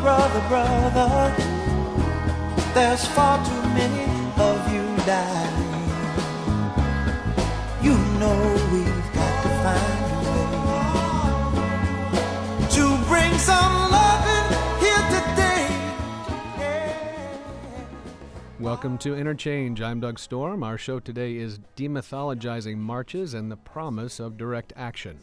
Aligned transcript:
Brother, 0.00 0.40
brother, 0.48 1.34
there's 2.72 3.04
far 3.08 3.36
too 3.44 3.62
many 3.74 4.04
of 4.40 4.72
you 4.72 4.82
dying. 5.04 5.74
You 7.82 7.98
know 8.18 8.38
we've 8.72 9.12
got 9.12 9.42
to 9.42 9.48
find 9.60 10.00
a 10.00 10.18
way 12.62 12.68
to 12.70 12.84
bring 13.08 13.38
some 13.38 13.90
loving 13.90 14.48
here 14.80 15.04
today. 15.20 15.68
Yeah. 16.58 16.96
Welcome 18.58 18.96
to 18.98 19.14
Interchange. 19.14 19.82
I'm 19.82 20.00
Doug 20.00 20.18
Storm. 20.18 20.62
Our 20.62 20.78
show 20.78 20.98
today 21.00 21.36
is 21.36 21.58
demythologizing 21.76 22.78
marches 22.78 23.34
and 23.34 23.52
the 23.52 23.58
promise 23.58 24.18
of 24.18 24.38
direct 24.38 24.72
action. 24.76 25.20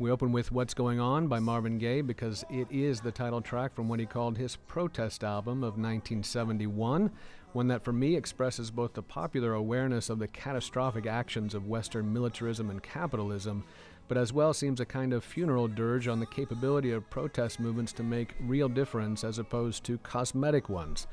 We 0.00 0.10
open 0.10 0.32
with 0.32 0.50
What's 0.50 0.72
Going 0.72 0.98
On 0.98 1.28
by 1.28 1.40
Marvin 1.40 1.76
Gaye 1.76 2.00
because 2.00 2.42
it 2.48 2.66
is 2.70 3.02
the 3.02 3.12
title 3.12 3.42
track 3.42 3.74
from 3.74 3.86
what 3.86 4.00
he 4.00 4.06
called 4.06 4.38
his 4.38 4.56
protest 4.56 5.22
album 5.22 5.58
of 5.58 5.76
1971, 5.76 7.10
one 7.52 7.68
that 7.68 7.84
for 7.84 7.92
me 7.92 8.16
expresses 8.16 8.70
both 8.70 8.94
the 8.94 9.02
popular 9.02 9.52
awareness 9.52 10.08
of 10.08 10.18
the 10.18 10.26
catastrophic 10.26 11.04
actions 11.04 11.54
of 11.54 11.66
Western 11.66 12.10
militarism 12.10 12.70
and 12.70 12.82
capitalism, 12.82 13.62
but 14.08 14.16
as 14.16 14.32
well 14.32 14.54
seems 14.54 14.80
a 14.80 14.86
kind 14.86 15.12
of 15.12 15.22
funeral 15.22 15.68
dirge 15.68 16.08
on 16.08 16.18
the 16.18 16.24
capability 16.24 16.92
of 16.92 17.10
protest 17.10 17.60
movements 17.60 17.92
to 17.92 18.02
make 18.02 18.34
real 18.40 18.70
difference 18.70 19.22
as 19.22 19.38
opposed 19.38 19.84
to 19.84 19.98
cosmetic 19.98 20.70
ones. 20.70 21.06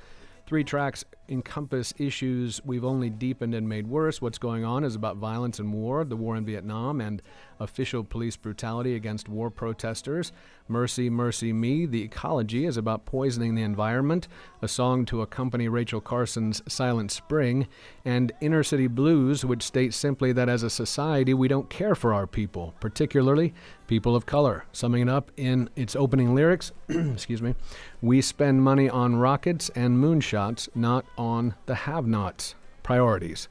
Three 0.48 0.64
tracks 0.64 1.04
encompass 1.28 1.94
issues 1.98 2.62
we've 2.64 2.86
only 2.86 3.10
deepened 3.10 3.54
and 3.54 3.68
made 3.68 3.86
worse. 3.86 4.22
What's 4.22 4.38
Going 4.38 4.64
On 4.64 4.86
is 4.86 4.96
about 4.96 5.18
violence 5.18 5.60
and 5.60 5.74
war, 5.74 6.06
the 6.06 6.16
war 6.16 6.38
in 6.38 6.46
Vietnam, 6.46 7.02
and 7.02 7.22
official 7.60 8.04
police 8.04 8.36
brutality 8.36 8.96
against 8.96 9.30
war 9.30 9.50
protesters. 9.50 10.32
Mercy, 10.68 11.10
Mercy 11.10 11.54
Me, 11.54 11.86
The 11.86 12.04
Ecology, 12.04 12.66
is 12.66 12.76
about 12.78 13.06
poisoning 13.06 13.56
the 13.56 13.64
environment, 13.64 14.28
a 14.62 14.68
song 14.68 15.06
to 15.06 15.22
accompany 15.22 15.68
Rachel 15.70 16.02
Carson's 16.02 16.62
Silent 16.68 17.12
Spring, 17.12 17.68
and 18.04 18.32
Inner 18.42 18.64
City 18.64 18.88
Blues, 18.88 19.46
which 19.46 19.64
states 19.64 19.96
simply 19.96 20.34
that 20.34 20.50
as 20.50 20.64
a 20.64 20.70
society 20.70 21.34
we 21.34 21.48
don't 21.48 21.70
care 21.70 21.96
for 21.96 22.14
our 22.14 22.28
people, 22.28 22.74
particularly 22.80 23.54
people 23.88 24.16
of 24.16 24.26
color. 24.26 24.66
Summing 24.74 25.04
it 25.04 25.10
up 25.10 25.32
in 25.38 25.70
its 25.76 25.96
opening 25.96 26.36
lyrics, 26.36 26.72
excuse 26.90 27.42
me, 27.42 27.56
we 28.02 28.22
spend 28.22 28.62
money 28.62 28.90
on 28.90 29.16
rockets 29.16 29.70
and 29.70 29.98
moonshots, 29.98 30.68
not 30.76 31.06
on 31.18 31.56
the 31.66 31.76
have 31.76 32.06
nots. 32.06 32.56
Priorities. 32.84 33.50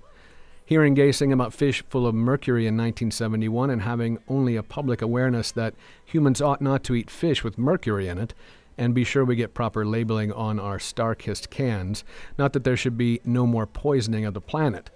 Hearing 0.67 0.95
Gaye 0.95 1.13
sing 1.13 1.33
about 1.33 1.55
fish 1.55 1.85
full 1.89 2.09
of 2.09 2.15
mercury 2.17 2.63
in 2.63 2.75
1971 2.77 3.71
and 3.71 3.83
having 3.83 4.19
only 4.27 4.57
a 4.57 4.65
public 4.65 5.01
awareness 5.01 5.53
that 5.53 5.75
humans 6.05 6.43
ought 6.43 6.61
not 6.61 6.83
to 6.85 6.97
eat 6.97 7.09
fish 7.09 7.45
with 7.45 7.57
mercury 7.57 8.09
in 8.09 8.19
it, 8.19 8.35
and 8.77 8.93
be 8.93 9.05
sure 9.05 9.25
we 9.25 9.37
get 9.37 9.55
proper 9.55 9.87
labeling 9.87 10.33
on 10.33 10.59
our 10.59 10.79
Starkist 10.79 11.51
cans, 11.51 12.03
not 12.37 12.53
that 12.53 12.65
there 12.65 12.77
should 12.77 12.99
be 12.99 13.21
no 13.25 13.47
more 13.47 13.65
poisoning 13.65 14.25
of 14.25 14.35
the 14.35 14.41
planet, 14.41 14.91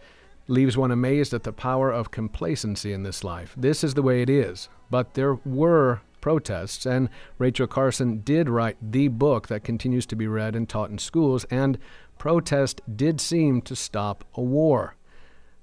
leaves 0.48 0.76
one 0.76 0.90
amazed 0.90 1.32
at 1.32 1.44
the 1.44 1.52
power 1.52 1.92
of 1.92 2.10
complacency 2.10 2.92
in 2.92 3.04
this 3.04 3.22
life. 3.22 3.54
This 3.56 3.84
is 3.84 3.94
the 3.94 4.02
way 4.02 4.22
it 4.22 4.28
is. 4.28 4.68
But 4.90 5.14
there 5.14 5.34
were 5.34 6.00
protests, 6.20 6.84
and 6.84 7.08
Rachel 7.38 7.68
Carson 7.68 8.22
did 8.22 8.48
write 8.48 8.76
the 8.82 9.06
book 9.06 9.46
that 9.46 9.62
continues 9.62 10.04
to 10.06 10.16
be 10.16 10.26
read 10.26 10.56
and 10.56 10.68
taught 10.68 10.90
in 10.90 10.98
schools, 10.98 11.44
and 11.44 11.78
protest 12.18 12.80
did 12.96 13.20
seem 13.20 13.62
to 13.62 13.76
stop 13.76 14.24
a 14.34 14.42
war. 14.42 14.96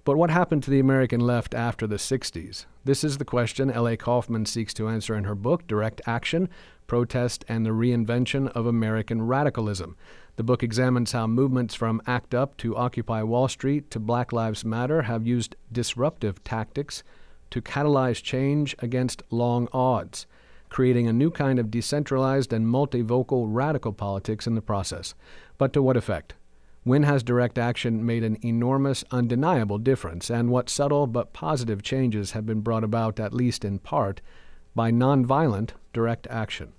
But 0.08 0.16
what 0.16 0.30
happened 0.30 0.64
to 0.64 0.72
the 0.72 0.80
American 0.80 1.20
left 1.20 1.54
after 1.54 1.86
the 1.86 1.98
60s? 1.98 2.66
This 2.86 3.04
is 3.04 3.18
the 3.18 3.26
question 3.26 3.70
L.A. 3.70 3.98
Kaufman 3.98 4.46
seeks 4.46 4.74
to 4.76 4.88
answer 4.88 5.14
in 5.14 5.26
her 5.26 5.36
book, 5.36 5.68
Direct 5.68 6.00
Action 6.08 6.48
Protest 6.88 7.44
and 7.50 7.66
the 7.66 7.72
Reinvention 7.72 8.48
of 8.56 8.66
American 8.66 9.24
Radicalism. 9.24 9.98
The 10.38 10.44
book 10.44 10.64
examines 10.64 11.12
how 11.12 11.28
movements 11.28 11.76
from 11.76 12.02
ACT 12.08 12.34
UP 12.34 12.56
to 12.56 12.78
Occupy 12.78 13.22
Wall 13.24 13.50
Street 13.50 13.92
to 13.92 14.00
Black 14.00 14.32
Lives 14.32 14.64
Matter 14.64 15.02
have 15.02 15.28
used 15.28 15.58
disruptive 15.74 16.42
tactics 16.46 17.04
to 17.50 17.62
catalyze 17.62 18.24
change 18.24 18.78
against 18.80 19.24
long 19.30 19.68
odds, 19.74 20.26
creating 20.70 21.10
a 21.10 21.12
new 21.12 21.32
kind 21.32 21.60
of 21.60 21.70
decentralized 21.70 22.54
and 22.54 22.66
multivocal 22.66 23.48
radical 23.50 23.92
politics 23.92 24.48
in 24.48 24.56
the 24.56 24.62
process. 24.62 25.16
But 25.58 25.74
to 25.74 25.82
what 25.82 25.98
effect? 25.98 26.36
When 26.88 27.04
has 27.04 27.22
direct 27.22 27.58
action 27.58 28.06
made 28.06 28.24
an 28.24 28.38
enormous, 28.42 29.04
undeniable 29.12 29.78
difference, 29.78 30.30
and 30.30 30.50
what 30.50 30.70
subtle 30.70 31.06
but 31.06 31.34
positive 31.34 31.84
changes 31.84 32.32
have 32.32 32.46
been 32.46 32.62
brought 32.62 32.86
about, 32.86 33.20
at 33.20 33.34
least 33.34 33.66
in 33.66 33.80
part, 33.80 34.22
by 34.74 34.90
nonviolent 34.90 35.72
direct 35.92 36.28
action? 36.28 36.72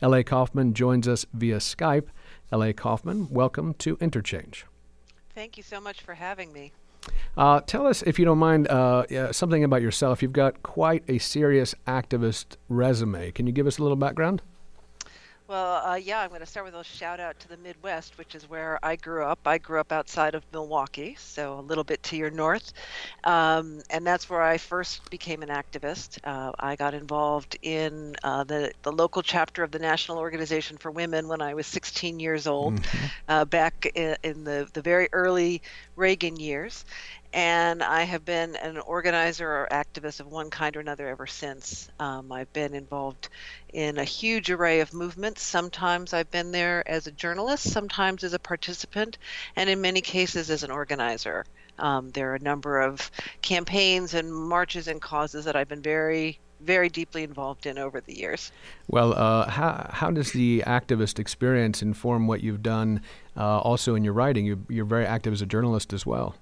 L.A. 0.00 0.22
Kaufman 0.22 0.74
joins 0.74 1.08
us 1.08 1.26
via 1.34 1.56
Skype. 1.56 2.06
L.A. 2.52 2.72
Kaufman, 2.72 3.26
welcome 3.30 3.74
to 3.80 3.98
Interchange. 4.00 4.64
Thank 5.34 5.56
you 5.56 5.64
so 5.64 5.80
much 5.80 6.02
for 6.02 6.14
having 6.14 6.52
me. 6.52 6.70
Uh, 7.36 7.62
tell 7.62 7.88
us, 7.88 8.02
if 8.02 8.20
you 8.20 8.24
don't 8.24 8.38
mind, 8.38 8.68
uh, 8.68 8.98
uh, 9.10 9.32
something 9.32 9.64
about 9.64 9.82
yourself. 9.82 10.22
You've 10.22 10.32
got 10.32 10.62
quite 10.62 11.02
a 11.08 11.18
serious 11.18 11.74
activist 11.88 12.58
resume. 12.68 13.32
Can 13.32 13.48
you 13.48 13.52
give 13.52 13.66
us 13.66 13.78
a 13.78 13.82
little 13.82 13.96
background? 13.96 14.40
Well, 15.52 15.86
uh, 15.86 15.96
yeah, 15.96 16.20
I'm 16.20 16.30
going 16.30 16.40
to 16.40 16.46
start 16.46 16.64
with 16.64 16.74
a 16.74 16.82
shout 16.82 17.20
out 17.20 17.38
to 17.40 17.48
the 17.48 17.58
Midwest, 17.58 18.16
which 18.16 18.34
is 18.34 18.48
where 18.48 18.78
I 18.82 18.96
grew 18.96 19.22
up. 19.22 19.40
I 19.44 19.58
grew 19.58 19.80
up 19.80 19.92
outside 19.92 20.34
of 20.34 20.42
Milwaukee, 20.50 21.14
so 21.18 21.58
a 21.58 21.60
little 21.60 21.84
bit 21.84 22.02
to 22.04 22.16
your 22.16 22.30
north. 22.30 22.72
Um, 23.24 23.82
and 23.90 24.06
that's 24.06 24.30
where 24.30 24.40
I 24.40 24.56
first 24.56 25.10
became 25.10 25.42
an 25.42 25.50
activist. 25.50 26.16
Uh, 26.24 26.52
I 26.58 26.76
got 26.76 26.94
involved 26.94 27.58
in 27.60 28.16
uh, 28.22 28.44
the, 28.44 28.72
the 28.82 28.92
local 28.92 29.20
chapter 29.20 29.62
of 29.62 29.70
the 29.70 29.78
National 29.78 30.16
Organization 30.16 30.78
for 30.78 30.90
Women 30.90 31.28
when 31.28 31.42
I 31.42 31.52
was 31.52 31.66
16 31.66 32.18
years 32.18 32.46
old, 32.46 32.80
mm-hmm. 32.80 33.44
back 33.50 33.92
in, 33.94 34.16
in 34.22 34.44
the, 34.44 34.66
the 34.72 34.80
very 34.80 35.10
early 35.12 35.60
Reagan 35.96 36.36
years 36.36 36.86
and 37.32 37.82
I 37.82 38.02
have 38.02 38.24
been 38.24 38.56
an 38.56 38.78
organizer 38.78 39.48
or 39.48 39.68
activist 39.70 40.20
of 40.20 40.26
one 40.26 40.50
kind 40.50 40.76
or 40.76 40.80
another 40.80 41.08
ever 41.08 41.26
since. 41.26 41.88
Um, 41.98 42.30
I've 42.30 42.52
been 42.52 42.74
involved 42.74 43.28
in 43.72 43.98
a 43.98 44.04
huge 44.04 44.50
array 44.50 44.80
of 44.80 44.92
movements. 44.92 45.42
Sometimes 45.42 46.12
I've 46.12 46.30
been 46.30 46.52
there 46.52 46.86
as 46.86 47.06
a 47.06 47.12
journalist, 47.12 47.70
sometimes 47.70 48.22
as 48.22 48.34
a 48.34 48.38
participant, 48.38 49.16
and 49.56 49.70
in 49.70 49.80
many 49.80 50.02
cases 50.02 50.50
as 50.50 50.62
an 50.62 50.70
organizer. 50.70 51.46
Um, 51.78 52.10
there 52.10 52.32
are 52.32 52.34
a 52.34 52.42
number 52.42 52.80
of 52.80 53.10
campaigns 53.40 54.12
and 54.12 54.32
marches 54.32 54.88
and 54.88 55.00
causes 55.00 55.46
that 55.46 55.56
I've 55.56 55.68
been 55.68 55.82
very 55.82 56.38
very 56.60 56.88
deeply 56.88 57.24
involved 57.24 57.66
in 57.66 57.76
over 57.76 58.00
the 58.00 58.16
years. 58.16 58.52
Well, 58.88 59.14
uh, 59.14 59.48
how, 59.48 59.90
how 59.92 60.10
does 60.10 60.32
the 60.32 60.62
activist 60.64 61.18
experience 61.18 61.82
inform 61.82 62.26
what 62.26 62.40
you've 62.40 62.62
done 62.62 63.02
uh, 63.36 63.58
also 63.58 63.94
in 63.94 64.04
your 64.04 64.12
writing? 64.12 64.46
You, 64.46 64.64
you're 64.68 64.84
very 64.84 65.04
active 65.04 65.32
as 65.32 65.42
a 65.42 65.46
journalist 65.46 65.92
as 65.92 66.06
well. 66.06 66.36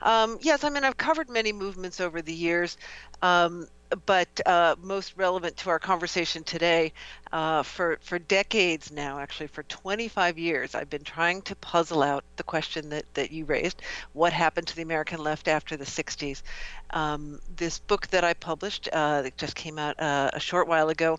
Um, 0.00 0.38
yes, 0.42 0.64
I 0.64 0.70
mean, 0.70 0.84
I've 0.84 0.96
covered 0.96 1.28
many 1.28 1.52
movements 1.52 2.00
over 2.00 2.22
the 2.22 2.32
years, 2.32 2.76
um, 3.22 3.66
but 4.06 4.28
uh, 4.46 4.76
most 4.80 5.16
relevant 5.16 5.56
to 5.58 5.70
our 5.70 5.78
conversation 5.78 6.44
today, 6.44 6.92
uh, 7.32 7.62
for, 7.62 7.98
for 8.02 8.18
decades 8.18 8.92
now, 8.92 9.18
actually 9.18 9.48
for 9.48 9.62
25 9.64 10.38
years, 10.38 10.74
I've 10.74 10.90
been 10.90 11.04
trying 11.04 11.42
to 11.42 11.56
puzzle 11.56 12.02
out 12.02 12.24
the 12.36 12.42
question 12.42 12.90
that, 12.90 13.12
that 13.14 13.32
you 13.32 13.44
raised 13.44 13.82
what 14.12 14.32
happened 14.32 14.68
to 14.68 14.76
the 14.76 14.82
American 14.82 15.20
left 15.22 15.48
after 15.48 15.76
the 15.76 15.84
60s? 15.84 16.42
Um, 16.90 17.40
this 17.56 17.78
book 17.80 18.06
that 18.08 18.24
I 18.24 18.34
published, 18.34 18.88
uh, 18.92 19.22
that 19.22 19.36
just 19.36 19.54
came 19.56 19.78
out 19.78 19.98
uh, 20.00 20.30
a 20.32 20.40
short 20.40 20.68
while 20.68 20.90
ago, 20.90 21.18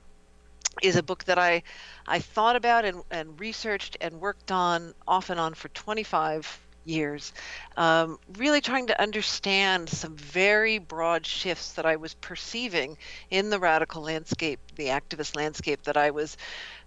is 0.81 0.95
a 0.95 1.03
book 1.03 1.25
that 1.25 1.37
I, 1.37 1.63
I 2.07 2.19
thought 2.19 2.55
about 2.55 2.85
and, 2.85 3.03
and 3.11 3.39
researched 3.39 3.97
and 3.99 4.21
worked 4.21 4.51
on 4.51 4.93
off 5.07 5.29
and 5.29 5.39
on 5.39 5.53
for 5.53 5.67
25 5.69 6.59
years, 6.89 7.33
um, 7.77 8.19
really 8.37 8.61
trying 8.61 8.87
to 8.87 9.01
understand 9.01 9.89
some 9.89 10.17
very 10.17 10.79
broad 10.79 11.25
shifts 11.25 11.73
that 11.73 11.85
I 11.85 11.97
was 11.97 12.15
perceiving 12.15 12.97
in 13.31 13.49
the 13.49 13.59
radical 13.59 14.01
landscape, 14.03 14.59
the 14.75 14.87
activist 14.87 15.35
landscape 15.35 15.83
that 15.83 15.97
I 15.97 16.11
was 16.11 16.37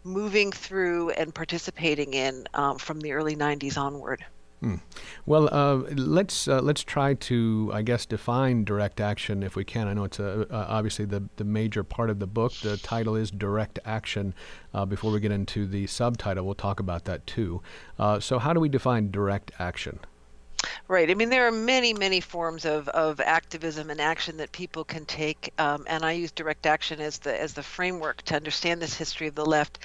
moving 0.05 0.53
through 0.53 1.11
and 1.11 1.35
participating 1.35 2.15
in 2.15 2.47
um, 2.55 2.79
from 2.79 3.01
the 3.01 3.13
early 3.13 3.37
90s 3.37 3.79
onward. 3.79 4.25
Hmm. 4.63 4.77
Well, 5.27 5.49
uh, 5.53 5.79
let's 5.97 6.47
uh, 6.47 6.61
let's 6.61 6.85
try 6.85 7.15
to, 7.15 7.73
I 7.75 7.83
guess, 7.83 8.07
define 8.07 8.63
direct 8.63 9.01
action 9.01 9.43
if 9.43 9.57
we 9.57 9.65
can. 9.65 9.89
I 9.89 9.93
know 9.93 10.05
it's 10.05 10.21
a, 10.21 10.47
uh, 10.49 10.67
obviously 10.69 11.05
the 11.05 11.25
the 11.35 11.43
major 11.43 11.83
part 11.83 12.11
of 12.11 12.21
the 12.21 12.29
book. 12.29 12.53
The 12.63 12.77
title 12.77 13.17
is 13.17 13.33
direct 13.33 13.81
action. 13.85 14.35
Uh, 14.73 14.85
before 14.85 15.11
we 15.11 15.19
get 15.19 15.33
into 15.33 15.67
the 15.67 15.89
subtitle, 15.89 16.47
we'll 16.47 16.55
talk 16.55 16.79
about 16.79 17.07
that 17.07 17.27
too. 17.27 17.61
Uh, 17.99 18.21
so, 18.21 18.39
how 18.39 18.53
do 18.53 18.61
we 18.61 18.69
define 18.69 19.11
direct 19.11 19.51
action? 19.59 19.99
Right. 20.87 21.11
I 21.11 21.15
mean, 21.15 21.31
there 21.31 21.49
are 21.49 21.53
many, 21.53 21.93
many 21.93 22.21
forms 22.21 22.65
of, 22.65 22.89
of 22.91 23.19
activism 23.19 23.91
and 23.91 24.01
action 24.01 24.37
that 24.37 24.53
people 24.53 24.85
can 24.85 25.05
take, 25.07 25.53
um, 25.59 25.85
and 25.89 26.05
I 26.05 26.13
use 26.13 26.31
direct 26.31 26.67
action 26.67 27.01
as 27.01 27.19
the 27.19 27.41
as 27.41 27.55
the 27.55 27.65
framework 27.65 28.23
to 28.23 28.37
understand 28.37 28.81
this 28.81 28.95
history 28.95 29.27
of 29.27 29.35
the 29.35 29.47
left. 29.47 29.81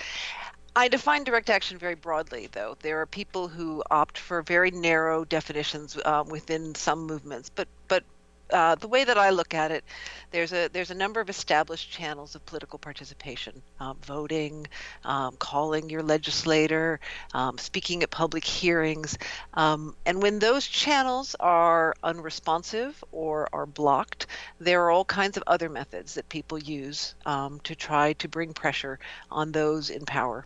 I 0.78 0.90
define 0.90 1.24
direct 1.24 1.50
action 1.50 1.80
very 1.80 1.96
broadly, 1.96 2.50
though. 2.52 2.78
There 2.84 3.02
are 3.02 3.08
people 3.08 3.48
who 3.48 3.82
opt 3.90 4.20
for 4.20 4.44
very 4.44 4.70
narrow 4.70 5.26
definitions 5.26 5.98
uh, 5.98 6.24
within 6.28 6.76
some 6.76 7.08
movements, 7.08 7.50
but 7.50 7.68
but 7.88 8.04
uh, 8.52 8.76
the 8.76 8.88
way 8.88 9.04
that 9.04 9.18
I 9.18 9.32
look 9.32 9.56
at 9.56 9.72
it, 9.72 9.84
there's 10.30 10.54
a 10.54 10.68
there's 10.68 10.92
a 10.92 10.94
number 10.94 11.20
of 11.20 11.32
established 11.32 11.90
channels 11.90 12.36
of 12.36 12.46
political 12.46 12.78
participation, 12.78 13.60
um, 13.80 13.98
voting, 14.04 14.68
um, 15.04 15.36
calling 15.38 15.90
your 15.90 16.04
legislator, 16.04 17.00
um, 17.34 17.58
speaking 17.58 18.04
at 18.04 18.12
public 18.12 18.44
hearings, 18.44 19.18
um, 19.56 19.96
and 20.06 20.22
when 20.22 20.38
those 20.38 20.68
channels 20.68 21.36
are 21.40 21.96
unresponsive 22.04 23.04
or 23.12 23.50
are 23.52 23.66
blocked, 23.66 24.28
there 24.60 24.86
are 24.86 24.92
all 24.92 25.06
kinds 25.06 25.38
of 25.38 25.44
other 25.48 25.70
methods 25.70 26.14
that 26.14 26.30
people 26.30 26.60
use 26.60 27.16
um, 27.26 27.60
to 27.62 27.74
try 27.74 28.14
to 28.14 28.28
bring 28.28 28.54
pressure 28.54 29.00
on 29.32 29.52
those 29.52 29.90
in 29.90 30.06
power. 30.06 30.46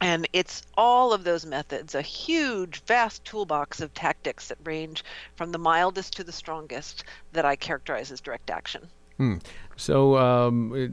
And 0.00 0.26
it's 0.32 0.62
all 0.76 1.12
of 1.12 1.24
those 1.24 1.44
methods, 1.44 1.94
a 1.94 2.02
huge, 2.02 2.82
vast 2.84 3.24
toolbox 3.24 3.80
of 3.80 3.92
tactics 3.92 4.48
that 4.48 4.58
range 4.64 5.04
from 5.36 5.52
the 5.52 5.58
mildest 5.58 6.16
to 6.16 6.24
the 6.24 6.32
strongest 6.32 7.04
that 7.32 7.44
I 7.44 7.56
characterize 7.56 8.10
as 8.10 8.20
direct 8.20 8.50
action. 8.50 8.88
Hmm. 9.18 9.38
So, 9.76 10.16
um, 10.16 10.72
it, 10.74 10.90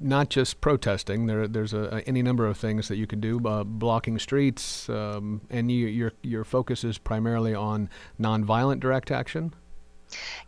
not 0.00 0.30
just 0.30 0.60
protesting. 0.60 1.26
There, 1.26 1.46
there's 1.46 1.74
a, 1.74 2.02
any 2.06 2.22
number 2.22 2.46
of 2.46 2.56
things 2.56 2.88
that 2.88 2.96
you 2.96 3.06
can 3.06 3.20
do. 3.20 3.40
Uh, 3.44 3.64
blocking 3.64 4.18
streets, 4.18 4.88
um, 4.88 5.42
and 5.50 5.70
you, 5.70 5.86
your 5.86 6.12
your 6.22 6.44
focus 6.44 6.84
is 6.84 6.98
primarily 6.98 7.54
on 7.54 7.90
nonviolent 8.18 8.80
direct 8.80 9.10
action. 9.10 9.54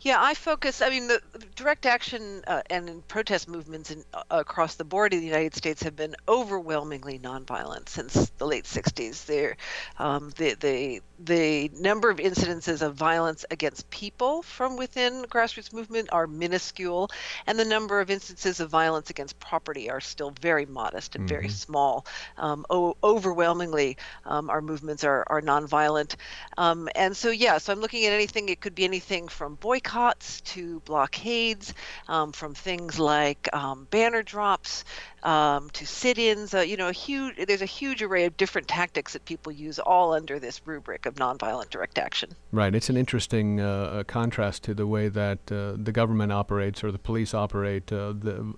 Yeah, 0.01 0.17
I 0.21 0.33
focus. 0.33 0.81
I 0.81 0.89
mean, 0.89 1.07
the, 1.07 1.21
direct 1.55 1.85
action 1.85 2.43
uh, 2.47 2.61
and 2.69 3.07
protest 3.07 3.47
movements 3.47 3.91
in, 3.91 4.03
uh, 4.13 4.23
across 4.29 4.75
the 4.75 4.83
board 4.83 5.13
in 5.13 5.19
the 5.19 5.25
United 5.25 5.55
States 5.55 5.83
have 5.83 5.95
been 5.95 6.15
overwhelmingly 6.27 7.19
nonviolent 7.19 7.89
since 7.89 8.29
the 8.37 8.45
late 8.45 8.65
'60s. 8.65 9.25
There, 9.25 9.57
um, 9.97 10.31
the 10.37 10.53
the 10.55 11.01
the 11.19 11.71
number 11.79 12.09
of 12.09 12.17
incidences 12.17 12.81
of 12.81 12.95
violence 12.95 13.45
against 13.49 13.89
people 13.89 14.41
from 14.41 14.75
within 14.75 15.23
grassroots 15.23 15.73
movement 15.73 16.09
are 16.11 16.27
minuscule, 16.27 17.09
and 17.47 17.57
the 17.57 17.65
number 17.65 17.99
of 17.99 18.09
instances 18.09 18.59
of 18.59 18.69
violence 18.69 19.09
against 19.09 19.39
property 19.39 19.89
are 19.89 20.01
still 20.01 20.33
very 20.41 20.65
modest 20.65 21.15
and 21.15 21.23
mm-hmm. 21.23 21.35
very 21.35 21.49
small. 21.49 22.05
Um, 22.37 22.65
o- 22.69 22.97
overwhelmingly, 23.03 23.97
um, 24.25 24.49
our 24.49 24.61
movements 24.61 25.03
are 25.03 25.23
are 25.27 25.41
nonviolent, 25.41 26.15
um, 26.57 26.89
and 26.95 27.15
so 27.15 27.29
yeah. 27.29 27.57
So 27.57 27.73
I'm 27.73 27.79
looking 27.79 28.05
at 28.05 28.13
anything. 28.13 28.49
It 28.49 28.59
could 28.59 28.75
be 28.75 28.83
anything 28.83 29.27
from 29.27 29.54
boycotts 29.55 30.41
to 30.41 30.79
blockades, 30.81 31.73
um, 32.07 32.31
from 32.31 32.53
things 32.53 32.99
like 32.99 33.49
um, 33.53 33.87
banner 33.89 34.23
drops 34.23 34.85
um, 35.23 35.69
to 35.71 35.85
sit-ins. 35.85 36.53
Uh, 36.53 36.59
you 36.59 36.77
know, 36.77 36.89
a 36.89 36.93
huge 36.93 37.35
there's 37.47 37.61
a 37.61 37.65
huge 37.65 38.01
array 38.01 38.25
of 38.25 38.37
different 38.37 38.67
tactics 38.67 39.13
that 39.13 39.25
people 39.25 39.51
use, 39.51 39.79
all 39.79 40.13
under 40.13 40.39
this 40.39 40.61
rubric 40.65 41.05
of 41.05 41.15
nonviolent 41.15 41.69
direct 41.69 41.97
action. 41.97 42.29
Right. 42.51 42.73
It's 42.73 42.89
an 42.89 42.97
interesting 42.97 43.59
uh, 43.59 44.03
contrast 44.07 44.63
to 44.63 44.73
the 44.73 44.87
way 44.87 45.09
that 45.09 45.39
uh, 45.51 45.73
the 45.77 45.91
government 45.91 46.31
operates 46.31 46.83
or 46.83 46.91
the 46.91 46.99
police 46.99 47.33
operate. 47.33 47.91
Uh, 47.91 48.13
the 48.13 48.53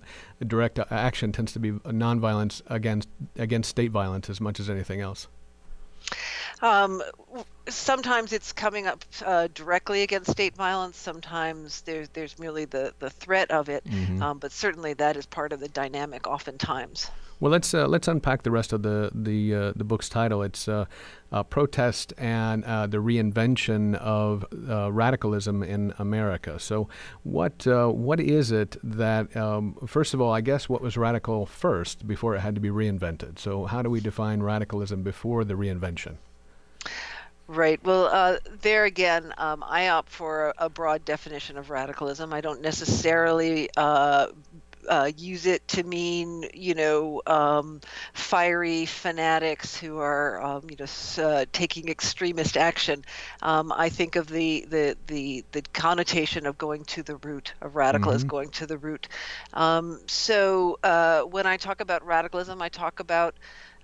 direct 0.46 0.78
action 0.90 1.32
tends 1.32 1.52
to 1.52 1.58
be 1.58 1.72
nonviolence 1.72 2.62
against 2.66 3.08
against 3.36 3.70
state 3.70 3.90
violence 3.90 4.30
as 4.30 4.40
much 4.40 4.60
as 4.60 4.68
anything 4.70 5.00
else. 5.00 5.28
Um, 6.60 7.02
sometimes 7.68 8.32
it's 8.32 8.52
coming 8.52 8.86
up 8.86 9.04
uh, 9.24 9.48
directly 9.54 10.02
against 10.02 10.30
state 10.30 10.56
violence. 10.56 10.96
Sometimes 10.96 11.82
there's 11.82 12.08
there's 12.10 12.38
merely 12.38 12.64
the, 12.64 12.92
the 12.98 13.10
threat 13.10 13.50
of 13.50 13.68
it, 13.68 13.84
mm-hmm. 13.84 14.22
um, 14.22 14.38
but 14.38 14.52
certainly 14.52 14.94
that 14.94 15.16
is 15.16 15.26
part 15.26 15.52
of 15.52 15.60
the 15.60 15.68
dynamic. 15.68 16.26
Oftentimes. 16.26 17.10
Well, 17.40 17.52
let's 17.52 17.72
uh, 17.72 17.86
let's 17.86 18.08
unpack 18.08 18.42
the 18.42 18.50
rest 18.50 18.72
of 18.72 18.82
the 18.82 19.10
the 19.14 19.54
uh, 19.54 19.72
the 19.76 19.84
book's 19.84 20.08
title. 20.08 20.42
It's 20.42 20.66
uh, 20.66 20.86
protest 21.50 22.12
and 22.18 22.64
uh, 22.64 22.88
the 22.88 22.96
reinvention 22.96 23.94
of 23.94 24.44
uh, 24.68 24.90
radicalism 24.90 25.62
in 25.62 25.94
America. 26.00 26.58
So, 26.58 26.88
what 27.22 27.64
what 27.66 28.18
is 28.18 28.50
it 28.50 28.76
that 28.82 29.36
um, 29.36 29.76
first 29.86 30.14
of 30.14 30.20
all, 30.20 30.32
I 30.32 30.40
guess 30.40 30.68
what 30.68 30.82
was 30.82 30.96
radical 30.96 31.46
first 31.46 32.08
before 32.08 32.34
it 32.34 32.40
had 32.40 32.56
to 32.56 32.60
be 32.60 32.70
reinvented? 32.70 33.38
So, 33.38 33.66
how 33.66 33.82
do 33.82 33.90
we 33.90 34.00
define 34.00 34.42
radicalism 34.42 35.04
before 35.04 35.44
the 35.44 35.54
reinvention? 35.54 36.16
Right. 37.48 37.82
Well, 37.82 38.04
uh, 38.12 38.36
there 38.60 38.84
again, 38.84 39.32
um, 39.38 39.64
I 39.66 39.88
opt 39.88 40.10
for 40.10 40.48
a, 40.48 40.66
a, 40.66 40.68
broad 40.68 41.06
definition 41.06 41.56
of 41.56 41.70
radicalism. 41.70 42.30
I 42.34 42.42
don't 42.42 42.60
necessarily 42.60 43.70
uh, 43.74 44.26
uh, 44.86 45.10
use 45.16 45.46
it 45.46 45.66
to 45.68 45.82
mean, 45.82 46.48
you 46.52 46.74
know, 46.74 47.22
um, 47.26 47.80
fiery 48.12 48.86
fanatics 48.86 49.76
who 49.76 49.98
are, 49.98 50.42
um, 50.42 50.68
you 50.68 50.76
know, 50.78 51.24
uh, 51.24 51.44
taking 51.52 51.88
extremist 51.88 52.56
action. 52.56 53.04
Um, 53.42 53.72
I 53.74 53.88
think 53.88 54.16
of 54.16 54.28
the, 54.28 54.66
the 54.68 54.96
the 55.06 55.44
the 55.52 55.62
connotation 55.72 56.46
of 56.46 56.58
going 56.58 56.84
to 56.84 57.02
the 57.02 57.16
root 57.16 57.54
of 57.60 57.76
radical 57.76 58.10
mm-hmm. 58.10 58.16
as 58.16 58.24
going 58.24 58.50
to 58.50 58.66
the 58.66 58.78
root. 58.78 59.08
Um, 59.52 60.00
so 60.06 60.78
uh, 60.82 61.22
when 61.22 61.46
I 61.46 61.56
talk 61.56 61.80
about 61.80 62.04
radicalism, 62.04 62.60
I 62.62 62.68
talk 62.68 63.00
about 63.00 63.34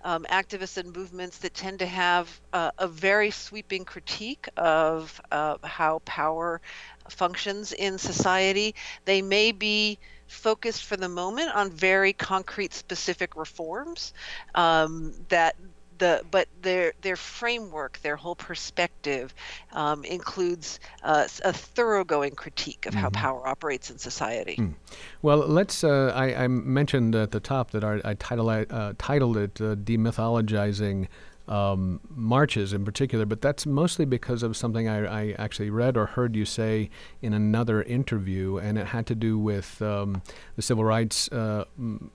um, 0.05 0.25
activists 0.31 0.77
and 0.77 0.95
movements 0.95 1.39
that 1.39 1.53
tend 1.55 1.79
to 1.79 1.85
have 1.87 2.39
uh, 2.53 2.71
a 2.77 2.87
very 2.87 3.31
sweeping 3.31 3.85
critique 3.85 4.47
of 4.55 5.19
uh, 5.31 5.57
how 5.63 5.99
power 6.05 6.61
functions 7.09 7.73
in 7.73 7.97
society. 7.97 8.75
They 9.05 9.21
may 9.21 9.51
be 9.51 9.99
focused 10.27 10.83
for 10.85 10.97
the 10.97 11.09
moment 11.09 11.55
on 11.55 11.71
very 11.71 12.13
concrete, 12.13 12.73
specific 12.73 13.35
reforms 13.35 14.13
um, 14.55 15.13
that 15.29 15.55
the 15.97 16.23
but 16.31 16.47
their 16.61 16.93
their 17.01 17.15
framework, 17.15 17.99
their 18.01 18.15
whole 18.15 18.35
perspective, 18.35 19.33
um, 19.71 20.03
includes 20.03 20.79
uh, 21.03 21.27
a 21.43 21.53
thoroughgoing 21.53 22.31
critique 22.31 22.85
of 22.85 22.93
mm-hmm. 22.93 23.01
how 23.01 23.09
power 23.09 23.47
operates 23.47 23.89
in 23.89 23.97
society. 23.97 24.55
Mm. 24.57 24.73
Well, 25.21 25.39
let's. 25.39 25.83
Uh, 25.83 26.11
I, 26.15 26.43
I, 26.43 26.47
mentioned 26.47 27.15
at 27.15 27.31
the 27.31 27.39
top 27.39 27.71
that 27.71 27.83
our, 27.83 28.01
I 28.03 28.13
title, 28.15 28.49
uh, 28.49 28.93
titled 28.97 29.37
it 29.37 29.61
uh, 29.61 29.75
"Demythologizing." 29.75 31.07
Um, 31.47 31.99
marches 32.09 32.73
in 32.73 32.85
particular, 32.85 33.23
but 33.27 33.39
that's 33.39 33.67
mostly 33.67 34.03
because 34.03 34.41
of 34.41 34.57
something 34.57 34.89
I, 34.89 35.05
I, 35.05 35.35
actually 35.37 35.69
read 35.69 35.95
or 35.95 36.07
heard 36.07 36.35
you 36.35 36.43
say 36.43 36.89
in 37.21 37.35
another 37.35 37.83
interview, 37.83 38.57
and 38.57 38.79
it 38.79 38.87
had 38.87 39.05
to 39.05 39.13
do 39.13 39.37
with 39.37 39.79
um, 39.79 40.23
the 40.55 40.63
civil 40.63 40.83
rights, 40.83 41.31
uh, 41.31 41.65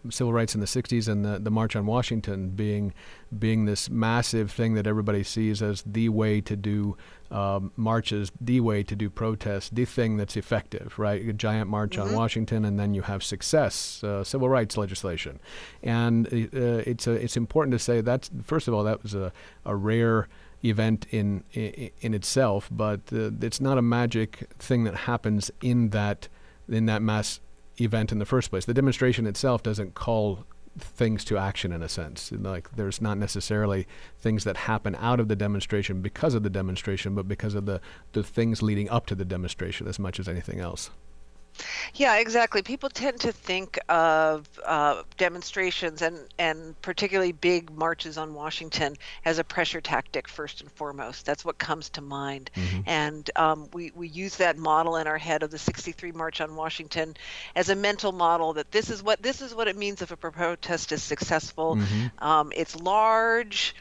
civil 0.08 0.32
rights 0.32 0.56
in 0.56 0.60
the 0.60 0.66
'60s 0.66 1.06
and 1.06 1.24
the, 1.24 1.38
the 1.38 1.50
March 1.52 1.76
on 1.76 1.86
Washington 1.86 2.48
being 2.48 2.92
being 3.38 3.64
this 3.64 3.88
massive 3.88 4.50
thing 4.50 4.74
that 4.74 4.86
everybody 4.86 5.22
sees 5.22 5.62
as 5.62 5.82
the 5.86 6.08
way 6.08 6.40
to 6.40 6.56
do 6.56 6.96
um, 7.30 7.70
marches, 7.76 8.32
the 8.40 8.60
way 8.60 8.82
to 8.82 8.96
do 8.96 9.08
protests, 9.08 9.70
the 9.70 9.84
thing 9.84 10.16
that's 10.16 10.36
effective, 10.36 10.98
right? 10.98 11.26
A 11.28 11.32
giant 11.32 11.70
march 11.70 11.96
mm-hmm. 11.96 12.08
on 12.08 12.14
Washington, 12.14 12.64
and 12.64 12.78
then 12.78 12.92
you 12.92 13.02
have 13.02 13.22
success, 13.22 14.02
uh, 14.02 14.24
civil 14.24 14.48
rights 14.48 14.76
legislation, 14.76 15.38
and 15.82 16.26
uh, 16.26 16.82
it's 16.86 17.06
a, 17.06 17.12
it's 17.12 17.36
important 17.36 17.72
to 17.72 17.78
say 17.78 18.00
that 18.00 18.28
first 18.42 18.66
of 18.66 18.74
all 18.74 18.82
that 18.82 19.02
was 19.02 19.14
a, 19.14 19.32
a 19.64 19.76
rare 19.76 20.28
event 20.64 21.06
in, 21.10 21.44
in, 21.52 21.90
in 22.00 22.14
itself, 22.14 22.68
but 22.70 23.00
uh, 23.12 23.30
it's 23.40 23.60
not 23.60 23.78
a 23.78 23.82
magic 23.82 24.48
thing 24.58 24.84
that 24.84 24.94
happens 24.94 25.50
in 25.62 25.90
that 25.90 26.28
in 26.68 26.86
that 26.86 27.02
mass 27.02 27.40
event 27.80 28.12
in 28.12 28.18
the 28.18 28.26
first 28.26 28.50
place. 28.50 28.64
The 28.64 28.74
demonstration 28.74 29.26
itself 29.26 29.62
doesn't 29.62 29.94
call 29.94 30.44
things 30.78 31.24
to 31.24 31.36
action 31.36 31.72
in 31.72 31.82
a 31.82 31.88
sense. 31.88 32.30
Like 32.32 32.74
there's 32.76 33.00
not 33.00 33.18
necessarily 33.18 33.86
things 34.18 34.44
that 34.44 34.56
happen 34.56 34.94
out 34.96 35.20
of 35.20 35.28
the 35.28 35.36
demonstration 35.36 36.00
because 36.00 36.34
of 36.34 36.42
the 36.42 36.50
demonstration, 36.50 37.14
but 37.14 37.28
because 37.28 37.54
of 37.54 37.66
the, 37.66 37.80
the 38.12 38.22
things 38.22 38.62
leading 38.62 38.88
up 38.88 39.06
to 39.06 39.14
the 39.14 39.24
demonstration 39.24 39.88
as 39.88 39.98
much 39.98 40.20
as 40.20 40.28
anything 40.28 40.60
else. 40.60 40.90
Yeah, 41.94 42.16
exactly. 42.16 42.62
People 42.62 42.88
tend 42.88 43.20
to 43.20 43.32
think 43.32 43.78
of 43.88 44.48
uh, 44.64 45.02
demonstrations 45.16 46.02
and, 46.02 46.18
and 46.38 46.80
particularly 46.82 47.32
big 47.32 47.70
marches 47.70 48.18
on 48.18 48.34
Washington 48.34 48.96
as 49.24 49.38
a 49.38 49.44
pressure 49.44 49.80
tactic 49.80 50.28
first 50.28 50.60
and 50.60 50.70
foremost. 50.72 51.26
That's 51.26 51.44
what 51.44 51.58
comes 51.58 51.90
to 51.90 52.00
mind. 52.00 52.50
Mm-hmm. 52.54 52.80
And 52.86 53.30
um, 53.36 53.68
we, 53.72 53.92
we 53.94 54.08
use 54.08 54.36
that 54.36 54.56
model 54.56 54.96
in 54.96 55.06
our 55.06 55.18
head 55.18 55.42
of 55.42 55.50
the 55.50 55.58
63 55.58 56.12
March 56.12 56.40
on 56.40 56.54
Washington 56.54 57.16
as 57.54 57.68
a 57.68 57.76
mental 57.76 58.12
model 58.12 58.54
that 58.54 58.70
this 58.70 58.90
is 58.90 59.02
what 59.02 59.22
this 59.22 59.40
is 59.40 59.54
what 59.54 59.68
it 59.68 59.76
means 59.76 60.02
if 60.02 60.10
a 60.10 60.16
protest 60.16 60.92
is 60.92 61.02
successful. 61.02 61.76
Mm-hmm. 61.76 62.24
Um, 62.24 62.52
it's 62.54 62.76
large 62.80 63.74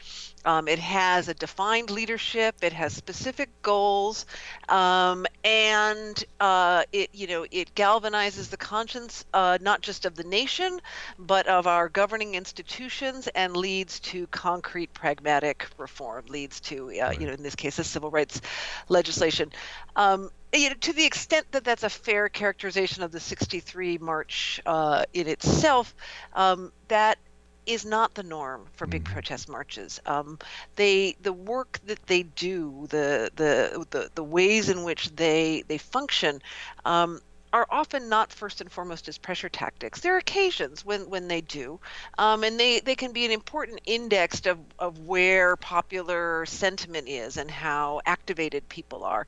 um, 0.44 0.68
it 0.68 0.78
has 0.78 1.28
a 1.28 1.34
defined 1.34 1.90
leadership. 1.90 2.56
It 2.62 2.72
has 2.72 2.94
specific 2.94 3.50
goals, 3.62 4.26
um, 4.68 5.26
and 5.44 6.22
uh, 6.40 6.84
it 6.92 7.10
you 7.12 7.26
know 7.26 7.46
it 7.50 7.74
galvanizes 7.74 8.48
the 8.48 8.56
conscience 8.56 9.24
uh, 9.34 9.58
not 9.60 9.82
just 9.82 10.06
of 10.06 10.14
the 10.14 10.24
nation, 10.24 10.80
but 11.18 11.46
of 11.46 11.66
our 11.66 11.88
governing 11.88 12.34
institutions, 12.34 13.28
and 13.28 13.56
leads 13.56 14.00
to 14.00 14.26
concrete, 14.28 14.92
pragmatic 14.94 15.66
reform. 15.76 16.24
Leads 16.28 16.60
to 16.60 16.90
uh, 16.90 17.08
right. 17.08 17.20
you 17.20 17.26
know 17.26 17.32
in 17.32 17.42
this 17.42 17.54
case, 17.54 17.78
a 17.78 17.84
civil 17.84 18.10
rights 18.10 18.40
legislation. 18.88 19.52
Um, 19.96 20.30
you 20.52 20.68
know, 20.70 20.74
to 20.80 20.92
the 20.92 21.04
extent 21.04 21.46
that 21.52 21.64
that's 21.64 21.84
a 21.84 21.90
fair 21.90 22.28
characterization 22.28 23.02
of 23.02 23.12
the 23.12 23.20
63 23.20 23.98
March 23.98 24.60
uh, 24.66 25.04
in 25.12 25.28
itself, 25.28 25.94
um, 26.34 26.72
that 26.88 27.18
is 27.66 27.84
not 27.84 28.14
the 28.14 28.22
norm 28.22 28.66
for 28.72 28.86
big 28.86 29.04
protest 29.04 29.48
marches. 29.48 30.00
Um, 30.06 30.38
they 30.76 31.16
the 31.20 31.32
work 31.32 31.80
that 31.86 32.04
they 32.06 32.22
do, 32.22 32.86
the 32.90 33.30
the 33.36 33.86
the, 33.90 34.10
the 34.14 34.24
ways 34.24 34.68
in 34.68 34.82
which 34.84 35.10
they 35.14 35.64
they 35.68 35.78
function. 35.78 36.42
Um, 36.84 37.20
are 37.52 37.66
often 37.68 38.08
not 38.08 38.32
first 38.32 38.60
and 38.60 38.70
foremost 38.70 39.08
as 39.08 39.18
pressure 39.18 39.48
tactics. 39.48 40.00
There 40.00 40.14
are 40.14 40.18
occasions 40.18 40.84
when, 40.84 41.10
when 41.10 41.26
they 41.26 41.40
do, 41.40 41.80
um, 42.16 42.44
and 42.44 42.58
they, 42.60 42.80
they 42.80 42.94
can 42.94 43.12
be 43.12 43.24
an 43.24 43.32
important 43.32 43.80
index 43.86 44.46
of, 44.46 44.58
of 44.78 45.00
where 45.00 45.56
popular 45.56 46.46
sentiment 46.46 47.08
is 47.08 47.36
and 47.36 47.50
how 47.50 48.02
activated 48.06 48.68
people 48.68 49.04
are. 49.04 49.26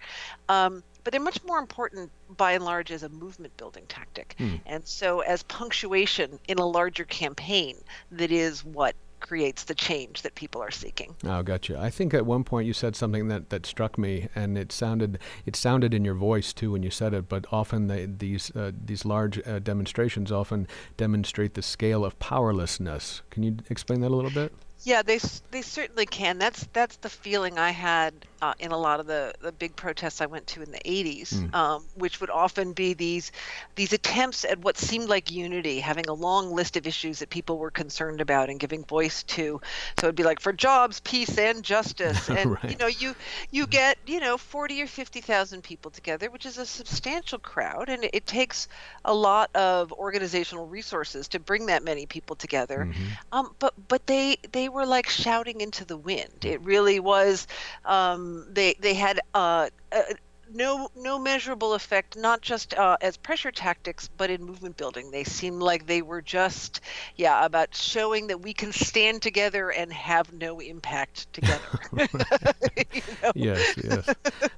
Um, 0.48 0.84
but 1.04 1.12
they're 1.12 1.20
much 1.20 1.42
more 1.44 1.58
important 1.58 2.10
by 2.36 2.52
and 2.52 2.64
large 2.64 2.90
as 2.90 3.02
a 3.02 3.08
movement 3.08 3.56
building 3.56 3.84
tactic. 3.88 4.36
And 4.66 4.86
so, 4.86 5.20
as 5.20 5.42
punctuation 5.44 6.38
in 6.48 6.58
a 6.58 6.66
larger 6.66 7.04
campaign, 7.04 7.76
that 8.10 8.30
is 8.30 8.64
what 8.64 8.94
creates 9.22 9.64
the 9.64 9.74
change 9.74 10.22
that 10.22 10.34
people 10.34 10.60
are 10.60 10.70
seeking. 10.70 11.14
Oh, 11.24 11.42
gotcha. 11.42 11.78
I 11.78 11.90
think 11.90 12.12
at 12.12 12.26
one 12.26 12.44
point 12.44 12.66
you 12.66 12.72
said 12.72 12.96
something 12.96 13.28
that, 13.28 13.50
that 13.50 13.64
struck 13.64 13.96
me, 13.96 14.28
and 14.34 14.58
it 14.58 14.72
sounded 14.72 15.18
it 15.46 15.56
sounded 15.56 15.94
in 15.94 16.04
your 16.04 16.14
voice 16.14 16.52
too 16.52 16.72
when 16.72 16.82
you 16.82 16.90
said 16.90 17.14
it. 17.14 17.28
But 17.28 17.46
often 17.50 17.86
they, 17.86 18.06
these 18.06 18.54
uh, 18.54 18.72
these 18.84 19.04
large 19.04 19.40
uh, 19.46 19.60
demonstrations 19.60 20.30
often 20.30 20.66
demonstrate 20.96 21.54
the 21.54 21.62
scale 21.62 22.04
of 22.04 22.18
powerlessness. 22.18 23.22
Can 23.30 23.42
you 23.42 23.56
explain 23.70 24.00
that 24.00 24.10
a 24.10 24.16
little 24.16 24.30
bit? 24.30 24.52
Yeah, 24.84 25.02
they 25.02 25.18
they 25.50 25.62
certainly 25.62 26.06
can. 26.06 26.38
That's 26.38 26.66
that's 26.72 26.96
the 26.96 27.08
feeling 27.08 27.58
I 27.58 27.70
had 27.70 28.26
uh, 28.40 28.54
in 28.58 28.72
a 28.72 28.76
lot 28.76 28.98
of 29.00 29.06
the, 29.06 29.32
the 29.40 29.52
big 29.52 29.76
protests 29.76 30.20
I 30.20 30.26
went 30.26 30.48
to 30.48 30.62
in 30.62 30.72
the 30.72 30.80
80s, 30.84 31.44
um, 31.52 31.88
which 31.94 32.20
would 32.20 32.30
often 32.30 32.72
be 32.72 32.94
these 32.94 33.30
these 33.76 33.92
attempts 33.92 34.44
at 34.44 34.58
what 34.58 34.76
seemed 34.76 35.08
like 35.08 35.30
unity, 35.30 35.78
having 35.80 36.08
a 36.08 36.12
long 36.14 36.50
list 36.50 36.76
of 36.76 36.86
issues 36.86 37.20
that 37.20 37.30
people 37.30 37.58
were 37.58 37.70
concerned 37.70 38.20
about 38.20 38.50
and 38.50 38.58
giving 38.58 38.84
voice 38.84 39.22
to. 39.24 39.60
So 39.96 40.06
it'd 40.06 40.16
be 40.16 40.24
like 40.24 40.40
for 40.40 40.52
jobs, 40.52 41.00
peace, 41.00 41.38
and 41.38 41.62
justice, 41.62 42.28
and 42.34 42.58
you 42.66 42.76
know 42.76 42.88
you 42.88 43.14
you 43.50 43.66
get 43.68 43.98
you 44.06 44.20
know 44.20 44.36
40 44.36 44.82
or 44.82 44.86
50 44.88 45.20
thousand 45.20 45.62
people 45.62 45.90
together, 45.92 46.30
which 46.30 46.44
is 46.46 46.58
a 46.58 46.66
substantial 46.66 47.38
crowd, 47.38 47.88
and 47.88 48.04
it, 48.04 48.10
it 48.14 48.26
takes 48.26 48.66
a 49.04 49.14
lot 49.14 49.50
of 49.54 49.92
organizational 49.92 50.66
resources 50.66 51.28
to 51.28 51.38
bring 51.38 51.66
that 51.66 51.84
many 51.84 52.06
people 52.06 52.34
together. 52.36 52.88
Um, 53.32 53.54
but 53.58 53.74
but 53.88 54.06
they 54.06 54.36
they 54.52 54.68
were 54.72 54.86
like 54.86 55.08
shouting 55.08 55.60
into 55.60 55.84
the 55.84 55.96
wind. 55.98 56.44
It 56.44 56.62
really 56.62 57.00
was. 57.00 57.46
Um, 57.84 58.46
they 58.50 58.74
they 58.80 58.94
had 58.94 59.20
uh, 59.34 59.68
uh, 59.92 60.02
no 60.50 60.88
no 60.94 61.18
measurable 61.18 61.74
effect, 61.74 62.16
not 62.16 62.42
just 62.42 62.74
uh, 62.74 62.96
as 63.00 63.16
pressure 63.16 63.52
tactics, 63.52 64.08
but 64.08 64.30
in 64.30 64.44
movement 64.44 64.76
building. 64.76 65.10
They 65.10 65.24
seemed 65.24 65.62
like 65.62 65.86
they 65.86 66.02
were 66.02 66.22
just 66.22 66.80
yeah 67.16 67.44
about 67.44 67.74
showing 67.74 68.28
that 68.28 68.40
we 68.42 68.54
can 68.54 68.72
stand 68.72 69.22
together 69.22 69.70
and 69.70 69.92
have 69.92 70.32
no 70.32 70.60
impact 70.60 71.32
together. 71.32 71.78
You 72.92 73.02
know? 73.22 73.32
Yes, 73.34 73.76
yes. 73.82 74.14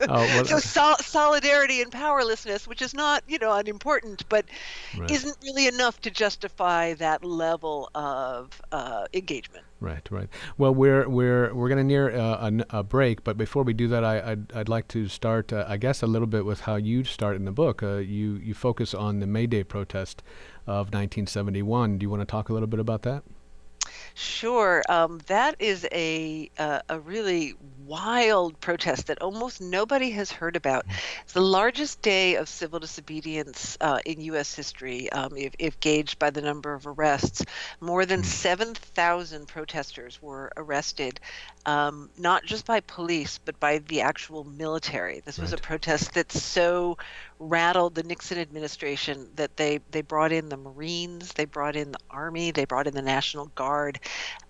Oh, 0.07 0.27
well, 0.29 0.47
So 0.47 0.59
sol- 0.59 0.99
solidarity 1.01 1.83
and 1.83 1.93
powerlessness, 1.93 2.67
which 2.67 2.83
is 2.83 2.95
not, 2.95 3.23
you 3.27 3.39
know, 3.39 3.53
unimportant, 3.53 4.29
but 4.29 4.47
Right. 4.93 5.19
isn't 5.19 5.37
really 5.43 5.67
enough 5.67 6.01
to 6.03 6.11
justify 6.11 6.95
that 6.95 7.25
level 7.25 7.91
of 7.95 8.61
uh, 8.73 9.07
engagement. 9.13 9.65
Right, 9.85 10.11
right. 10.11 10.31
Well, 10.57 10.75
we're 10.75 11.07
we're 11.07 11.53
we're 11.53 11.69
going 11.69 11.77
to 11.77 11.85
near 11.85 12.11
uh, 12.11 12.51
a, 12.51 12.79
a 12.79 12.83
break, 12.83 13.23
but 13.23 13.37
before 13.37 13.65
we 13.65 13.75
do 13.75 13.87
that, 13.89 14.03
I, 14.03 14.31
I'd 14.31 14.51
I'd 14.55 14.69
like 14.71 14.89
to 14.89 15.09
start, 15.09 15.53
uh, 15.53 15.67
I 15.69 15.77
guess, 15.77 16.03
a 16.03 16.07
little 16.07 16.27
bit 16.27 16.47
with 16.47 16.61
how 16.61 16.77
you 16.77 17.05
start 17.05 17.37
in 17.37 17.45
the 17.45 17.53
book. 17.53 17.83
Uh, 17.83 17.97
you 17.97 18.37
you 18.37 18.55
focus 18.55 18.95
on 18.95 19.21
the 19.21 19.27
May 19.27 19.47
Day 19.47 19.63
protest 19.63 20.23
of 20.67 20.87
1971. 20.87 21.99
Do 21.99 22.05
you 22.05 22.09
want 22.09 22.23
to 22.23 22.25
talk 22.25 22.49
a 22.49 22.55
little 22.55 22.67
bit 22.67 22.81
about 22.81 23.03
that? 23.03 23.25
Sure, 24.17 24.83
um, 24.89 25.19
that 25.27 25.57
is 25.59 25.87
a 25.91 26.49
uh, 26.57 26.81
a 26.89 27.01
really 27.01 27.55
wild 27.79 28.61
protest 28.61 29.09
that 29.09 29.21
almost 29.21 29.61
nobody 29.61 30.11
has 30.13 30.31
heard 30.31 30.55
about. 30.55 30.87
It's 31.25 31.33
the 31.33 31.41
largest 31.41 32.01
day 32.01 32.37
of 32.37 32.49
civil 32.49 32.79
disobedience 32.79 33.77
uh, 33.81 33.99
in 34.07 34.21
U.S. 34.21 34.55
history, 34.55 35.11
um, 35.11 35.37
if, 35.37 35.55
if 35.59 35.81
gauged 35.81 36.21
by 36.21 36.31
the 36.31 36.43
number 36.43 36.75
of 36.75 36.87
arrests. 36.87 37.45
More 37.81 38.07
than 38.07 38.23
seven 38.23 38.75
thousand 38.75 39.49
protesters 39.49 40.23
were 40.23 40.53
arrested, 40.57 41.19
um, 41.67 42.11
not 42.19 42.45
just 42.45 42.67
by 42.67 42.81
police 42.81 43.39
but 43.45 43.59
by 43.61 43.79
the 43.79 44.01
actual 44.03 44.45
military. 44.45 45.21
This 45.21 45.39
was 45.39 45.53
a 45.53 45.57
protest 45.57 46.15
that 46.15 46.31
so 46.33 46.99
rattled 47.39 47.95
the 47.95 48.03
Nixon 48.03 48.39
administration 48.39 49.29
that 49.37 49.57
they 49.57 49.81
they 49.91 50.03
brought 50.03 50.33
in 50.33 50.49
the 50.49 50.57
Marines, 50.57 51.33
they 51.33 51.45
brought 51.45 51.77
in 51.77 51.93
the 51.93 51.99
Army, 52.11 52.51
they 52.51 52.65
brought 52.65 52.87
in 52.87 52.95
the 52.95 53.03
National 53.03 53.47
Guard, 53.55 54.01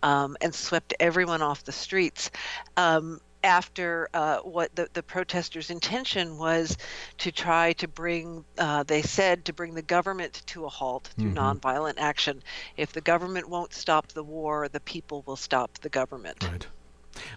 um, 0.03 0.37
and 0.41 0.55
swept 0.55 0.95
everyone 1.01 1.43
off 1.43 1.65
the 1.65 1.73
streets. 1.73 2.31
Um, 2.77 3.21
after 3.45 4.09
uh, 4.15 4.39
what 4.39 4.75
the, 4.75 4.89
the 4.95 5.03
protesters' 5.03 5.71
intention 5.71 6.39
was 6.39 6.77
to 7.19 7.31
try 7.31 7.75
to 7.75 7.87
bring, 7.87 8.43
uh, 8.59 8.83
they 8.85 9.03
said, 9.03 9.45
to 9.45 9.53
bring 9.53 9.75
the 9.75 9.83
government 9.83 10.43
to 10.47 10.65
a 10.65 10.69
halt 10.69 11.11
through 11.19 11.33
nonviolent 11.35 11.95
action. 11.99 12.43
If 12.77 12.93
the 12.93 13.03
government 13.03 13.49
won't 13.49 13.75
stop 13.75 14.09
the 14.09 14.25
war, 14.25 14.69
the 14.69 14.81
people 14.81 15.23
will 15.27 15.37
stop 15.37 15.79
the 15.81 15.91
government. 15.91 16.43
Right. 16.43 16.67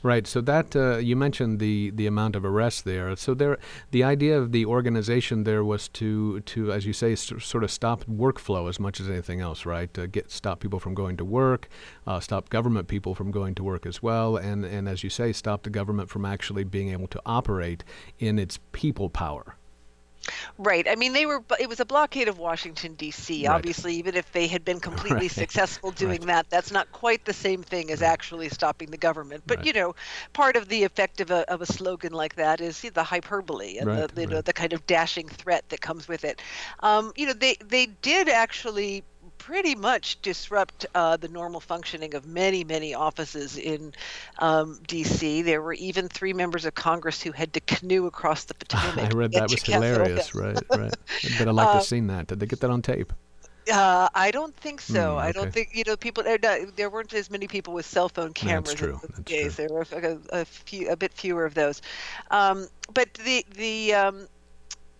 Right. 0.04 0.26
So 0.28 0.42
that 0.42 0.76
uh, 0.76 0.98
you 0.98 1.16
mentioned 1.16 1.60
the 1.60 1.92
the 1.92 2.08
amount 2.08 2.36
of 2.36 2.44
arrests 2.44 2.82
there. 2.82 3.16
So 3.16 3.34
there, 3.34 3.58
the 3.92 4.04
idea 4.04 4.38
of 4.38 4.52
the 4.52 4.66
organization 4.66 5.44
there 5.44 5.64
was 5.64 5.88
to 5.90 6.40
to 6.42 6.72
as 6.72 6.86
you 6.86 6.94
say 6.94 7.14
s- 7.14 7.34
sort 7.40 7.64
of 7.64 7.72
stop 7.72 8.04
workflow 8.06 8.70
as 8.70 8.80
much 8.80 9.00
as 9.00 9.10
anything 9.10 9.40
else. 9.42 9.66
Right. 9.66 9.94
To 9.94 10.08
get 10.08 10.32
stop 10.32 10.60
people 10.60 10.80
from 10.80 10.94
going 10.94 11.18
to 11.18 11.26
work, 11.26 11.70
uh, 12.06 12.20
stop 12.20 12.50
government 12.50 12.88
people 12.88 13.14
from 13.16 13.32
going 13.32 13.56
to 13.56 13.64
work 13.64 13.86
as 13.86 14.02
well, 14.02 14.38
and 14.38 14.66
and 14.66 14.88
as 14.90 15.04
you 15.04 15.10
say, 15.10 15.32
stop 15.34 15.64
the 15.64 15.70
government 15.70 16.10
from 16.10 16.26
actually 16.26 16.64
being 16.64 16.90
able 16.90 17.08
to 17.08 17.22
operate 17.26 17.84
in 18.20 18.40
its 18.40 18.60
people 18.72 19.10
power. 19.10 19.58
Right. 20.58 20.88
I 20.90 20.96
mean, 20.96 21.14
they 21.14 21.26
were. 21.26 21.44
It 21.60 21.68
was 21.70 21.80
a 21.80 21.86
blockade 21.86 22.28
of 22.28 22.38
Washington 22.38 22.94
D.C. 22.96 23.46
Right. 23.46 23.48
Obviously, 23.48 23.96
even 23.96 24.16
if 24.16 24.32
they 24.32 24.48
had 24.48 24.64
been 24.64 24.80
completely 24.80 25.28
Right. 25.38 25.40
successful 25.40 25.92
doing 25.92 26.22
Right. 26.22 26.28
that, 26.28 26.50
that's 26.50 26.72
not 26.72 26.92
quite 26.92 27.26
the 27.26 27.34
same 27.34 27.64
thing 27.64 27.92
as 27.92 28.02
actually 28.02 28.50
stopping 28.50 28.92
the 28.92 28.98
government. 28.98 29.44
But 29.48 29.64
you 29.64 29.74
know, 29.74 29.96
part 30.34 30.56
of 30.56 30.68
the 30.68 30.84
effect 30.84 31.22
of 31.22 31.32
a 31.32 31.50
of 31.52 31.62
a 31.62 31.66
slogan 31.66 32.14
like 32.14 32.36
that 32.36 32.62
is 32.62 32.82
the 32.82 33.04
hyperbole 33.04 33.78
and 33.78 33.94
the 33.94 34.10
you 34.16 34.28
know 34.28 34.42
the 34.42 34.54
kind 34.54 34.74
of 34.74 34.86
dashing 34.86 35.28
threat 35.30 35.64
that 35.70 35.82
comes 35.82 36.08
with 36.08 36.24
it. 36.24 36.42
Um, 36.80 37.12
you 37.16 37.28
know, 37.28 37.34
they 37.34 37.56
they 37.64 37.86
did 37.88 38.30
actually 38.30 39.04
pretty 39.48 39.76
much 39.76 40.22
disrupt 40.22 40.86
uh, 40.94 41.16
the 41.16 41.30
normal 41.30 41.62
functioning 41.62 42.14
of 42.16 42.28
many, 42.28 42.66
many 42.66 42.94
offices 42.94 43.58
in 43.58 43.94
um, 44.40 44.78
D.C. 44.88 45.42
There 45.42 45.62
were 45.62 45.72
even 45.72 46.10
three 46.10 46.34
members 46.34 46.66
of 46.66 46.76
Congress 46.76 47.22
who 47.22 47.32
had 47.32 47.54
to 47.54 47.62
canoe 47.62 48.08
across 48.08 48.44
the 48.44 48.54
Potomac. 48.60 49.14
I 49.14 49.18
read 49.18 49.32
that 49.34 49.50
was 49.50 49.64
hilarious. 49.64 50.36
Right. 50.36 50.58
Right. 50.70 50.94
But 51.40 51.48
I'd 51.48 51.56
like 51.56 51.68
to 51.68 51.74
have 51.76 51.84
seen 51.84 52.08
that. 52.08 52.28
Did 52.28 52.42
they 52.42 52.46
get 52.46 52.60
that 52.60 52.70
on 52.70 52.82
tape? 52.82 53.14
Uh, 53.72 54.10
I 54.14 54.32
don't 54.32 54.56
think 54.58 54.82
so. 54.82 55.14
Hmm, 55.14 55.20
I 55.20 55.32
don't 55.32 55.54
think 55.54 55.70
you 55.74 55.84
know 55.88 55.96
people. 55.96 56.24
There, 56.24 56.38
not- 56.42 56.76
there 56.76 56.90
weren't 56.90 57.14
as 57.14 57.30
many 57.30 57.48
people 57.48 57.74
with 57.74 57.86
cell 57.86 58.10
phone 58.10 58.34
cameras 58.34 58.74
true, 58.74 58.88
in 58.88 58.94
those 58.94 59.02
that's 59.02 59.22
days. 59.22 59.56
true. 59.56 59.68
There 59.68 59.76
were 59.76 59.86
a, 60.34 60.42
a 60.42 60.46
few, 60.46 60.90
a 60.90 60.96
bit 60.96 61.14
fewer 61.14 61.46
of 61.46 61.54
those. 61.54 61.82
Um, 62.32 62.68
but 62.94 63.14
the 63.14 63.46
the 63.56 63.94
um, 63.94 64.28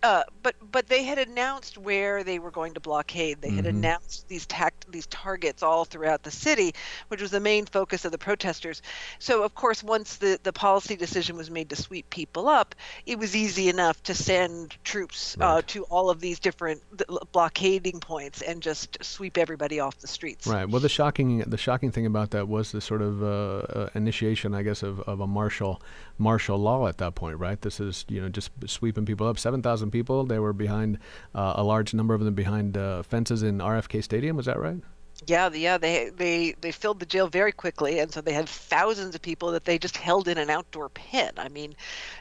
uh, 0.02 0.22
but 0.42 0.54
but 0.70 0.86
they 0.88 1.02
had 1.04 1.18
announced 1.18 1.76
where 1.78 2.22
they 2.24 2.38
were 2.38 2.50
going 2.50 2.74
to 2.74 2.80
blockade. 2.80 3.40
They 3.40 3.50
had 3.50 3.64
Mhm. 3.64 3.68
announced 3.70 4.28
these 4.28 4.46
tact 4.46 4.90
these 4.90 5.06
targets 5.06 5.62
all 5.62 5.84
throughout 5.84 6.22
the 6.22 6.30
city, 6.30 6.74
which 7.08 7.20
was 7.20 7.30
the 7.30 7.40
main 7.40 7.66
focus 7.66 8.04
of 8.04 8.12
the 8.12 8.18
protesters. 8.18 8.80
So 9.18 9.42
of 9.42 9.54
course, 9.54 9.82
once 9.82 10.16
the 10.16 10.38
the 10.42 10.52
policy 10.52 10.96
decision 10.96 11.36
was 11.36 11.50
made 11.50 11.70
to 11.70 11.76
sweep 11.76 12.08
people 12.10 12.48
up, 12.48 12.74
it 13.06 13.18
was 13.18 13.34
easy 13.34 13.68
enough 13.68 14.02
to 14.04 14.14
send 14.14 14.76
troops 14.84 15.36
uh, 15.40 15.62
to 15.68 15.84
all 15.84 16.10
of 16.10 16.20
these 16.20 16.38
different 16.38 16.80
th- 16.96 17.08
blockading 17.32 18.00
points 18.00 18.42
and 18.42 18.62
just 18.62 19.02
sweep 19.02 19.36
everybody 19.38 19.80
off 19.80 19.98
the 19.98 20.06
streets. 20.06 20.46
Right. 20.46 20.68
Well, 20.68 20.80
the 20.80 20.88
shocking 20.88 21.38
the 21.40 21.58
shocking 21.58 21.90
thing 21.90 22.06
about 22.06 22.30
that 22.30 22.46
was 22.48 22.72
the 22.72 22.80
sort 22.80 23.02
of 23.02 23.22
uh, 23.22 23.26
uh, 23.26 23.88
initiation, 23.94 24.54
I 24.54 24.62
guess, 24.62 24.82
of, 24.82 25.00
of 25.00 25.20
a 25.20 25.26
martial 25.26 25.82
martial 26.18 26.58
law 26.58 26.86
at 26.86 26.98
that 26.98 27.14
point. 27.14 27.38
Right. 27.38 27.60
This 27.60 27.80
is 27.80 28.04
you 28.08 28.20
know 28.20 28.28
just 28.28 28.50
sweeping 28.66 29.04
people 29.04 29.26
up. 29.26 29.38
Seven 29.38 29.62
thousand 29.62 29.87
people. 29.90 30.24
They 30.24 30.38
were 30.38 30.52
behind 30.52 30.98
uh, 31.34 31.54
a 31.56 31.64
large 31.64 31.94
number 31.94 32.14
of 32.14 32.22
them 32.22 32.34
behind 32.34 32.76
uh, 32.76 33.02
fences 33.02 33.42
in 33.42 33.58
RFK 33.58 34.02
Stadium. 34.02 34.36
Was 34.36 34.46
that 34.46 34.58
right? 34.58 34.78
Yeah, 35.26 35.50
yeah, 35.52 35.78
they 35.78 36.10
they 36.10 36.54
they 36.60 36.70
filled 36.70 37.00
the 37.00 37.06
jail 37.06 37.26
very 37.26 37.50
quickly, 37.50 37.98
and 37.98 38.12
so 38.12 38.20
they 38.20 38.32
had 38.32 38.48
thousands 38.48 39.16
of 39.16 39.22
people 39.22 39.50
that 39.50 39.64
they 39.64 39.76
just 39.76 39.96
held 39.96 40.28
in 40.28 40.38
an 40.38 40.48
outdoor 40.48 40.90
pen. 40.90 41.32
I 41.36 41.48
mean, 41.48 41.74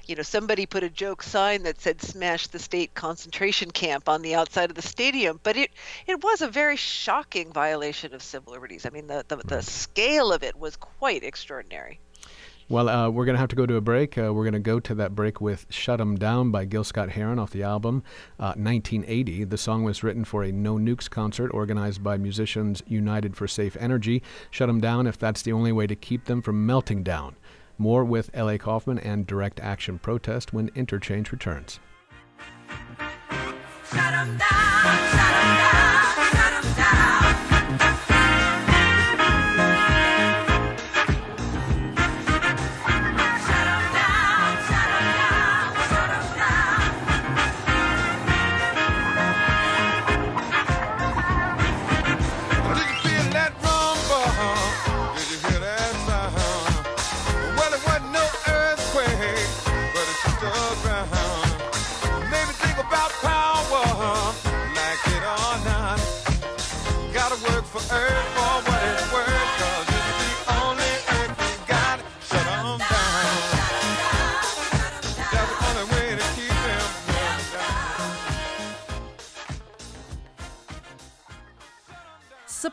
you 0.08 0.16
know, 0.16 0.24
somebody 0.24 0.66
put 0.66 0.82
a 0.82 0.90
joke 0.90 1.22
sign 1.22 1.62
that 1.64 1.80
said 1.80 2.02
"Smash 2.02 2.48
the 2.48 2.58
state 2.58 2.96
concentration 2.96 3.70
camp" 3.70 4.10
on 4.10 4.24
the 4.24 4.34
outside 4.34 4.72
of 4.72 4.76
the 4.76 4.82
stadium, 4.82 5.40
but 5.44 5.56
it 5.58 5.70
it 6.08 6.24
was 6.24 6.42
a 6.42 6.48
very 6.48 6.76
shocking 6.76 7.54
violation 7.54 8.16
of 8.16 8.24
civil 8.24 8.54
liberties. 8.54 8.88
I 8.88 8.90
mean, 8.90 9.06
the 9.06 9.24
the, 9.28 9.38
the 9.38 9.62
scale 9.62 10.34
of 10.34 10.42
it 10.42 10.58
was 10.58 10.76
quite 10.76 11.24
extraordinary. 11.24 12.00
Well, 12.70 12.90
uh, 12.90 13.10
we're 13.10 13.24
going 13.24 13.36
to 13.36 13.40
have 13.40 13.48
to 13.50 13.56
go 13.56 13.66
to 13.66 13.76
a 13.76 13.82
break. 13.82 14.18
Uh, 14.18 14.34
we're 14.34 14.44
going 14.44 14.52
to 14.54 14.60
go 14.60 14.82
to 14.82 14.96
that 14.96 15.16
break 15.16 15.40
with 15.40 15.66
Shut 15.70 16.02
'em 16.02 16.18
Down 16.18 16.52
by 16.52 16.66
Gil 16.66 16.84
Scott 16.84 17.12
Heron 17.12 17.40
off 17.40 17.52
the 17.52 17.64
album 17.64 18.04
uh, 18.40 18.56
1980. 18.58 19.46
The 19.46 19.58
song 19.58 19.86
was 19.86 20.04
written 20.04 20.26
for 20.26 20.44
a 20.44 20.52
No 20.52 20.76
Nukes 20.76 21.10
concert 21.10 21.50
organized 21.54 22.04
by 22.04 22.18
musicians 22.18 22.84
United 22.86 23.38
for 23.38 23.48
Safe 23.48 23.78
Energy. 23.80 24.22
Shut 24.52 24.68
'em 24.68 24.82
down 24.82 25.08
if 25.08 25.18
that's 25.18 25.42
the 25.44 25.54
only 25.54 25.72
way 25.72 25.88
to 25.88 25.96
keep 25.96 26.26
them 26.26 26.42
from 26.42 26.66
melting 26.66 27.04
down. 27.04 27.38
More 27.78 28.04
with 28.04 28.30
L.A. 28.34 28.58
Kaufman 28.58 29.00
and 29.00 29.26
Direct 29.26 29.62
Action 29.62 29.98
Protest 29.98 30.52
when 30.52 30.70
Interchange 30.76 31.32
returns. 31.32 31.80
Shut 33.90 34.14
'em 34.14 34.38
down, 34.38 34.40
shut 34.40 35.24
'em 35.24 35.56
down. 35.56 36.37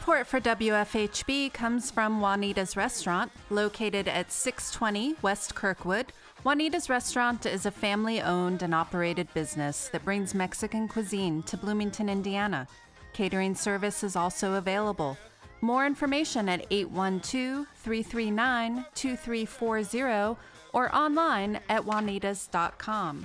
Support 0.04 0.26
for 0.26 0.38
WFHB 0.38 1.54
comes 1.54 1.90
from 1.90 2.20
Juanita's 2.20 2.76
Restaurant, 2.76 3.32
located 3.48 4.06
at 4.06 4.30
620 4.30 5.16
West 5.22 5.54
Kirkwood. 5.54 6.12
Juanita's 6.44 6.90
Restaurant 6.90 7.46
is 7.46 7.64
a 7.64 7.70
family 7.70 8.20
owned 8.20 8.62
and 8.62 8.74
operated 8.74 9.32
business 9.32 9.88
that 9.88 10.04
brings 10.04 10.34
Mexican 10.34 10.88
cuisine 10.88 11.42
to 11.44 11.56
Bloomington, 11.56 12.10
Indiana. 12.10 12.68
Catering 13.14 13.54
service 13.54 14.04
is 14.04 14.14
also 14.14 14.56
available. 14.56 15.16
More 15.62 15.86
information 15.86 16.50
at 16.50 16.66
812 16.70 17.66
339 17.74 18.84
2340 18.94 20.38
or 20.74 20.94
online 20.94 21.60
at 21.70 21.80
juanitas.com. 21.80 23.24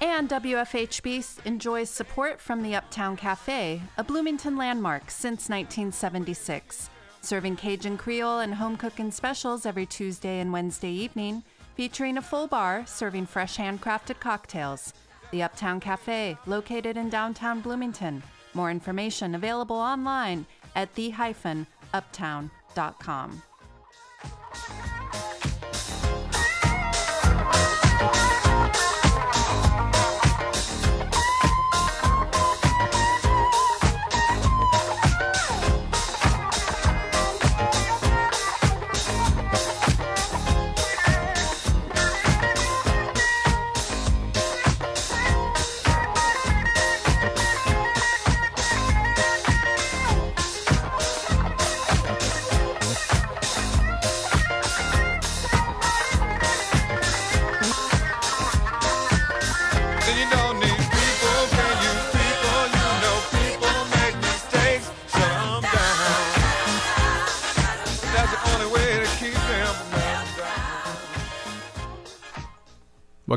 And 0.00 0.28
WFHB 0.28 1.44
enjoys 1.44 1.90
support 1.90 2.40
from 2.40 2.62
the 2.62 2.76
Uptown 2.76 3.16
Cafe, 3.16 3.82
a 3.96 4.04
Bloomington 4.04 4.56
landmark 4.56 5.10
since 5.10 5.48
1976, 5.48 6.88
serving 7.20 7.56
Cajun 7.56 7.98
Creole 7.98 8.38
and 8.38 8.54
home 8.54 8.76
cooking 8.76 9.10
specials 9.10 9.66
every 9.66 9.86
Tuesday 9.86 10.38
and 10.38 10.52
Wednesday 10.52 10.92
evening, 10.92 11.42
featuring 11.74 12.16
a 12.16 12.22
full 12.22 12.46
bar 12.46 12.86
serving 12.86 13.26
fresh 13.26 13.56
handcrafted 13.56 14.20
cocktails. 14.20 14.92
The 15.32 15.42
Uptown 15.42 15.80
Cafe, 15.80 16.38
located 16.46 16.96
in 16.96 17.10
downtown 17.10 17.60
Bloomington. 17.60 18.22
More 18.54 18.70
information 18.70 19.34
available 19.34 19.76
online 19.76 20.46
at 20.76 20.94
the-uptown.com. 20.94 23.42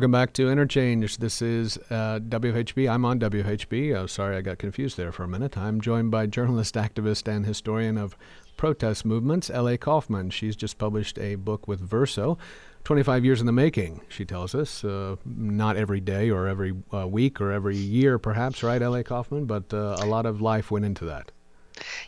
Welcome 0.02 0.14
back 0.14 0.34
to 0.34 0.50
Interchange. 0.50 1.18
This 1.18 1.44
is 1.44 1.78
uh, 1.92 2.18
WHB. 2.28 2.90
I'm 2.92 3.06
on 3.06 3.20
WHB. 3.20 3.96
Oh, 3.96 4.08
sorry, 4.08 4.36
I 4.36 4.42
got 4.42 4.58
confused 4.58 4.98
there 4.98 5.12
for 5.12 5.22
a 5.22 5.28
minute. 5.28 5.56
I'm 5.56 5.80
joined 5.80 6.10
by 6.10 6.26
journalist, 6.26 6.74
activist, 6.74 7.28
and 7.28 7.46
historian 7.46 8.00
of 8.00 8.18
protest 8.58 9.06
movements, 9.06 9.52
L.A. 9.52 9.78
Kaufman. 9.78 10.32
She's 10.32 10.56
just 10.56 10.80
published 10.80 11.20
a 11.20 11.36
book 11.36 11.68
with 11.68 11.82
Verso, 11.82 12.40
25 12.84 13.24
years 13.24 13.42
in 13.42 13.46
the 13.46 13.52
making, 13.52 14.02
she 14.10 14.26
tells 14.26 14.56
us. 14.56 14.84
Uh, 14.84 15.18
not 15.24 15.78
every 15.78 16.00
day 16.00 16.32
or 16.32 16.48
every 16.48 16.74
uh, 16.92 17.08
week 17.08 17.40
or 17.40 17.52
every 17.52 17.78
year, 17.78 18.18
perhaps, 18.18 18.64
right, 18.64 18.82
L.A. 18.82 19.04
Kaufman? 19.04 19.46
But 19.46 19.72
uh, 19.72 19.98
a 20.00 20.08
lot 20.08 20.26
of 20.26 20.42
life 20.42 20.72
went 20.72 20.84
into 20.84 21.06
that. 21.06 21.32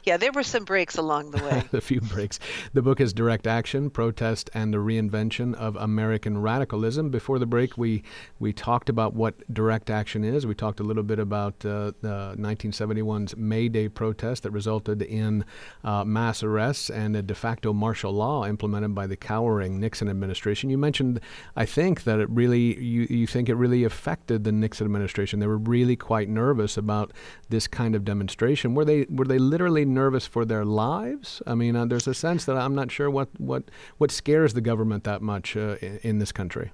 Yeah, 0.03 0.17
there 0.17 0.31
were 0.31 0.43
some 0.43 0.65
breaks 0.65 0.97
along 0.97 1.31
the 1.31 1.43
way. 1.43 1.63
a 1.73 1.81
few 1.81 2.01
breaks. 2.01 2.39
The 2.73 2.81
book 2.81 2.99
is 2.99 3.13
Direct 3.13 3.47
Action, 3.47 3.89
Protest, 3.89 4.49
and 4.53 4.73
the 4.73 4.77
Reinvention 4.77 5.53
of 5.55 5.75
American 5.75 6.41
Radicalism. 6.41 7.09
Before 7.09 7.39
the 7.39 7.45
break, 7.45 7.77
we, 7.77 8.03
we 8.39 8.53
talked 8.53 8.89
about 8.89 9.13
what 9.13 9.35
direct 9.53 9.89
action 9.89 10.23
is. 10.23 10.45
We 10.45 10.55
talked 10.55 10.79
a 10.79 10.83
little 10.83 11.03
bit 11.03 11.19
about 11.19 11.65
uh, 11.65 11.91
uh, 12.03 12.35
1971's 12.35 13.35
May 13.37 13.69
Day 13.69 13.89
protest 13.89 14.43
that 14.43 14.51
resulted 14.51 15.01
in 15.01 15.45
uh, 15.83 16.03
mass 16.03 16.43
arrests 16.43 16.89
and 16.89 17.15
a 17.15 17.21
de 17.21 17.35
facto 17.35 17.73
martial 17.73 18.11
law 18.11 18.45
implemented 18.45 18.93
by 18.93 19.07
the 19.07 19.15
cowering 19.15 19.79
Nixon 19.79 20.09
administration. 20.09 20.69
You 20.69 20.77
mentioned, 20.77 21.19
I 21.55 21.65
think, 21.65 22.03
that 22.03 22.19
it 22.19 22.29
really, 22.29 22.79
you, 22.79 23.07
you 23.09 23.27
think 23.27 23.49
it 23.49 23.55
really 23.55 23.83
affected 23.83 24.43
the 24.43 24.51
Nixon 24.51 24.85
administration. 24.85 25.39
They 25.39 25.47
were 25.47 25.57
really 25.57 25.95
quite 25.95 26.29
nervous 26.29 26.77
about 26.77 27.11
this 27.49 27.67
kind 27.67 27.95
of 27.95 28.03
demonstration. 28.03 28.75
Were 28.75 28.85
they, 28.85 29.05
were 29.09 29.25
they 29.25 29.39
literally 29.39 29.62
nervous 29.69 30.25
for 30.27 30.45
their 30.45 30.65
lives? 30.65 31.41
I 31.47 31.55
mean, 31.55 31.75
uh, 31.75 31.85
there's 31.85 32.07
a 32.07 32.13
sense 32.13 32.45
that 32.45 32.57
I'm 32.57 32.75
not 32.75 32.91
sure 32.91 33.09
what, 33.09 33.29
what, 33.39 33.63
what 33.97 34.11
scares 34.11 34.53
the 34.53 34.61
government 34.61 35.03
that 35.05 35.21
much 35.21 35.55
uh, 35.57 35.77
in, 35.81 35.99
in 36.03 36.19
this 36.19 36.31
country. 36.31 36.71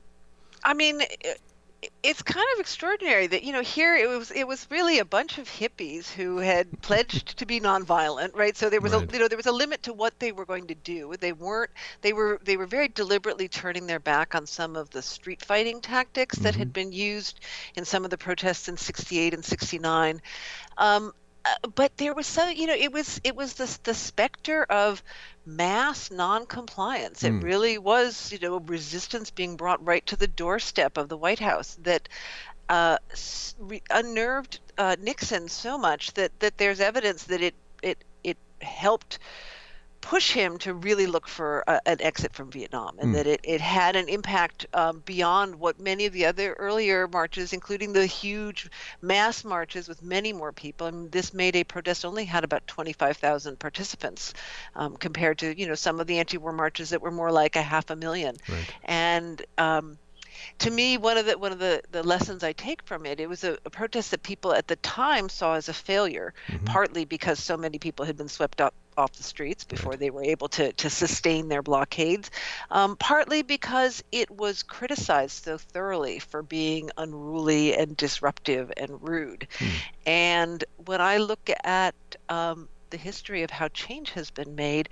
I 0.63 0.73
mean, 0.73 1.01
i- 1.01 1.35
it's 2.03 2.21
kind 2.21 2.45
of 2.55 2.59
extraordinary 2.59 3.27
that 3.27 3.43
you 3.43 3.53
know 3.53 3.61
here 3.61 3.95
it 3.95 4.09
was 4.09 4.31
it 4.31 4.45
was 4.45 4.67
really 4.69 4.99
a 4.99 5.05
bunch 5.05 5.37
of 5.37 5.47
hippies 5.47 6.11
who 6.11 6.37
had 6.39 6.67
pledged 6.81 7.37
to 7.37 7.45
be 7.45 7.61
nonviolent, 7.61 8.35
right? 8.35 8.57
So 8.57 8.69
there 8.69 8.81
was 8.81 8.91
Right. 8.91 9.09
a 9.09 9.13
you 9.13 9.19
know 9.19 9.29
there 9.29 9.37
was 9.37 9.45
a 9.45 9.53
limit 9.53 9.83
to 9.83 9.93
what 9.93 10.19
they 10.19 10.33
were 10.33 10.45
going 10.45 10.67
to 10.67 10.75
do. 10.75 11.13
They 11.17 11.31
weren't 11.31 11.71
they 12.01 12.11
were 12.11 12.37
they 12.43 12.57
were 12.57 12.65
very 12.65 12.89
deliberately 12.89 13.47
turning 13.47 13.87
their 13.87 13.99
back 14.01 14.35
on 14.35 14.45
some 14.45 14.75
of 14.75 14.89
the 14.89 15.01
street 15.01 15.41
fighting 15.41 15.79
tactics 15.79 16.37
that 16.39 16.53
had 16.55 16.73
been 16.73 16.91
used 16.91 17.39
in 17.75 17.85
some 17.85 18.03
of 18.03 18.09
the 18.11 18.17
protests 18.17 18.67
in 18.67 18.75
68 18.75 19.33
and 19.33 19.45
69. 19.45 20.21
Um, 20.77 21.13
but 21.75 21.95
there 21.97 22.13
was 22.13 22.27
so 22.27 22.47
you 22.47 22.67
know 22.67 22.73
it 22.75 22.91
was 22.91 23.19
it 23.23 23.35
was 23.35 23.53
the 23.53 23.79
the 23.83 23.93
specter 23.93 24.63
of 24.63 25.03
mass 25.45 26.11
non-compliance. 26.11 27.23
It 27.23 27.35
really 27.41 27.77
was 27.77 28.31
you 28.31 28.39
know 28.39 28.59
resistance 28.59 29.31
being 29.31 29.57
brought 29.57 29.85
right 29.85 30.05
to 30.07 30.15
the 30.15 30.27
doorstep 30.27 30.97
of 30.97 31.09
the 31.09 31.17
white 31.17 31.39
house 31.39 31.77
that 31.83 32.07
uh, 32.69 32.97
re- 33.59 33.81
unnerved 33.89 34.59
uh, 34.77 34.95
nixon 34.99 35.49
so 35.49 35.77
much 35.77 36.13
that 36.13 36.37
that 36.39 36.57
there's 36.57 36.79
evidence 36.79 37.25
that 37.25 37.41
it 37.41 37.55
it 37.81 38.03
it 38.23 38.37
helped 38.61 39.19
push 40.01 40.31
him 40.31 40.57
to 40.59 40.73
really 40.73 41.07
look 41.07 41.27
for 41.27 41.63
a, 41.67 41.79
an 41.87 42.01
exit 42.01 42.33
from 42.33 42.51
Vietnam, 42.51 42.97
and 42.99 43.15
that 43.15 43.27
it, 43.27 43.41
it 43.43 43.61
had 43.61 43.95
an 43.95 44.07
impact 44.09 44.65
um, 44.73 45.01
beyond 45.05 45.55
what 45.55 45.79
many 45.79 46.05
of 46.05 46.13
the 46.13 46.25
other 46.25 46.53
earlier 46.53 47.07
marches, 47.07 47.53
including 47.53 47.93
the 47.93 48.05
huge 48.05 48.69
mass 49.01 49.43
marches 49.43 49.87
with 49.87 50.01
many 50.01 50.33
more 50.33 50.51
people. 50.51 50.87
I 50.87 50.91
mean, 50.91 51.09
this 51.09 51.33
May 51.33 51.51
Day 51.51 51.63
protest 51.63 52.05
only 52.05 52.25
had 52.25 52.43
about 52.43 52.65
25,000 52.67 53.59
participants 53.59 54.33
um, 54.75 54.95
compared 54.97 55.39
to 55.39 55.57
you 55.59 55.67
know 55.67 55.75
some 55.75 55.99
of 55.99 56.07
the 56.07 56.19
anti-war 56.19 56.53
marches 56.53 56.89
that 56.89 57.01
were 57.01 57.11
more 57.11 57.31
like 57.31 57.55
a 57.55 57.61
half 57.61 57.89
a 57.89 57.95
million. 57.95 58.35
Right. 58.47 58.73
And 58.83 59.41
um, 59.57 59.97
to 60.59 60.71
me, 60.71 60.97
one 60.97 61.17
of 61.17 61.25
the 61.25 61.37
one 61.37 61.51
of 61.51 61.59
the, 61.59 61.81
the 61.91 62.03
lessons 62.03 62.43
I 62.43 62.53
take 62.53 62.83
from 62.83 63.05
it, 63.05 63.19
it 63.19 63.29
was 63.29 63.43
a, 63.43 63.57
a 63.65 63.69
protest 63.69 64.11
that 64.11 64.23
people 64.23 64.53
at 64.53 64.67
the 64.67 64.75
time 64.77 65.29
saw 65.29 65.55
as 65.55 65.69
a 65.69 65.73
failure, 65.73 66.33
partly 66.65 67.05
because 67.05 67.39
so 67.39 67.55
many 67.57 67.79
people 67.79 68.05
had 68.05 68.17
been 68.17 68.27
swept 68.27 68.61
up 68.61 68.73
off 68.97 69.13
the 69.13 69.23
streets 69.23 69.63
before 69.63 69.95
they 69.95 70.09
were 70.09 70.23
able 70.23 70.49
to, 70.49 70.73
to 70.73 70.89
sustain 70.89 71.47
their 71.47 71.61
blockades, 71.61 72.29
um, 72.69 72.97
partly 72.97 73.41
because 73.41 74.03
it 74.11 74.29
was 74.29 74.61
criticized 74.63 75.45
so 75.45 75.57
thoroughly 75.57 76.19
for 76.19 76.43
being 76.43 76.91
unruly 76.97 77.75
and 77.75 77.95
disruptive 77.95 78.71
and 78.75 79.01
rude. 79.01 79.47
And 80.05 80.63
when 80.85 80.99
I 80.99 81.17
look 81.17 81.49
at 81.63 81.95
um, 82.27 82.67
the 82.89 82.97
history 82.97 83.43
of 83.43 83.51
how 83.51 83.69
change 83.69 84.11
has 84.11 84.29
been 84.31 84.55
made, 84.55 84.89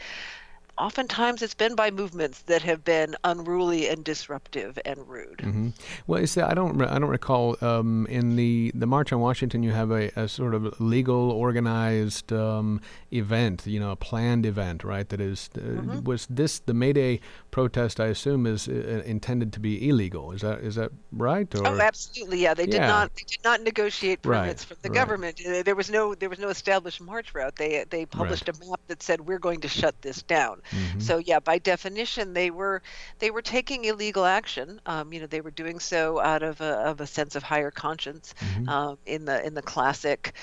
oftentimes 0.78 1.42
it's 1.42 1.54
been 1.56 1.76
by 1.76 1.92
movements 1.92 2.42
that 2.44 2.62
have 2.64 2.84
been 2.84 3.16
unruly 3.24 3.88
and 3.90 4.04
disruptive 4.04 4.78
and 4.86 5.08
rude. 5.08 5.42
hmm 5.42 5.70
Well, 6.08 6.22
you 6.22 6.28
see, 6.28 6.42
I 6.42 6.54
don't, 6.54 6.82
I 6.82 7.00
don't 7.00 7.10
recall 7.10 7.58
um, 7.62 8.06
in 8.10 8.36
the 8.36 8.72
the 8.76 8.86
March 8.88 9.12
on 9.14 9.20
Washington. 9.20 9.64
You 9.64 9.72
have 9.72 9.92
a, 9.92 10.10
a 10.16 10.28
sort 10.28 10.54
of 10.54 10.80
legal, 10.80 11.32
organized 11.32 12.32
um, 12.32 12.82
event. 13.12 13.66
You 13.66 13.80
know, 13.80 13.92
a 13.92 13.96
planned 13.96 14.46
event, 14.46 14.84
right? 14.84 15.08
That 15.10 15.22
is, 15.22 15.50
uh, 15.56 15.62
Mm-hmm. 15.62 16.04
was 16.04 16.28
this 16.30 16.60
the 16.60 16.74
May 16.74 16.94
Day 16.94 17.20
protest? 17.52 18.00
I 18.00 18.08
assume 18.08 18.46
is 18.46 18.68
uh, 18.68 19.02
intended 19.06 19.54
to 19.54 19.60
be 19.60 19.88
illegal. 19.90 20.32
Is 20.32 20.42
that 20.42 20.60
is 20.60 20.76
that 20.76 20.92
right? 21.12 21.54
Or 21.56 21.68
Oh, 21.68 21.80
absolutely. 21.80 22.40
Yeah, 22.40 22.54
they 22.54 22.66
did 22.66 22.82
Yeah. 22.82 22.88
not. 22.88 23.16
They 23.16 23.24
did 23.28 23.44
not 23.44 23.62
negotiate 23.62 24.20
Right, 24.24 24.42
permits 24.42 24.64
from 24.64 24.78
the 24.82 24.90
right. 24.90 24.96
government. 24.96 25.42
Uh, 25.46 25.64
There 25.64 25.76
was 25.76 25.90
no. 25.90 26.16
There 26.16 26.30
was 26.30 26.40
no 26.40 26.50
established 26.50 27.02
march 27.02 27.34
route. 27.34 27.56
They 27.56 27.86
they 27.90 28.06
published 28.06 28.50
a 28.50 28.54
map 28.54 28.82
that 28.88 29.04
said 29.04 29.22
we're 29.22 29.40
going 29.40 29.62
to 29.62 29.68
shut 29.68 29.96
this 30.02 30.22
down. 30.24 30.62
Mm-hmm. 30.72 31.00
So 31.00 31.18
yeah, 31.18 31.40
by 31.40 31.60
definition, 31.60 32.34
they 32.34 32.52
were 32.52 32.82
they 33.20 33.32
were 33.32 33.42
taking 33.42 33.86
illegal 33.86 34.26
action. 34.26 34.82
Um, 34.86 35.14
you 35.14 35.20
know, 35.22 35.28
they 35.28 35.42
were 35.42 35.52
doing 35.52 35.80
so 35.80 36.20
out 36.20 36.44
of 36.44 36.62
a, 36.62 36.74
of 36.90 37.02
a 37.02 37.08
sense 37.08 37.36
of 37.36 37.44
higher 37.44 37.72
conscience. 37.72 38.34
Mm-hmm. 38.40 38.70
Um, 38.70 38.98
in 39.06 39.26
the 39.26 39.46
in 39.46 39.54
the 39.54 39.62
classic 39.64 40.34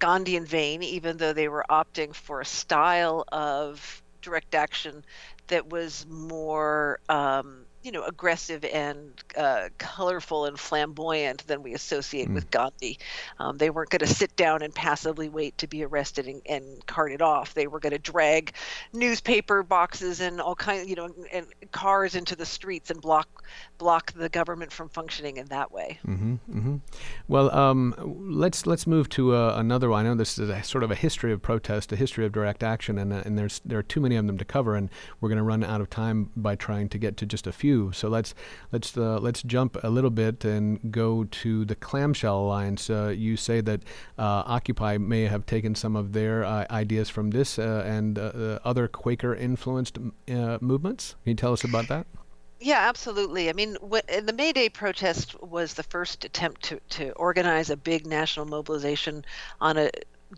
Gandhian 0.00 0.46
vein, 0.46 0.82
even 0.82 1.18
though 1.18 1.32
they 1.32 1.48
were 1.48 1.64
opting 1.70 2.14
for 2.14 2.40
a 2.40 2.46
style 2.46 3.24
of 3.32 4.02
direct 4.22 4.54
action 4.54 5.04
that 5.48 5.68
was 5.68 6.06
more, 6.08 7.00
um, 7.08 7.65
you 7.86 7.92
know, 7.92 8.02
aggressive 8.02 8.64
and 8.64 9.12
uh, 9.36 9.68
colorful 9.78 10.44
and 10.44 10.58
flamboyant 10.58 11.46
than 11.46 11.62
we 11.62 11.72
associate 11.72 12.28
with 12.28 12.50
Gandhi. 12.50 12.98
Um, 13.38 13.58
they 13.58 13.70
weren't 13.70 13.90
going 13.90 14.00
to 14.00 14.08
sit 14.08 14.34
down 14.34 14.62
and 14.62 14.74
passively 14.74 15.28
wait 15.28 15.56
to 15.58 15.68
be 15.68 15.84
arrested 15.84 16.26
and, 16.26 16.42
and 16.46 16.84
carted 16.86 17.22
off. 17.22 17.54
They 17.54 17.68
were 17.68 17.78
going 17.78 17.92
to 17.92 18.00
drag 18.00 18.54
newspaper 18.92 19.62
boxes 19.62 20.20
and 20.20 20.40
all 20.40 20.56
kinds, 20.56 20.88
you 20.88 20.96
know, 20.96 21.14
and 21.30 21.46
cars 21.70 22.16
into 22.16 22.34
the 22.34 22.44
streets 22.44 22.90
and 22.90 23.00
block 23.00 23.44
block 23.78 24.12
the 24.14 24.28
government 24.28 24.72
from 24.72 24.88
functioning 24.88 25.36
in 25.36 25.46
that 25.46 25.70
way. 25.70 26.00
Mm-hmm, 26.06 26.34
mm-hmm. 26.50 26.76
Well, 27.28 27.54
um, 27.54 27.94
let's 28.28 28.66
let's 28.66 28.88
move 28.88 29.08
to 29.10 29.34
uh, 29.34 29.54
another 29.56 29.90
one. 29.90 30.06
I 30.06 30.08
know 30.08 30.16
this 30.16 30.38
is 30.38 30.48
a 30.48 30.62
sort 30.64 30.82
of 30.82 30.90
a 30.90 30.96
history 30.96 31.32
of 31.32 31.40
protest, 31.40 31.92
a 31.92 31.96
history 31.96 32.26
of 32.26 32.32
direct 32.32 32.64
action, 32.64 32.98
and 32.98 33.12
uh, 33.12 33.22
and 33.24 33.38
there's 33.38 33.60
there 33.64 33.78
are 33.78 33.84
too 33.84 34.00
many 34.00 34.16
of 34.16 34.26
them 34.26 34.38
to 34.38 34.44
cover, 34.44 34.74
and 34.74 34.90
we're 35.20 35.28
going 35.28 35.38
to 35.38 35.44
run 35.44 35.62
out 35.62 35.80
of 35.80 35.88
time 35.88 36.30
by 36.34 36.56
trying 36.56 36.88
to 36.88 36.98
get 36.98 37.16
to 37.18 37.26
just 37.26 37.46
a 37.46 37.52
few. 37.52 37.75
So 37.92 38.08
let's 38.08 38.34
let's 38.72 38.96
uh, 38.96 39.18
let's 39.26 39.42
jump 39.42 39.76
a 39.82 39.90
little 39.90 40.10
bit 40.10 40.44
and 40.44 40.90
go 40.90 41.24
to 41.42 41.64
the 41.64 41.74
Clamshell 41.74 42.38
Alliance. 42.46 42.90
Uh, 42.90 43.14
you 43.16 43.36
say 43.36 43.60
that 43.62 43.80
uh, 44.18 44.42
Occupy 44.46 44.98
may 44.98 45.24
have 45.28 45.44
taken 45.46 45.74
some 45.74 45.96
of 45.96 46.12
their 46.12 46.44
uh, 46.44 46.66
ideas 46.70 47.08
from 47.10 47.30
this 47.30 47.58
uh, 47.58 47.84
and 47.86 48.18
uh, 48.18 48.22
uh, 48.22 48.58
other 48.64 48.88
Quaker 48.88 49.34
influenced 49.34 49.98
uh, 49.98 50.58
movements. 50.60 51.16
Can 51.24 51.30
you 51.30 51.36
tell 51.36 51.52
us 51.52 51.64
about 51.64 51.88
that? 51.88 52.06
Yeah, 52.58 52.88
absolutely. 52.88 53.50
I 53.50 53.52
mean, 53.52 53.76
the 53.82 54.34
May 54.34 54.52
Day 54.52 54.70
protest 54.70 55.36
was 55.42 55.74
the 55.74 55.82
first 55.82 56.24
attempt 56.24 56.62
to, 56.64 56.80
to 56.88 57.12
organize 57.12 57.68
a 57.68 57.76
big 57.76 58.06
national 58.06 58.46
mobilization 58.46 59.24
on 59.60 59.76
a 59.76 59.90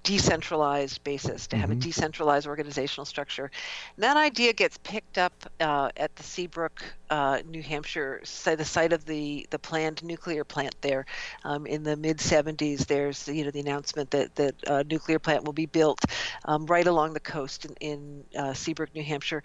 decentralized 0.03 1.03
basis, 1.05 1.47
to 1.47 1.57
have 1.57 1.71
a 1.71 1.75
decentralized 1.75 2.47
organizational 2.47 3.07
structure. 3.07 3.51
And 3.97 4.03
that 4.03 4.17
idea 4.17 4.53
gets 4.53 4.79
picked 4.79 5.17
up 5.17 5.33
uh, 5.61 5.91
at 5.97 6.15
the 6.17 6.23
Seabrook, 6.23 6.83
uh, 7.11 7.39
New 7.47 7.63
Hampshire, 7.63 8.21
si- 8.25 8.55
the 8.55 8.65
site 8.65 8.93
of 8.93 9.05
the, 9.05 9.47
the 9.51 9.59
planned 9.59 10.03
nuclear 10.05 10.45
plant 10.45 10.75
there. 10.81 11.07
Um, 11.45 11.67
in 11.67 11.83
the 11.83 11.97
mid 11.97 12.21
70s, 12.21 12.87
there's 12.87 13.29
you 13.29 13.45
know 13.45 13.51
the 13.51 13.61
announcement 13.61 14.11
that 14.13 14.35
that 14.37 14.55
a 14.67 14.85
nuclear 14.85 15.19
plant 15.19 15.45
will 15.45 15.53
be 15.53 15.67
built 15.67 16.01
um, 16.45 16.67
right 16.67 16.87
along 16.87 17.13
the 17.15 17.21
coast 17.21 17.65
in, 17.65 17.75
in 17.81 18.25
uh, 18.39 18.53
Seabrook, 18.55 18.95
New 18.95 19.03
Hampshire, 19.05 19.43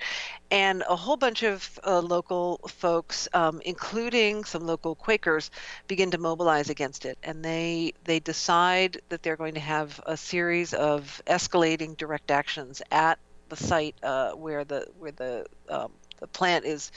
and 0.51 0.83
a 0.87 0.95
whole 0.95 1.17
bunch 1.17 1.43
of 1.43 1.79
uh, 1.85 1.99
local 1.99 2.59
folks, 2.67 3.27
um, 3.33 3.61
including 3.65 4.43
some 4.43 4.65
local 4.65 4.95
Quakers, 4.95 5.49
begin 5.87 6.11
to 6.11 6.17
mobilize 6.17 6.69
against 6.69 7.05
it, 7.05 7.17
and 7.23 7.43
they 7.43 7.93
they 8.03 8.19
decide 8.19 8.99
that 9.09 9.23
they're 9.23 9.37
going 9.37 9.55
to 9.55 9.59
have 9.59 9.99
a 10.05 10.17
series 10.17 10.73
of 10.73 11.21
escalating 11.27 11.97
direct 11.97 12.31
actions 12.31 12.81
at 12.91 13.19
the 13.49 13.55
site 13.55 13.95
uh, 14.03 14.31
where 14.33 14.63
the 14.63 14.85
where 14.97 15.11
the 15.11 15.45
um, 15.69 15.91
the 16.23 16.27
plant 16.27 16.63
is 16.63 16.89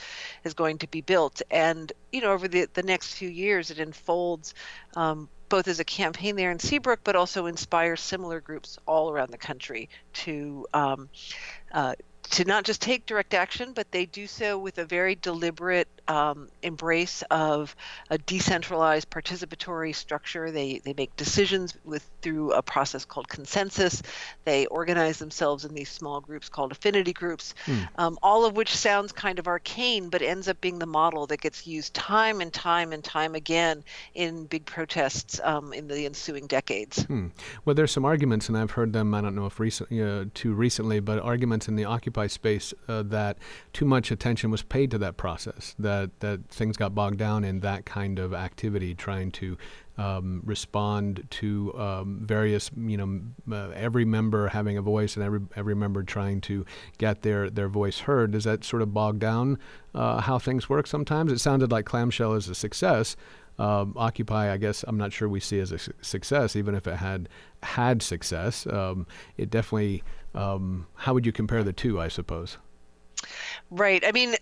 is 0.44 0.54
going 0.54 0.78
to 0.78 0.86
be 0.86 1.00
built, 1.00 1.42
and 1.50 1.92
you 2.12 2.20
know 2.20 2.32
over 2.32 2.46
the 2.46 2.68
the 2.74 2.82
next 2.84 3.14
few 3.14 3.28
years 3.28 3.70
it 3.70 3.78
unfolds. 3.80 4.54
Um, 4.94 5.28
both 5.48 5.68
as 5.68 5.78
a 5.78 5.84
campaign 5.84 6.34
there 6.34 6.50
in 6.50 6.58
Seabrook, 6.58 7.00
but 7.04 7.14
also 7.14 7.46
inspires 7.46 8.00
similar 8.00 8.40
groups 8.40 8.78
all 8.84 9.12
around 9.12 9.30
the 9.30 9.38
country 9.38 9.88
to 10.12 10.66
um, 10.74 11.08
uh, 11.70 11.94
to 12.30 12.44
not 12.44 12.64
just 12.64 12.80
take 12.80 13.06
direct 13.06 13.34
action, 13.34 13.72
but 13.72 13.90
they 13.92 14.06
do 14.06 14.26
so 14.26 14.58
with 14.58 14.78
a 14.78 14.84
very 14.84 15.14
deliberate 15.14 15.88
um, 16.08 16.48
embrace 16.62 17.22
of 17.30 17.74
a 18.10 18.18
decentralized 18.18 19.10
participatory 19.10 19.94
structure. 19.94 20.50
They 20.50 20.78
they 20.78 20.94
make 20.94 21.14
decisions 21.16 21.74
with 21.84 22.08
through 22.22 22.52
a 22.52 22.62
process 22.62 23.04
called 23.04 23.28
consensus. 23.28 24.02
They 24.44 24.66
organize 24.66 25.18
themselves 25.18 25.64
in 25.64 25.74
these 25.74 25.88
small 25.88 26.20
groups 26.20 26.48
called 26.48 26.72
affinity 26.72 27.12
groups, 27.12 27.54
um, 27.96 28.18
all 28.22 28.44
of 28.44 28.56
which 28.56 28.74
sounds 28.74 29.12
kind 29.12 29.38
of 29.38 29.46
arcane, 29.46 30.08
but 30.08 30.22
ends 30.22 30.48
up 30.48 30.60
being 30.60 30.78
the 30.78 30.86
model 30.86 31.26
that 31.28 31.40
gets 31.40 31.66
used 31.66 31.94
time 31.94 32.40
and 32.40 32.52
time 32.52 32.92
and 32.92 33.04
time 33.04 33.34
again 33.34 33.84
in 34.14 34.46
big 34.46 34.64
protests 34.64 35.40
um, 35.44 35.72
in 35.72 35.86
the 35.86 36.06
ensuing 36.06 36.46
decades. 36.46 37.04
Hmm. 37.04 37.28
Well, 37.64 37.74
there's 37.74 37.92
some 37.92 38.04
arguments, 38.04 38.48
and 38.48 38.56
I've 38.58 38.72
heard 38.72 38.92
them. 38.92 39.14
I 39.14 39.20
don't 39.20 39.34
know 39.34 39.46
if 39.46 39.60
recent, 39.60 39.92
uh, 39.92 40.24
too 40.34 40.52
recently, 40.54 41.00
but 41.00 41.20
arguments 41.20 41.68
in 41.68 41.76
the 41.76 41.84
Occupy 41.84 42.15
space 42.24 42.72
uh, 42.88 43.02
that 43.02 43.36
too 43.74 43.84
much 43.84 44.10
attention 44.10 44.50
was 44.50 44.62
paid 44.62 44.90
to 44.92 44.98
that 44.98 45.18
process. 45.18 45.74
That 45.78 46.18
that 46.20 46.48
things 46.48 46.78
got 46.78 46.94
bogged 46.94 47.18
down 47.18 47.44
in 47.44 47.60
that 47.60 47.84
kind 47.84 48.18
of 48.18 48.32
activity, 48.32 48.94
trying 48.94 49.30
to 49.32 49.58
um, 49.98 50.42
respond 50.44 51.26
to 51.30 51.78
um, 51.78 52.20
various, 52.22 52.70
you 52.76 52.96
know, 52.96 53.20
uh, 53.54 53.70
every 53.70 54.04
member 54.04 54.48
having 54.48 54.76
a 54.76 54.82
voice 54.82 55.16
and 55.16 55.24
every 55.24 55.40
every 55.56 55.74
member 55.74 56.02
trying 56.02 56.40
to 56.42 56.64
get 56.98 57.22
their 57.22 57.50
their 57.50 57.68
voice 57.68 58.00
heard. 58.00 58.32
Does 58.32 58.44
that 58.44 58.64
sort 58.64 58.82
of 58.82 58.92
bog 58.92 59.18
down 59.18 59.58
uh, 59.94 60.20
how 60.20 60.38
things 60.38 60.68
work? 60.68 60.86
Sometimes 60.86 61.32
it 61.32 61.38
sounded 61.38 61.70
like 61.72 61.84
Clamshell 61.84 62.34
is 62.34 62.48
a 62.48 62.54
success. 62.54 63.16
Um, 63.58 63.94
Occupy, 63.96 64.52
I 64.52 64.58
guess, 64.58 64.84
I'm 64.86 64.98
not 64.98 65.14
sure 65.14 65.30
we 65.30 65.40
see 65.40 65.60
as 65.60 65.72
a 65.72 65.78
su- 65.78 65.92
success, 66.02 66.56
even 66.56 66.74
if 66.74 66.86
it 66.86 66.96
had 66.96 67.30
had 67.62 68.02
success. 68.02 68.66
Um, 68.66 69.06
it 69.36 69.50
definitely. 69.50 70.02
Um, 70.36 70.86
how 70.94 71.14
would 71.14 71.26
you 71.26 71.32
compare 71.32 71.64
the 71.64 71.72
two? 71.72 72.00
I 72.00 72.08
suppose. 72.08 72.58
Right. 73.70 74.04
I 74.06 74.12
mean, 74.12 74.36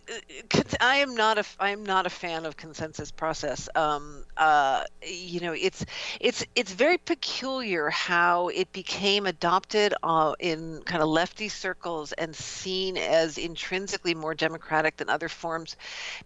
I 0.80 0.96
am 0.96 1.14
not 1.14 1.38
a 1.38 1.44
I 1.58 1.70
am 1.70 1.84
not 1.84 2.06
a 2.06 2.10
fan 2.10 2.44
of 2.44 2.56
consensus 2.56 3.10
process. 3.10 3.68
Um, 3.74 4.24
uh, 4.36 4.84
you 5.02 5.40
know, 5.40 5.52
it's 5.52 5.86
it's 6.20 6.44
it's 6.54 6.72
very 6.72 6.98
peculiar 6.98 7.88
how 7.88 8.48
it 8.48 8.72
became 8.72 9.24
adopted 9.24 9.94
uh, 10.02 10.34
in 10.38 10.82
kind 10.84 11.02
of 11.02 11.08
lefty 11.08 11.48
circles 11.48 12.12
and 12.12 12.36
seen 12.36 12.98
as 12.98 13.38
intrinsically 13.38 14.14
more 14.14 14.34
democratic 14.34 14.98
than 14.98 15.08
other 15.08 15.30
forms, 15.30 15.76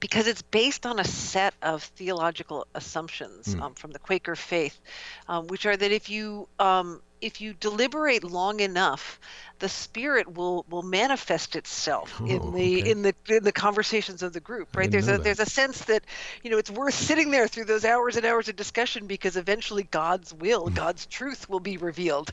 because 0.00 0.26
it's 0.26 0.42
based 0.42 0.85
on 0.85 0.98
a 0.98 1.04
set 1.04 1.54
of 1.62 1.85
theological 1.85 2.66
assumptions 2.74 3.54
um, 3.61 3.74
from 3.74 3.92
the 3.92 4.00
Quaker 4.00 4.35
faith, 4.35 4.81
um, 5.28 5.46
which 5.46 5.66
are 5.66 5.76
that 5.76 5.92
if 5.92 6.11
you 6.11 6.48
um, 6.59 7.00
if 7.20 7.40
you 7.40 7.54
deliberate 7.54 8.24
long 8.24 8.61
enough, 8.61 9.18
the 9.59 9.68
spirit 9.68 10.33
will 10.37 10.64
will 10.68 10.83
manifest 10.83 11.57
itself 11.57 12.20
Oh, 12.20 12.26
in 12.26 12.52
the 12.52 12.81
okay. 12.81 12.90
in 12.90 13.02
the 13.02 13.14
in 13.28 13.44
the 13.44 13.52
conversations 13.52 14.22
of 14.22 14.33
the 14.33 14.40
group. 14.40 14.76
Right? 14.76 14.90
There's 14.90 15.09
a 15.09 15.12
that. 15.12 15.24
there's 15.24 15.40
a 15.40 15.46
sense 15.46 15.85
that 15.87 16.04
you 16.42 16.50
know 16.50 16.59
it's 16.59 16.70
worth 16.70 16.94
sitting 16.94 17.31
there 17.31 17.48
through 17.48 17.64
those 17.64 17.85
hours 17.85 18.16
and 18.16 18.24
hours 18.24 18.48
of 18.48 18.57
discussion 18.57 19.07
because 19.07 19.37
eventually 19.37 19.83
God's 19.85 20.33
will, 20.33 20.68
God's 20.68 21.07
truth 21.07 21.48
will 21.48 21.61
be 21.61 21.76
revealed. 21.76 22.31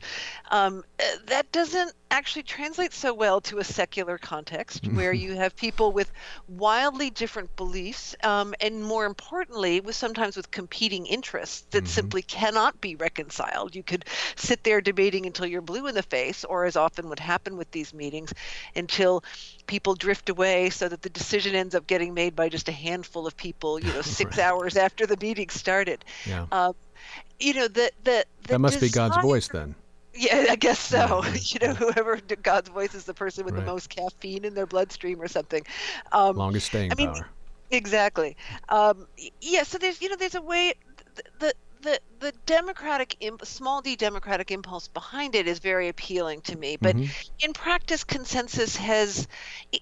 Um, 0.50 0.84
uh, 1.00 1.04
that 1.26 1.50
doesn't 1.52 1.92
actually 2.10 2.44
translate 2.44 2.92
so 2.92 3.12
well 3.12 3.40
to 3.40 3.58
a 3.58 3.64
secular 3.64 4.18
context 4.18 4.86
where 4.92 5.12
you 5.12 5.34
have 5.34 5.56
people 5.56 5.92
with 5.92 6.10
wildly 6.48 7.10
different 7.10 7.54
beliefs 7.56 8.14
um, 8.22 8.54
and 8.60 8.82
more 8.82 9.04
importantly 9.04 9.80
with 9.80 9.96
sometimes 9.96 10.36
with 10.36 10.50
competing 10.50 11.06
interests 11.06 11.66
that 11.72 11.88
simply 11.88 12.22
cannot 12.22 12.80
be 12.80 12.94
reconciled 12.94 13.74
you 13.74 13.82
could 13.82 14.04
sit 14.36 14.62
there 14.62 14.75
debating 14.80 15.26
until 15.26 15.46
you're 15.46 15.60
blue 15.62 15.86
in 15.86 15.94
the 15.94 16.02
face 16.02 16.44
or 16.44 16.64
as 16.64 16.76
often 16.76 17.08
would 17.08 17.18
happen 17.20 17.56
with 17.56 17.70
these 17.70 17.92
meetings 17.92 18.32
until 18.74 19.22
people 19.66 19.94
drift 19.94 20.28
away 20.28 20.70
so 20.70 20.88
that 20.88 21.02
the 21.02 21.10
decision 21.10 21.54
ends 21.54 21.74
up 21.74 21.86
getting 21.86 22.14
made 22.14 22.34
by 22.34 22.48
just 22.48 22.68
a 22.68 22.72
handful 22.72 23.26
of 23.26 23.36
people 23.36 23.78
you 23.78 23.92
know 23.92 24.02
six 24.02 24.38
hours 24.38 24.76
after 24.76 25.06
the 25.06 25.16
meeting 25.20 25.48
started 25.48 26.04
Yeah. 26.24 26.46
um, 26.52 26.72
you 27.38 27.54
know 27.54 27.68
the 27.68 27.90
the, 28.04 28.24
the 28.46 28.48
that 28.54 28.58
must 28.60 28.80
be 28.80 28.88
God's 28.88 29.16
voice 29.16 29.48
then. 29.48 29.74
yeah, 30.14 30.46
I 30.50 30.56
guess 30.56 30.78
so. 30.78 31.22
you 31.42 31.66
know, 31.66 31.74
whoever 31.74 32.16
God's 32.42 32.68
voice 32.68 32.94
is 32.94 33.04
the 33.04 33.14
person 33.14 33.44
with 33.44 33.54
Right. 33.54 33.64
the 33.64 33.70
most 33.70 33.88
caffeine 33.90 34.44
in 34.44 34.54
their 34.54 34.66
bloodstream 34.66 35.20
or 35.20 35.28
something. 35.28 35.62
Um, 36.12 36.36
Longest 36.36 36.66
staying 36.66 36.92
I 36.92 36.94
mean, 36.94 37.12
power. 37.12 37.28
Exactly. 37.70 38.36
Um, 38.68 39.06
yeah. 39.40 39.62
So 39.62 39.78
there's, 39.78 40.00
you 40.00 40.08
know, 40.08 40.16
there's 40.16 40.34
a 40.34 40.42
way. 40.42 40.74
The 41.38 41.52
the 41.82 42.00
the, 42.20 42.32
democratic, 42.46 43.16
imp- 43.20 43.44
small 43.44 43.80
d 43.82 43.96
democratic 43.96 44.50
impulse 44.50 44.88
behind 44.88 45.34
it 45.34 45.46
is 45.46 45.58
very 45.58 45.88
appealing 45.88 46.40
to 46.42 46.56
me. 46.56 46.76
But 46.76 46.96
Mhm. 46.96 47.08
in 47.40 47.52
practice, 47.52 48.04
consensus 48.04 48.76
has. 48.76 49.26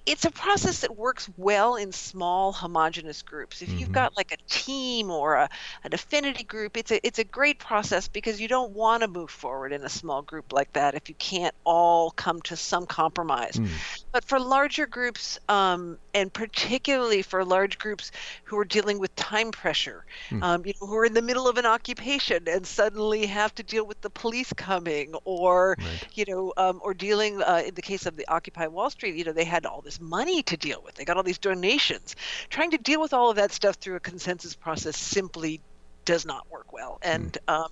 It's 0.06 0.24
a 0.24 0.30
process 0.30 0.80
that 0.80 0.96
works 0.96 1.28
well 1.36 1.76
in 1.76 1.92
small, 1.92 2.52
homogenous 2.52 3.22
groups. 3.22 3.62
If 3.62 3.70
you've 3.78 3.90
Mhm. 3.90 3.92
got 3.92 4.16
like 4.16 4.32
a 4.32 4.36
team 4.48 5.10
or 5.10 5.34
a, 5.34 5.48
an 5.84 5.94
affinity 5.94 6.44
group, 6.44 6.76
it's 6.76 6.90
a 6.90 7.04
it's 7.06 7.18
a 7.18 7.24
great 7.24 7.58
process 7.58 8.08
because 8.08 8.40
you 8.40 8.48
don't 8.48 8.72
want 8.72 9.02
to 9.02 9.08
move 9.08 9.30
forward 9.30 9.72
in 9.72 9.82
a 9.84 9.88
small 9.88 10.22
group 10.22 10.52
like 10.52 10.72
that 10.72 10.94
if 10.94 11.08
you 11.08 11.14
can't 11.16 11.54
all 11.64 12.10
come 12.12 12.40
to 12.42 12.56
some 12.56 12.86
compromise. 12.86 13.54
Mm. 13.54 13.68
But 14.12 14.24
for 14.24 14.38
larger 14.40 14.86
groups, 14.86 15.38
um, 15.48 15.98
and 16.14 16.32
particularly 16.32 17.22
for 17.22 17.44
large 17.44 17.78
groups 17.78 18.10
who 18.44 18.58
are 18.58 18.64
dealing 18.64 18.98
with 18.98 19.14
time 19.16 19.50
pressure, 19.50 20.04
Hmm. 20.30 20.42
um, 20.42 20.62
you 20.64 20.72
know, 20.80 20.86
who 20.86 20.96
are 20.96 21.04
in 21.04 21.14
the 21.14 21.22
middle 21.22 21.48
of 21.48 21.58
an 21.58 21.66
occupation 21.66 22.23
and 22.30 22.66
suddenly 22.66 23.26
have 23.26 23.54
to 23.56 23.62
deal 23.62 23.86
with 23.86 24.00
the 24.00 24.10
police 24.10 24.52
coming, 24.52 25.14
or 25.24 25.76
Right. 25.78 26.06
you 26.14 26.24
know, 26.26 26.52
um, 26.56 26.80
or 26.82 26.94
dealing 26.94 27.42
uh, 27.42 27.62
in 27.66 27.74
the 27.74 27.82
case 27.82 28.06
of 28.06 28.16
the 28.16 28.26
Occupy 28.28 28.66
Wall 28.68 28.90
Street, 28.90 29.14
you 29.16 29.24
know, 29.24 29.32
they 29.32 29.44
had 29.44 29.66
all 29.66 29.80
this 29.80 30.00
money 30.00 30.42
to 30.44 30.56
deal 30.56 30.80
with. 30.84 30.94
They 30.94 31.04
got 31.04 31.16
all 31.16 31.22
these 31.22 31.38
donations. 31.38 32.16
Trying 32.50 32.70
to 32.72 32.78
deal 32.78 33.00
with 33.00 33.12
all 33.12 33.30
of 33.30 33.36
that 33.36 33.52
stuff 33.52 33.76
through 33.76 33.96
a 33.96 34.00
consensus 34.00 34.54
process 34.54 34.96
simply 34.96 35.60
does 36.04 36.26
not 36.26 36.50
work 36.50 36.72
well, 36.72 36.98
and 37.02 37.36
um, 37.48 37.68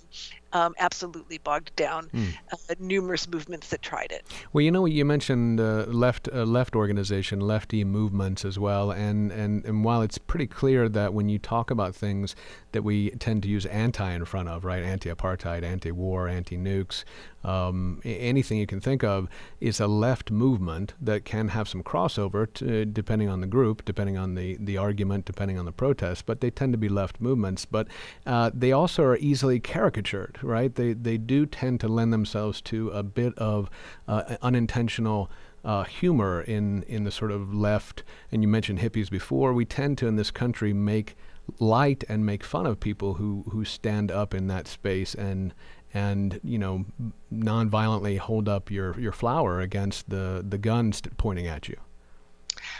um, 0.53 0.73
absolutely 0.79 1.37
bogged 1.39 1.75
down 1.75 2.09
uh, 2.51 2.75
numerous 2.79 3.27
movements 3.27 3.69
that 3.69 3.81
tried 3.81 4.11
it. 4.11 4.25
Well, 4.53 4.61
you 4.61 4.71
know, 4.71 4.85
you 4.85 5.05
mentioned 5.05 5.59
uh, 5.59 5.85
left 5.87 6.29
uh, 6.31 6.43
left 6.43 6.75
organization, 6.75 7.39
lefty 7.41 7.83
movements 7.83 8.45
as 8.45 8.57
well, 8.57 8.91
and, 8.91 9.31
and 9.31 9.65
and 9.65 9.83
while 9.83 10.01
it's 10.01 10.17
pretty 10.17 10.47
clear 10.47 10.87
that 10.89 11.13
when 11.13 11.29
you 11.29 11.39
talk 11.39 11.71
about 11.71 11.95
things 11.95 12.35
that 12.71 12.83
we 12.83 13.11
tend 13.11 13.43
to 13.43 13.49
use 13.49 13.65
anti 13.67 14.11
in 14.11 14.25
front 14.25 14.49
of, 14.49 14.65
right, 14.65 14.83
anti-apartheid, 14.83 15.63
anti-war, 15.63 16.27
anti-nukes, 16.27 17.03
um, 17.43 18.01
anything 18.03 18.57
you 18.57 18.65
can 18.65 18.79
think 18.79 19.03
of 19.03 19.27
is 19.59 19.79
a 19.79 19.87
left 19.87 20.31
movement 20.31 20.93
that 21.01 21.25
can 21.25 21.49
have 21.49 21.67
some 21.67 21.83
crossover, 21.83 22.51
to, 22.53 22.85
depending 22.85 23.29
on 23.29 23.41
the 23.41 23.47
group, 23.47 23.83
depending 23.85 24.17
on 24.17 24.35
the 24.35 24.57
the 24.59 24.77
argument, 24.77 25.25
depending 25.25 25.59
on 25.59 25.65
the 25.65 25.71
protest, 25.71 26.25
but 26.25 26.41
they 26.41 26.49
tend 26.49 26.73
to 26.73 26.77
be 26.77 26.89
left 26.89 27.19
movements. 27.19 27.65
But 27.65 27.87
uh, 28.25 28.51
they 28.53 28.71
also 28.71 29.03
are 29.03 29.17
easily 29.17 29.59
caricatured, 29.59 30.39
right? 30.43 30.73
They 30.73 30.93
they 30.93 31.17
do 31.17 31.45
tend 31.45 31.79
to 31.81 31.87
lend 31.87 32.13
themselves 32.13 32.61
to 32.61 32.89
a 32.89 33.03
bit 33.03 33.37
of 33.37 33.69
uh, 34.07 34.37
unintentional 34.41 35.29
uh, 35.63 35.83
humor 35.83 36.41
in 36.41 36.83
in 36.83 37.03
the 37.03 37.11
sort 37.11 37.31
of 37.31 37.53
left. 37.53 38.03
And 38.31 38.41
you 38.41 38.47
mentioned 38.47 38.79
hippies 38.79 39.09
before. 39.09 39.53
We 39.53 39.65
tend 39.65 39.97
to 39.99 40.07
in 40.07 40.15
this 40.15 40.31
country 40.31 40.73
make 40.73 41.15
light 41.59 42.03
and 42.07 42.25
make 42.25 42.43
fun 42.43 42.65
of 42.65 42.79
people 42.79 43.15
who 43.15 43.43
who 43.49 43.65
stand 43.65 44.11
up 44.11 44.33
in 44.33 44.47
that 44.47 44.67
space 44.67 45.13
and 45.15 45.53
and 45.93 46.39
you 46.43 46.57
know 46.57 46.85
non-violently 47.29 48.17
hold 48.17 48.49
up 48.49 48.71
your 48.71 48.99
your 48.99 49.11
flower 49.11 49.59
against 49.59 50.09
the 50.09 50.43
the 50.47 50.57
guns 50.57 51.01
pointing 51.17 51.47
at 51.47 51.67
you. 51.67 51.77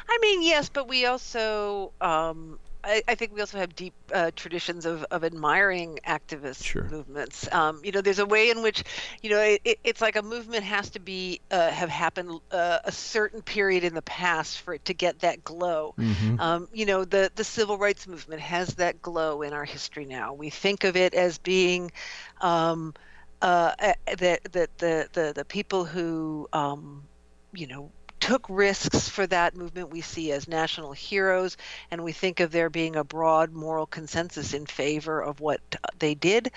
I 0.08 0.18
mean, 0.22 0.44
yes, 0.44 0.70
but 0.70 0.88
we 0.88 1.06
also, 1.06 1.92
um, 2.00 2.60
I, 2.84 3.02
I 3.08 3.16
think 3.16 3.34
we 3.34 3.40
also 3.42 3.58
have 3.58 3.76
deep 3.76 3.94
uh, 4.14 4.32
traditions 4.36 4.86
of, 4.86 5.04
of 5.12 5.24
admiring 5.24 6.00
activist 6.08 6.64
Sure. 6.64 6.88
movements. 6.88 7.52
Um, 7.54 7.82
you 7.84 7.92
know, 7.92 8.02
there's 8.02 8.20
a 8.20 8.26
way 8.26 8.50
in 8.50 8.62
which, 8.62 8.84
you 9.22 9.30
know, 9.30 9.40
it, 9.40 9.62
it- 9.64 9.80
it's 9.84 10.02
like 10.02 10.16
a 10.16 10.22
movement 10.22 10.64
has 10.64 10.90
to 10.92 11.00
be 11.00 11.42
uh, 11.52 11.70
have 11.70 11.90
happened 11.90 12.40
uh, 12.52 12.80
a 12.84 12.92
certain 12.92 13.42
period 13.42 13.84
in 13.84 13.94
the 13.94 14.02
past 14.04 14.60
for 14.62 14.74
it 14.74 14.86
to 14.86 14.94
get 14.94 15.20
that 15.20 15.44
glow. 15.44 15.96
Mhm. 15.98 16.40
Um, 16.40 16.68
you 16.74 16.86
know, 16.86 17.04
the 17.06 17.32
the 17.36 17.44
civil 17.44 17.78
rights 17.78 18.08
movement 18.08 18.42
has 18.42 18.76
that 18.76 19.02
glow 19.02 19.42
in 19.42 19.54
our 19.54 19.66
history 19.66 20.06
now. 20.06 20.34
We 20.34 20.50
think 20.50 20.84
of 20.84 20.96
it 20.96 21.14
as 21.14 21.38
being. 21.40 21.92
Um, 22.42 22.94
uh, 23.42 23.72
uh, 23.80 23.94
that 24.18 24.40
that 24.52 24.70
the, 24.78 25.08
the 25.14 25.34
the 25.36 25.46
people 25.46 25.86
who 25.86 26.48
um, 26.54 27.08
you 27.54 27.68
know 27.68 27.92
took 28.24 28.46
risks 28.48 29.10
for 29.10 29.28
that 29.28 29.54
movement 29.54 29.90
we 29.90 30.00
see 30.00 30.32
as 30.32 30.48
national 30.48 30.94
heroes 30.94 31.58
and 31.92 32.02
we 32.02 32.14
think 32.14 32.40
of 32.40 32.52
there 32.52 32.70
being 32.70 32.96
a 32.96 33.04
broad 33.04 33.52
moral 33.52 33.86
consensus 33.86 34.54
in 34.54 34.66
favor 34.66 35.22
of 35.22 35.42
what 35.42 35.60
they 36.00 36.16
did. 36.16 36.50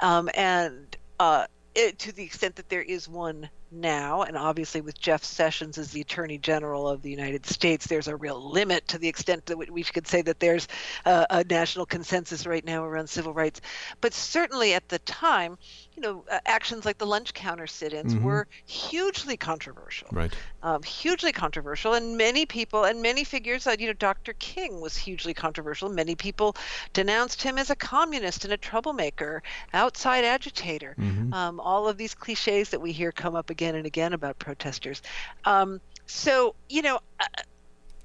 Um, 0.00 0.30
and 0.32 0.96
uh, 1.18 1.46
it, 1.74 1.98
to 1.98 2.12
the 2.12 2.22
extent 2.22 2.56
that 2.56 2.70
there 2.70 2.80
is 2.80 3.06
one 3.06 3.50
now 3.70 4.22
and 4.22 4.36
obviously 4.36 4.80
with 4.80 4.98
jeff 4.98 5.22
sessions 5.22 5.78
as 5.78 5.90
the 5.90 6.00
attorney 6.00 6.38
general 6.38 6.88
of 6.88 7.02
the 7.02 7.10
united 7.10 7.44
states 7.46 7.86
there's 7.86 8.08
a 8.08 8.16
real 8.16 8.50
limit 8.50 8.86
to 8.88 8.98
the 8.98 9.08
extent 9.08 9.44
that 9.46 9.56
we 9.56 9.66
we 9.70 9.82
could 9.82 10.06
say 10.06 10.20
that 10.22 10.38
there's 10.40 10.66
a, 11.04 11.26
a 11.30 11.44
national 11.44 11.86
consensus 11.86 12.46
right 12.46 12.64
now 12.64 12.84
around 12.84 13.08
civil 13.08 13.32
rights 13.32 13.60
but 14.00 14.12
certainly 14.12 14.74
at 14.74 14.88
the 14.88 14.98
time 15.00 15.56
you 15.94 16.02
know 16.02 16.24
uh, 16.30 16.38
actions 16.46 16.84
like 16.84 16.98
the 16.98 17.06
lunch 17.06 17.32
counter 17.32 17.66
sit-ins 17.66 18.14
Mhm. 18.14 18.22
were 18.22 18.46
hugely 18.66 19.36
controversial 19.36 20.08
Right. 20.10 20.34
um, 20.62 20.82
hugely 20.82 21.32
controversial, 21.32 21.94
and 21.94 22.16
many 22.16 22.44
people 22.46 22.84
and 22.84 23.00
many 23.02 23.24
figures, 23.24 23.66
you 23.78 23.86
know, 23.86 23.92
Dr. 23.92 24.32
King 24.34 24.80
was 24.80 24.96
hugely 24.96 25.32
controversial. 25.32 25.88
Many 25.88 26.14
people 26.14 26.54
denounced 26.92 27.42
him 27.42 27.58
as 27.58 27.70
a 27.70 27.74
communist 27.76 28.44
and 28.44 28.52
a 28.52 28.56
troublemaker, 28.56 29.42
outside 29.72 30.24
agitator. 30.24 30.96
Mhm. 30.98 31.32
Um, 31.32 31.60
all 31.60 31.88
of 31.88 31.96
these 31.96 32.14
cliches 32.14 32.70
that 32.70 32.80
we 32.80 32.92
hear 32.92 33.10
come 33.12 33.34
up 33.34 33.48
again 33.50 33.59
and 33.60 33.86
again 33.86 34.12
about 34.12 34.38
protesters. 34.38 35.02
Um, 35.44 35.80
so, 36.06 36.54
you 36.68 36.82
know, 36.82 37.00
uh, 37.20 37.24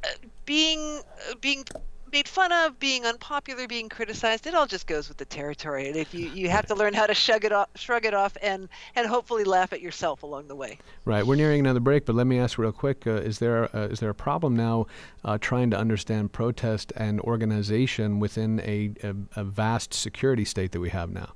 uh, 0.03 0.07
being 0.45 1.01
uh, 1.29 1.35
being 1.41 1.65
made 2.15 2.27
fun 2.29 2.51
of, 2.51 2.79
being 2.79 3.05
unpopular, 3.05 3.67
being 3.67 3.89
criticized, 3.89 4.47
it 4.47 4.55
all 4.55 4.65
just 4.65 4.87
goes 4.87 5.09
with 5.09 5.17
the 5.17 5.25
territory. 5.25 5.87
And 5.87 5.97
if 5.97 6.13
you, 6.13 6.29
you 6.29 6.49
have 6.49 6.65
to 6.67 6.75
learn 6.75 6.93
how 6.93 7.07
to 7.07 7.13
shrug 7.13 7.43
it 7.43 7.51
off, 7.51 7.67
shrug 7.75 8.05
it 8.05 8.13
off, 8.13 8.37
and 8.41 8.69
and 8.95 9.07
hopefully 9.07 9.43
laugh 9.43 9.73
at 9.73 9.81
yourself 9.81 10.23
along 10.23 10.47
the 10.47 10.55
way. 10.55 10.77
Right. 11.03 11.25
We're 11.25 11.35
nearing 11.35 11.59
another 11.59 11.81
break, 11.81 12.05
but 12.05 12.15
let 12.15 12.27
me 12.27 12.39
ask 12.39 12.57
real 12.57 12.71
quick: 12.71 13.05
uh, 13.05 13.15
Is 13.15 13.39
there 13.39 13.75
uh, 13.75 13.87
is 13.87 13.99
there 13.99 14.09
a 14.09 14.15
problem 14.15 14.55
now 14.55 14.87
uh, 15.23 15.37
trying 15.39 15.71
to 15.71 15.77
understand 15.77 16.31
protest 16.31 16.93
and 16.95 17.19
organization 17.21 18.19
within 18.19 18.61
a, 18.61 18.93
a, 19.03 19.15
a 19.35 19.43
vast 19.43 19.93
security 19.93 20.45
state 20.45 20.71
that 20.71 20.79
we 20.79 20.89
have 20.89 21.09
now? 21.11 21.33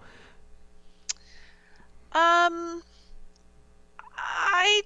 Um, 2.12 2.82
I, 4.60 4.84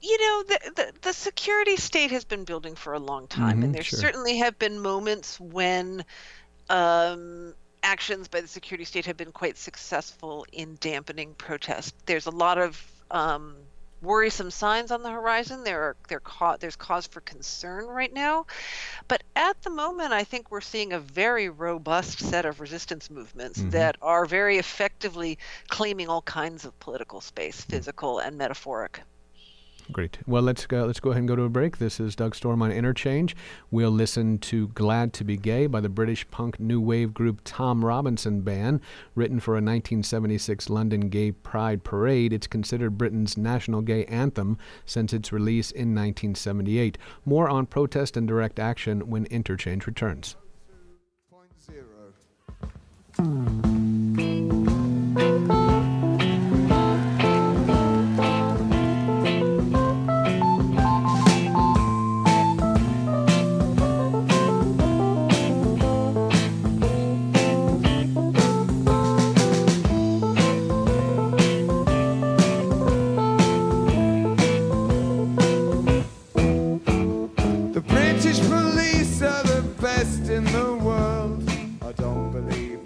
you 0.00 0.18
know, 0.18 0.42
the, 0.44 0.72
the 0.76 0.92
the 1.02 1.12
security 1.12 1.76
state 1.76 2.10
has 2.12 2.24
been 2.24 2.44
building 2.44 2.76
for 2.76 2.94
a 2.94 2.98
long 3.00 3.28
time, 3.28 3.62
Mhm, 3.62 3.64
and 3.64 3.74
there 3.74 3.84
sure. 3.84 4.04
certainly 4.04 4.38
have 4.38 4.58
been 4.58 4.80
moments 4.80 5.40
when, 5.40 6.04
um, 6.70 7.54
actions 7.82 8.28
by 8.28 8.40
the 8.40 8.48
security 8.48 8.84
state 8.84 9.06
have 9.06 9.16
been 9.16 9.32
quite 9.32 9.56
successful 9.58 10.46
in 10.52 10.76
dampening 10.80 11.34
protest. 11.34 11.94
There's 12.06 12.26
a 12.26 12.30
lot 12.30 12.58
of 12.58 12.82
um, 13.10 13.56
worrisome 14.00 14.50
signs 14.50 14.90
on 14.90 15.02
the 15.02 15.10
horizon. 15.10 15.64
There 15.64 15.82
are 15.82 15.96
there 16.08 16.20
ca- 16.20 16.56
there's 16.58 16.76
cause 16.76 17.06
for 17.06 17.20
concern 17.20 17.86
right 17.86 18.12
now, 18.12 18.46
but 19.08 19.22
at 19.36 19.60
the 19.62 19.70
moment, 19.70 20.12
I 20.12 20.24
think 20.24 20.50
we're 20.50 20.60
seeing 20.60 20.92
a 20.92 21.00
very 21.00 21.48
robust 21.48 22.20
set 22.20 22.44
of 22.46 22.60
resistance 22.60 23.10
movements 23.10 23.62
Mhm. 23.62 23.70
that 23.70 23.96
are 24.02 24.26
very 24.26 24.58
effectively 24.58 25.38
claiming 25.68 26.08
all 26.08 26.22
kinds 26.22 26.64
of 26.64 26.78
political 26.80 27.20
space, 27.20 27.62
physical 27.62 28.18
and 28.18 28.36
metaphoric. 28.38 29.02
Great. 29.90 30.18
Well, 30.26 30.42
let's 30.42 30.66
go. 30.66 30.84
Let's 30.84 31.00
go 31.00 31.10
ahead 31.10 31.20
and 31.20 31.28
go 31.28 31.36
to 31.36 31.44
a 31.44 31.48
break. 31.48 31.78
This 31.78 31.98
is 31.98 32.14
Doug 32.14 32.34
Storm 32.34 32.60
on 32.60 32.70
Interchange. 32.70 33.34
We'll 33.70 33.90
listen 33.90 34.38
to 34.40 34.68
"Glad 34.68 35.14
to 35.14 35.24
Be 35.24 35.38
Gay" 35.38 35.66
by 35.66 35.80
the 35.80 35.88
British 35.88 36.30
punk 36.30 36.60
new 36.60 36.78
wave 36.78 37.14
group 37.14 37.40
Tom 37.44 37.82
Robinson 37.84 38.42
Band, 38.42 38.80
written 39.14 39.40
for 39.40 39.52
a 39.52 39.64
1976 39.64 40.68
London 40.68 41.08
Gay 41.08 41.32
Pride 41.32 41.84
Parade. 41.84 42.34
It's 42.34 42.46
considered 42.46 42.98
Britain's 42.98 43.38
national 43.38 43.80
gay 43.80 44.04
anthem 44.06 44.58
since 44.84 45.14
its 45.14 45.32
release 45.32 45.70
in 45.70 45.94
1978. 45.94 46.98
More 47.24 47.48
on 47.48 47.64
protest 47.64 48.16
and 48.16 48.28
direct 48.28 48.58
action 48.58 49.08
when 49.08 49.24
Interchange 49.26 49.86
returns. 49.86 50.36
Point 51.30 51.50
zero. 51.64 52.12
These. 82.40 82.78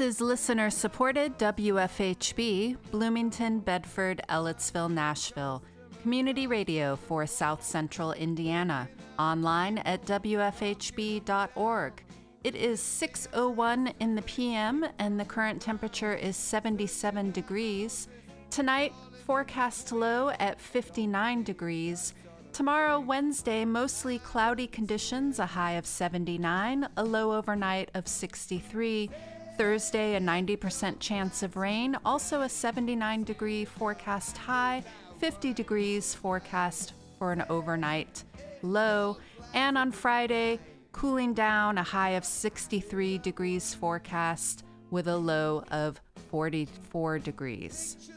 is 0.00 0.20
listener 0.20 0.68
supported 0.68 1.38
WFHB, 1.38 2.76
Bloomington, 2.90 3.60
Bedford, 3.60 4.20
Ellettsville, 4.28 4.90
Nashville. 4.90 5.62
Community 6.02 6.46
radio 6.46 6.96
for 6.96 7.26
South 7.26 7.64
Central 7.64 8.12
Indiana. 8.12 8.88
Online 9.18 9.78
at 9.78 10.04
WFHB.org. 10.04 12.04
It 12.44 12.56
is 12.56 12.80
6:01 12.80 13.94
in 14.00 14.14
the 14.14 14.22
PM 14.22 14.84
and 14.98 15.18
the 15.18 15.24
current 15.24 15.62
temperature 15.62 16.14
is 16.14 16.36
77 16.36 17.30
degrees. 17.30 18.08
Tonight, 18.50 18.92
forecast 19.24 19.92
low 19.92 20.30
at 20.38 20.60
59 20.60 21.44
degrees. 21.44 22.12
Tomorrow, 22.52 23.00
Wednesday, 23.00 23.64
mostly 23.64 24.18
cloudy 24.18 24.66
conditions, 24.66 25.38
a 25.38 25.46
high 25.46 25.72
of 25.72 25.86
79, 25.86 26.86
a 26.98 27.02
low 27.02 27.32
overnight 27.32 27.90
of 27.94 28.06
63. 28.06 29.08
Thursday, 29.56 30.16
a 30.16 30.20
90% 30.20 31.00
chance 31.00 31.42
of 31.42 31.56
rain, 31.56 31.96
also 32.04 32.42
a 32.42 32.48
79 32.50 33.24
degree 33.24 33.64
forecast 33.64 34.36
high, 34.36 34.84
50 35.18 35.54
degrees 35.54 36.14
forecast 36.14 36.92
for 37.18 37.32
an 37.32 37.42
overnight 37.48 38.22
low. 38.62 39.16
And 39.54 39.78
on 39.78 39.90
Friday, 39.90 40.60
cooling 40.92 41.32
down, 41.32 41.78
a 41.78 41.82
high 41.82 42.10
of 42.10 42.24
63 42.24 43.16
degrees 43.16 43.72
forecast 43.72 44.64
with 44.90 45.08
a 45.08 45.16
low 45.16 45.64
of 45.70 45.98
44 46.30 47.18
degrees. 47.18 48.10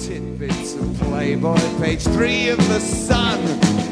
Tidbits 0.00 0.74
of 0.74 0.98
Playboy, 1.00 1.58
page 1.80 2.02
three 2.02 2.50
of 2.50 2.58
the 2.68 2.78
Sun. 2.78 3.42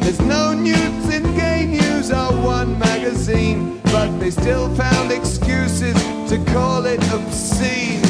There's 0.01 0.21
no 0.21 0.55
nudes 0.55 1.13
in 1.13 1.23
gay 1.35 1.67
news 1.67 2.13
or 2.13 2.33
one 2.43 2.79
magazine, 2.79 3.81
but 3.85 4.17
they 4.19 4.31
still 4.31 4.73
found 4.77 5.11
excuses 5.11 5.95
to 6.31 6.43
call 6.53 6.87
it 6.87 7.03
obscene. 7.13 8.03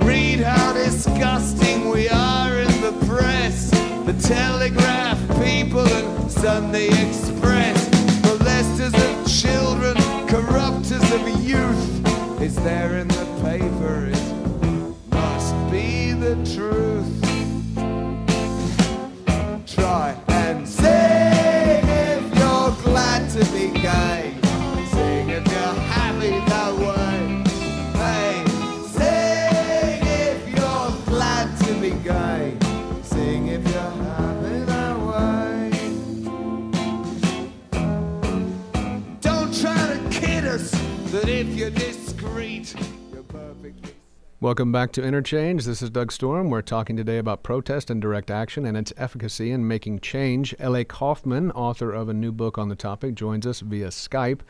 Read 0.00 0.40
how 0.40 0.72
disgusting 0.72 1.88
we 1.90 2.08
are 2.08 2.58
in 2.58 2.80
the 2.80 2.92
press. 3.06 3.70
The 4.04 4.14
Telegraph, 4.20 5.18
People, 5.40 5.86
and 5.86 6.30
Sunday 6.30 6.88
Express. 6.88 7.88
Molesters 8.22 8.94
of 8.94 9.26
children, 9.40 9.96
corrupters 10.26 11.08
of 11.12 11.22
youth. 11.44 12.40
It's 12.42 12.56
there 12.56 12.98
in 12.98 13.08
the 13.08 13.26
paper. 13.42 14.06
It 14.06 15.14
must 15.14 15.54
be 15.70 16.12
the 16.12 16.34
truth. 16.54 17.23
Try 19.74 20.16
and 20.28 20.68
sing 20.68 20.86
if 20.86 22.22
you're 22.38 22.70
glad 22.84 23.28
to 23.30 23.44
be 23.52 23.70
gay. 23.80 24.34
Sing 24.92 25.30
if 25.30 25.44
you're 25.48 25.80
happy 25.90 26.30
that 26.30 26.72
way. 26.84 27.42
Hey, 27.98 28.44
sing 28.86 30.00
if 30.06 30.38
you're 30.56 30.92
glad 31.06 31.58
to 31.64 31.74
be 31.80 31.90
gay. 31.90 32.56
Sing 33.02 33.48
if 33.48 33.64
you're 33.64 33.96
happy 34.12 34.60
that 34.72 34.96
way. 35.08 35.70
Don't 39.20 39.52
try 39.60 39.82
to 39.92 39.98
kid 40.10 40.44
us 40.44 40.70
that 41.10 41.28
if 41.28 41.48
you're 41.48 41.70
perfectly. 41.70 42.03
Welcome 44.44 44.72
back 44.72 44.92
to 44.92 45.02
Interchange. 45.02 45.64
This 45.64 45.80
is 45.80 45.88
Doug 45.88 46.12
Storm. 46.12 46.50
We're 46.50 46.60
talking 46.60 46.98
today 46.98 47.16
about 47.16 47.42
protest 47.42 47.88
and 47.88 47.98
direct 47.98 48.30
action 48.30 48.66
and 48.66 48.76
its 48.76 48.92
efficacy 48.98 49.50
in 49.50 49.66
making 49.66 50.00
change. 50.00 50.54
L.A. 50.58 50.84
Kaufman, 50.84 51.50
author 51.52 51.90
of 51.90 52.10
a 52.10 52.12
new 52.12 52.30
book 52.30 52.58
on 52.58 52.68
the 52.68 52.76
topic, 52.76 53.14
joins 53.14 53.46
us 53.46 53.60
via 53.60 53.88
Skype. 53.88 54.40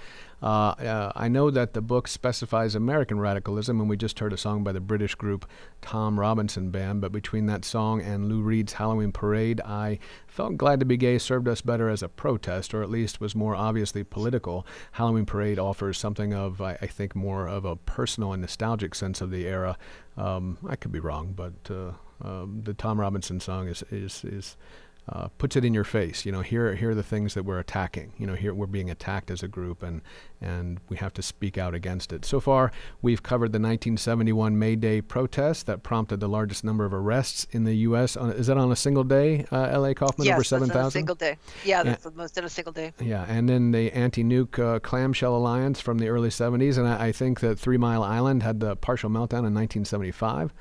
Uh, 0.45 0.75
uh, 0.79 1.13
I 1.17 1.29
know 1.29 1.51
that 1.51 1.73
the 1.73 1.81
book 1.81 2.07
specifies 2.07 2.75
American 2.75 3.19
radicalism, 3.19 3.81
and 3.81 3.89
we 3.89 3.97
just 3.97 4.19
heard 4.19 4.35
a 4.35 4.37
song 4.37 4.63
by 4.63 4.73
the 4.73 4.81
British 4.81 5.15
group 5.15 5.49
Tom 5.81 6.21
Robinson 6.21 6.71
Band. 6.71 7.01
But 7.01 7.13
between 7.13 7.47
that 7.47 7.65
song 7.65 8.03
and 8.03 8.29
Lou 8.29 8.43
Reed's 8.43 8.75
Halloween 8.75 9.11
Parade, 9.11 9.63
I 9.63 9.99
felt 10.27 10.59
Glad 10.59 10.81
to 10.81 10.87
Be 10.87 10.99
Gay 10.99 11.17
served 11.17 11.49
us 11.49 11.63
better 11.63 11.89
as 11.89 12.03
a 12.03 12.11
protest, 12.11 12.75
or 12.75 12.83
at 12.83 12.91
least 12.91 13.23
was 13.23 13.35
more 13.35 13.57
obviously 13.57 14.05
political. 14.05 14.67
Halloween 14.93 15.25
Parade 15.25 15.59
offers 15.59 15.97
something 15.97 16.35
of, 16.35 16.61
I, 16.61 16.77
I 16.83 16.89
think, 16.89 17.17
more 17.17 17.49
of 17.49 17.65
a 17.65 17.77
personal 17.77 18.35
and 18.35 18.43
nostalgic 18.43 18.95
sense 18.95 19.23
of 19.23 19.31
the 19.31 19.47
era. 19.47 19.79
Um, 20.19 20.59
I 20.69 20.77
could 20.77 20.93
be 20.93 21.01
wrong, 21.01 21.33
but 21.35 21.55
uh, 21.71 21.93
um, 22.23 22.61
the 22.65 22.75
Tom 22.75 23.01
Robinson 23.01 23.41
song 23.41 23.69
is 23.69 23.83
is 23.91 24.25
is 24.25 24.59
uh, 25.09 25.29
puts 25.37 25.55
it 25.55 25.65
in 25.65 25.75
your 25.75 25.85
face. 25.85 26.25
You 26.25 26.33
know, 26.33 26.41
here 26.41 26.75
here 26.75 26.91
are 26.91 26.95
the 26.95 27.03
things 27.03 27.35
that 27.35 27.45
we're 27.45 27.59
attacking. 27.59 28.13
You 28.19 28.27
know, 28.27 28.35
here 28.35 28.55
we're 28.55 28.67
being 28.67 28.91
attacked 28.91 29.31
as 29.31 29.43
a 29.43 29.49
group, 29.49 29.83
and 29.83 30.01
and 30.41 30.81
we 30.89 30.97
have 30.97 31.13
to 31.15 31.23
speak 31.23 31.59
out 31.59 31.75
against 31.75 32.13
it. 32.13 32.25
So 32.25 32.41
far, 32.41 32.73
we've 33.03 33.23
covered 33.23 33.53
the 33.53 33.59
1971 33.59 34.59
May 34.59 34.77
Day 34.77 35.03
protest 35.03 35.67
that 35.67 35.83
prompted 35.83 36.21
the 36.21 36.29
largest 36.29 36.65
number 36.65 36.85
of 36.85 36.95
arrests 36.95 37.47
in 37.51 37.65
the 37.65 37.75
U.S. 37.75 38.17
On, 38.17 38.31
is 38.31 38.47
that 38.47 38.57
on 38.57 38.73
a 38.73 38.77
single 38.77 39.05
day, 39.05 39.45
uh, 39.53 39.69
L.A. 39.71 39.95
Kaufman? 39.95 40.27
yes, 40.27 40.33
over 40.33 40.39
that's 40.39 40.53
on 40.53 40.59
seven 40.61 40.71
a 40.71 40.73
thousand. 40.73 40.99
single 40.99 41.15
day. 41.15 41.37
Yeah, 41.65 41.83
that's 41.83 42.05
the 42.05 42.11
most 42.13 42.39
in 42.39 42.45
a 42.45 42.49
single 42.49 42.73
day. 42.73 42.93
Yeah, 43.01 43.27
and 43.29 43.49
then 43.49 43.73
the 43.73 43.93
anti-nuke 43.93 44.59
uh, 44.59 44.79
clamshell 44.81 45.37
alliance 45.37 45.81
from 45.81 45.99
the 45.99 46.09
early 46.09 46.31
70s, 46.31 46.79
and 46.79 46.89
I, 46.89 47.07
I 47.07 47.13
think 47.13 47.41
that 47.41 47.59
Three 47.59 47.79
Mile 47.79 48.03
Island 48.03 48.43
had 48.43 48.61
the 48.61 48.77
partial 48.77 49.11
meltdown 49.11 49.45
in 49.45 49.55
1975. 49.55 50.53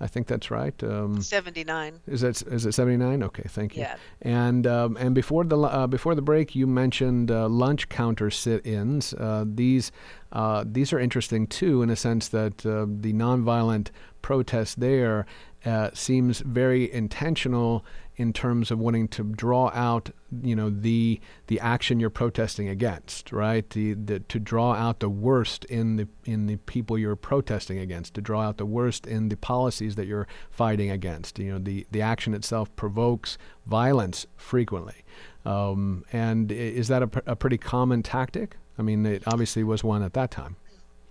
I 0.00 0.06
think 0.06 0.26
that's 0.26 0.50
right. 0.50 0.74
Um, 0.82 1.20
79. 1.20 2.00
is 2.06 2.22
that 2.22 2.40
is 2.42 2.64
it 2.64 2.72
79? 2.72 3.22
Okay, 3.22 3.44
thank 3.48 3.76
you. 3.76 3.82
Yeah. 3.82 3.96
And 4.22 4.66
um, 4.66 4.96
and 4.96 5.14
before 5.14 5.44
the 5.44 5.58
uh, 5.58 5.86
before 5.86 6.14
the 6.14 6.22
break, 6.22 6.54
you 6.54 6.66
mentioned 6.66 7.30
uh, 7.30 7.48
lunch 7.48 7.88
counter 7.90 8.30
sit-ins. 8.30 9.12
Uh, 9.14 9.44
these 9.46 9.92
uh, 10.32 10.64
these 10.66 10.92
are 10.92 10.98
interesting 10.98 11.46
too, 11.46 11.82
in 11.82 11.90
a 11.90 11.96
sense 11.96 12.28
that 12.28 12.64
uh, 12.64 12.86
the 12.88 13.12
nonviolent 13.12 13.88
protest 14.22 14.80
there 14.80 15.26
uh, 15.64 15.90
seems 15.92 16.40
very 16.40 16.90
intentional 16.92 17.84
in 18.20 18.34
terms 18.34 18.70
of 18.70 18.78
wanting 18.78 19.08
to 19.08 19.24
draw 19.24 19.70
out, 19.72 20.10
you 20.42 20.54
know, 20.54 20.68
the 20.68 21.18
the 21.46 21.58
action 21.58 21.98
you're 21.98 22.10
protesting 22.10 22.68
against, 22.68 23.32
right? 23.32 23.68
The, 23.70 23.94
the 23.94 24.20
to 24.20 24.38
draw 24.38 24.74
out 24.74 25.00
the 25.00 25.08
worst 25.08 25.64
in 25.64 25.96
the 25.96 26.06
in 26.26 26.44
the 26.44 26.56
people 26.56 26.98
you're 26.98 27.16
protesting 27.16 27.78
against, 27.78 28.12
to 28.14 28.20
draw 28.20 28.42
out 28.42 28.58
the 28.58 28.66
worst 28.66 29.06
in 29.06 29.30
the 29.30 29.38
policies 29.38 29.94
that 29.94 30.06
you're 30.06 30.28
fighting 30.50 30.90
against. 30.90 31.38
You 31.38 31.52
know, 31.52 31.58
the 31.58 31.86
the 31.92 32.02
action 32.02 32.34
itself 32.34 32.68
provokes 32.76 33.38
violence 33.66 34.26
frequently, 34.36 35.02
um, 35.46 36.04
and 36.12 36.52
is 36.52 36.88
that 36.88 37.02
a, 37.02 37.06
pr- 37.06 37.20
a 37.26 37.34
pretty 37.34 37.56
common 37.56 38.02
tactic? 38.02 38.58
I 38.78 38.82
mean, 38.82 39.06
it 39.06 39.22
obviously 39.26 39.64
was 39.64 39.82
one 39.82 40.02
at 40.02 40.12
that 40.12 40.30
time. 40.30 40.56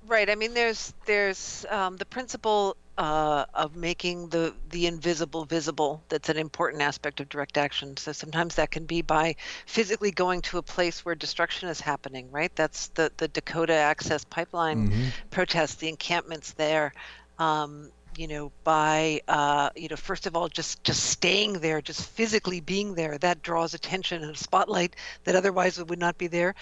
Right. 0.10 0.28
I 0.28 0.34
mean, 0.34 0.56
there's 0.56 0.92
there's 1.06 1.68
um, 1.70 1.98
the 1.98 2.06
principle 2.06 2.76
uh, 2.98 3.46
of 3.54 3.76
making 3.76 4.30
the 4.30 4.56
the 4.72 4.88
invisible 4.88 5.46
visible. 5.46 6.04
That's 6.10 6.30
an 6.30 6.38
important 6.38 6.82
aspect 6.82 7.20
of 7.20 7.30
direct 7.30 7.60
action. 7.60 7.96
So 7.96 8.12
sometimes 8.12 8.56
that 8.56 8.72
can 8.72 8.86
be 8.86 9.04
by 9.04 9.36
physically 9.68 10.10
going 10.10 10.42
to 10.42 10.58
a 10.58 10.64
place 10.64 11.06
where 11.06 11.14
destruction 11.14 11.70
is 11.70 11.80
happening. 11.80 12.32
Right. 12.32 12.52
That's 12.56 12.88
the 12.90 13.12
the 13.18 13.28
Dakota 13.28 13.76
Access 13.76 14.26
Pipeline 14.26 14.92
protests, 15.30 15.76
the 15.76 15.90
encampments 15.90 16.54
there. 16.54 16.92
Um, 17.38 17.92
you 18.18 18.28
know, 18.28 18.52
by 18.64 19.22
uh, 19.28 19.70
you 19.76 19.90
know, 19.90 19.96
first 19.96 20.26
of 20.26 20.36
all, 20.36 20.50
just 20.50 20.84
just 20.84 21.04
staying 21.04 21.60
there, 21.60 21.82
just 21.82 22.04
physically 22.10 22.62
being 22.62 22.96
there, 22.96 23.20
that 23.20 23.44
draws 23.44 23.76
attention 23.76 24.24
and 24.24 24.36
a 24.36 24.38
spotlight 24.38 24.96
that 25.26 25.36
otherwise 25.36 25.82
would 25.84 26.00
not 26.00 26.18
be 26.18 26.26
there. 26.26 26.56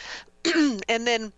and 0.54 1.08
then 1.08 1.32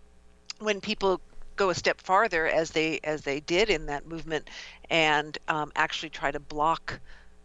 when 0.59 0.81
people 0.81 1.21
go 1.59 1.71
a 1.71 1.75
step 1.75 2.01
farther 2.01 2.47
as 2.47 2.71
they 2.71 2.99
as 3.03 3.21
they 3.23 3.41
did 3.41 3.69
in 3.69 3.87
that 3.87 4.07
movement 4.07 4.49
and 4.89 5.37
um, 5.49 5.71
actually 5.75 6.09
try 6.09 6.31
to 6.31 6.39
block 6.39 7.01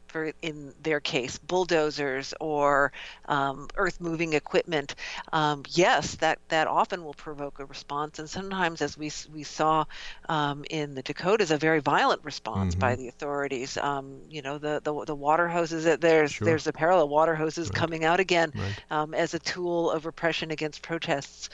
for 0.08 0.32
in 0.42 0.72
their 0.82 1.00
case 1.00 1.38
bulldozers 1.38 2.34
or 2.40 2.92
um, 3.26 3.68
earth 3.76 4.00
moving 4.00 4.34
equipment. 4.34 4.94
Um, 5.32 5.62
yes 5.70 6.16
that 6.16 6.38
that 6.48 6.68
often 6.68 7.04
will 7.04 7.14
provoke 7.14 7.60
a 7.60 7.66
response. 7.66 8.18
And 8.20 8.30
sometimes 8.30 8.82
as 8.82 8.96
we 8.96 9.10
we 9.32 9.44
saw 9.44 9.84
um, 10.28 10.64
in 10.70 10.94
the 10.94 11.02
Dakotas 11.02 11.50
a 11.50 11.58
very 11.58 11.80
violent 11.80 12.24
response 12.24 12.74
by 12.74 12.96
the 12.96 13.08
authorities. 13.08 13.76
Um, 13.78 14.22
you 14.30 14.42
know 14.42 14.58
the, 14.58 14.80
the 14.84 15.04
the 15.06 15.14
water 15.16 15.48
hoses 15.48 15.84
that 15.84 16.00
there's 16.00 16.32
Sure. 16.32 16.46
there's 16.46 16.64
the 16.64 16.72
parallel 16.72 17.08
water 17.08 17.34
hoses 17.34 17.70
coming 17.70 18.04
out 18.04 18.20
again 18.20 18.52
Right. 18.54 18.82
um, 18.90 19.14
as 19.14 19.34
a 19.34 19.40
tool 19.40 19.90
of 19.90 20.06
repression 20.06 20.50
against 20.52 20.82
protests 20.82 21.50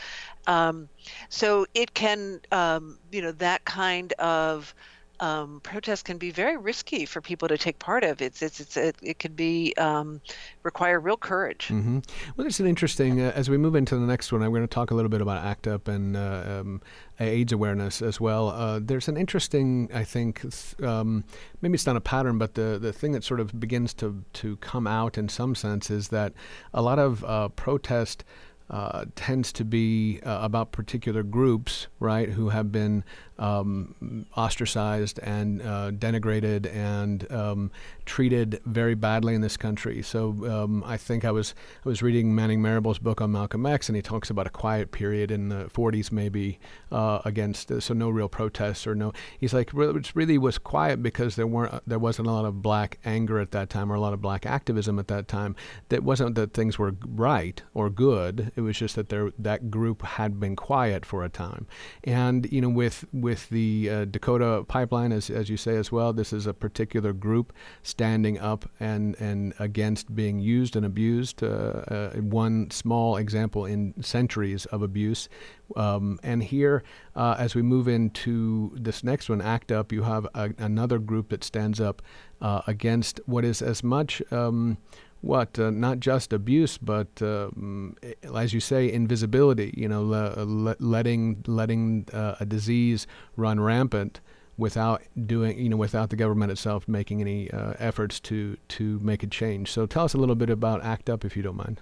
um, 0.46 0.88
so 1.28 1.66
it 1.74 1.94
can, 1.94 2.40
um, 2.52 2.98
you 3.12 3.22
know, 3.22 3.32
that 3.32 3.64
kind 3.64 4.12
of 4.14 4.74
um, 5.20 5.60
protest 5.62 6.06
can 6.06 6.16
be 6.16 6.30
very 6.30 6.56
risky 6.56 7.04
for 7.04 7.20
people 7.20 7.46
to 7.48 7.58
take 7.58 7.78
part 7.78 8.04
of. 8.04 8.22
It's 8.22 8.40
it's, 8.40 8.58
it's 8.58 8.76
it, 8.76 8.96
it 9.02 9.18
could 9.18 9.36
be 9.36 9.74
um, 9.76 10.20
require 10.62 10.98
real 10.98 11.18
courage. 11.18 11.66
hmm 11.68 11.98
Well, 12.36 12.46
it's 12.46 12.58
an 12.58 12.66
interesting. 12.66 13.20
Uh, 13.20 13.32
as 13.34 13.50
we 13.50 13.58
move 13.58 13.74
into 13.74 13.96
the 13.96 14.06
next 14.06 14.32
one, 14.32 14.42
I'm 14.42 14.50
going 14.50 14.62
to 14.62 14.66
talk 14.66 14.90
a 14.90 14.94
little 14.94 15.10
bit 15.10 15.20
about 15.20 15.44
ACT 15.44 15.66
UP 15.66 15.88
and 15.88 16.16
uh, 16.16 16.60
um, 16.60 16.80
AIDS 17.20 17.52
awareness 17.52 18.00
as 18.00 18.18
well. 18.18 18.48
Uh, 18.48 18.80
there's 18.82 19.08
an 19.08 19.18
interesting, 19.18 19.90
I 19.92 20.04
think, 20.04 20.42
um, 20.82 21.24
maybe 21.60 21.74
it's 21.74 21.86
not 21.86 21.96
a 21.96 22.00
pattern, 22.00 22.38
but 22.38 22.54
the 22.54 22.78
the 22.80 22.92
thing 22.92 23.12
that 23.12 23.22
sort 23.22 23.40
of 23.40 23.60
begins 23.60 23.92
to 23.94 24.24
to 24.32 24.56
come 24.56 24.86
out 24.86 25.18
in 25.18 25.28
some 25.28 25.54
sense 25.54 25.90
is 25.90 26.08
that 26.08 26.32
a 26.72 26.80
lot 26.80 26.98
of 26.98 27.24
uh, 27.24 27.48
protest. 27.50 28.24
Uh, 28.70 29.04
tends 29.16 29.52
to 29.52 29.64
be 29.64 30.20
uh, 30.22 30.38
about 30.42 30.70
particular 30.70 31.22
groups, 31.22 31.88
right, 31.98 32.30
who 32.30 32.50
have 32.50 32.70
been 32.70 33.04
um, 33.40 34.26
ostracized 34.36 35.18
and 35.20 35.62
uh, 35.62 35.90
denigrated 35.90 36.72
and 36.72 37.30
um, 37.32 37.70
treated 38.04 38.60
very 38.66 38.94
badly 38.94 39.34
in 39.34 39.40
this 39.40 39.56
country. 39.56 40.02
So 40.02 40.36
um, 40.48 40.84
I 40.86 40.96
think 40.96 41.24
I 41.24 41.30
was 41.30 41.54
I 41.84 41.88
was 41.88 42.02
reading 42.02 42.34
Manning 42.34 42.60
Marable's 42.60 42.98
book 42.98 43.20
on 43.20 43.32
Malcolm 43.32 43.64
X, 43.64 43.88
and 43.88 43.96
he 43.96 44.02
talks 44.02 44.30
about 44.30 44.46
a 44.46 44.50
quiet 44.50 44.92
period 44.92 45.30
in 45.30 45.48
the 45.48 45.64
40s, 45.66 46.12
maybe 46.12 46.60
uh, 46.92 47.20
against 47.24 47.80
so 47.80 47.94
no 47.94 48.10
real 48.10 48.28
protests 48.28 48.86
or 48.86 48.94
no. 48.94 49.12
He's 49.38 49.54
like 49.54 49.70
it 49.74 50.14
really 50.14 50.36
was 50.36 50.58
quiet 50.58 51.02
because 51.02 51.36
there 51.36 51.46
weren't 51.46 51.82
there 51.86 51.98
wasn't 51.98 52.28
a 52.28 52.32
lot 52.32 52.44
of 52.44 52.60
black 52.60 52.98
anger 53.04 53.40
at 53.40 53.52
that 53.52 53.70
time 53.70 53.90
or 53.90 53.94
a 53.94 54.00
lot 54.00 54.12
of 54.12 54.20
black 54.20 54.44
activism 54.44 54.98
at 54.98 55.08
that 55.08 55.28
time. 55.28 55.56
That 55.88 56.02
wasn't 56.02 56.34
that 56.34 56.52
things 56.52 56.78
were 56.78 56.94
right 57.06 57.62
or 57.72 57.88
good. 57.88 58.52
It 58.54 58.60
was 58.60 58.76
just 58.76 58.96
that 58.96 59.08
there 59.08 59.32
that 59.38 59.70
group 59.70 60.02
had 60.02 60.38
been 60.38 60.56
quiet 60.56 61.06
for 61.06 61.24
a 61.24 61.30
time, 61.30 61.66
and 62.04 62.46
you 62.52 62.60
know 62.60 62.68
with 62.68 63.06
with 63.14 63.29
the 63.38 63.90
uh, 63.90 64.04
Dakota 64.06 64.64
pipeline, 64.66 65.12
as, 65.12 65.30
as 65.30 65.48
you 65.48 65.56
say 65.56 65.76
as 65.76 65.92
well, 65.92 66.12
this 66.12 66.32
is 66.32 66.46
a 66.46 66.54
particular 66.54 67.12
group 67.12 67.52
standing 67.82 68.38
up 68.38 68.68
and, 68.80 69.14
and 69.20 69.54
against 69.58 70.14
being 70.14 70.38
used 70.38 70.76
and 70.76 70.84
abused. 70.84 71.42
Uh, 71.42 71.46
uh, 71.46 72.10
one 72.16 72.70
small 72.70 73.16
example 73.16 73.64
in 73.64 73.94
centuries 74.02 74.66
of 74.66 74.82
abuse. 74.82 75.28
Um, 75.76 76.18
and 76.22 76.42
here, 76.42 76.82
uh, 77.14 77.36
as 77.38 77.54
we 77.54 77.62
move 77.62 77.88
into 77.88 78.72
this 78.74 79.04
next 79.04 79.28
one, 79.28 79.40
ACT 79.40 79.72
UP, 79.72 79.92
you 79.92 80.02
have 80.02 80.26
a, 80.34 80.52
another 80.58 80.98
group 80.98 81.28
that 81.30 81.44
stands 81.44 81.80
up 81.80 82.02
uh, 82.40 82.62
against 82.66 83.20
what 83.26 83.44
is 83.44 83.62
as 83.62 83.82
much. 83.84 84.22
Um, 84.32 84.78
what 85.20 85.58
uh, 85.58 85.70
not 85.70 86.00
just 86.00 86.32
abuse 86.32 86.78
but 86.78 87.08
um, 87.20 87.96
as 88.34 88.54
you 88.54 88.60
say 88.60 88.90
invisibility 88.90 89.72
you 89.76 89.86
know 89.86 90.02
le- 90.02 90.76
letting 90.78 91.42
letting 91.46 92.06
uh, 92.12 92.36
a 92.40 92.46
disease 92.46 93.06
run 93.36 93.60
rampant 93.60 94.20
without 94.60 95.02
doing 95.26 95.58
you 95.58 95.68
know 95.68 95.76
without 95.76 96.10
the 96.10 96.16
government 96.16 96.52
itself 96.52 96.86
making 96.86 97.20
any 97.20 97.50
uh, 97.50 97.72
efforts 97.78 98.20
to 98.20 98.56
to 98.68 99.00
make 99.00 99.22
a 99.22 99.26
change. 99.26 99.72
So 99.72 99.86
tell 99.86 100.04
us 100.04 100.14
a 100.14 100.18
little 100.18 100.34
bit 100.36 100.50
about 100.50 100.84
act 100.84 101.10
up 101.10 101.24
if 101.24 101.36
you 101.36 101.42
don't 101.42 101.56
mind. 101.56 101.80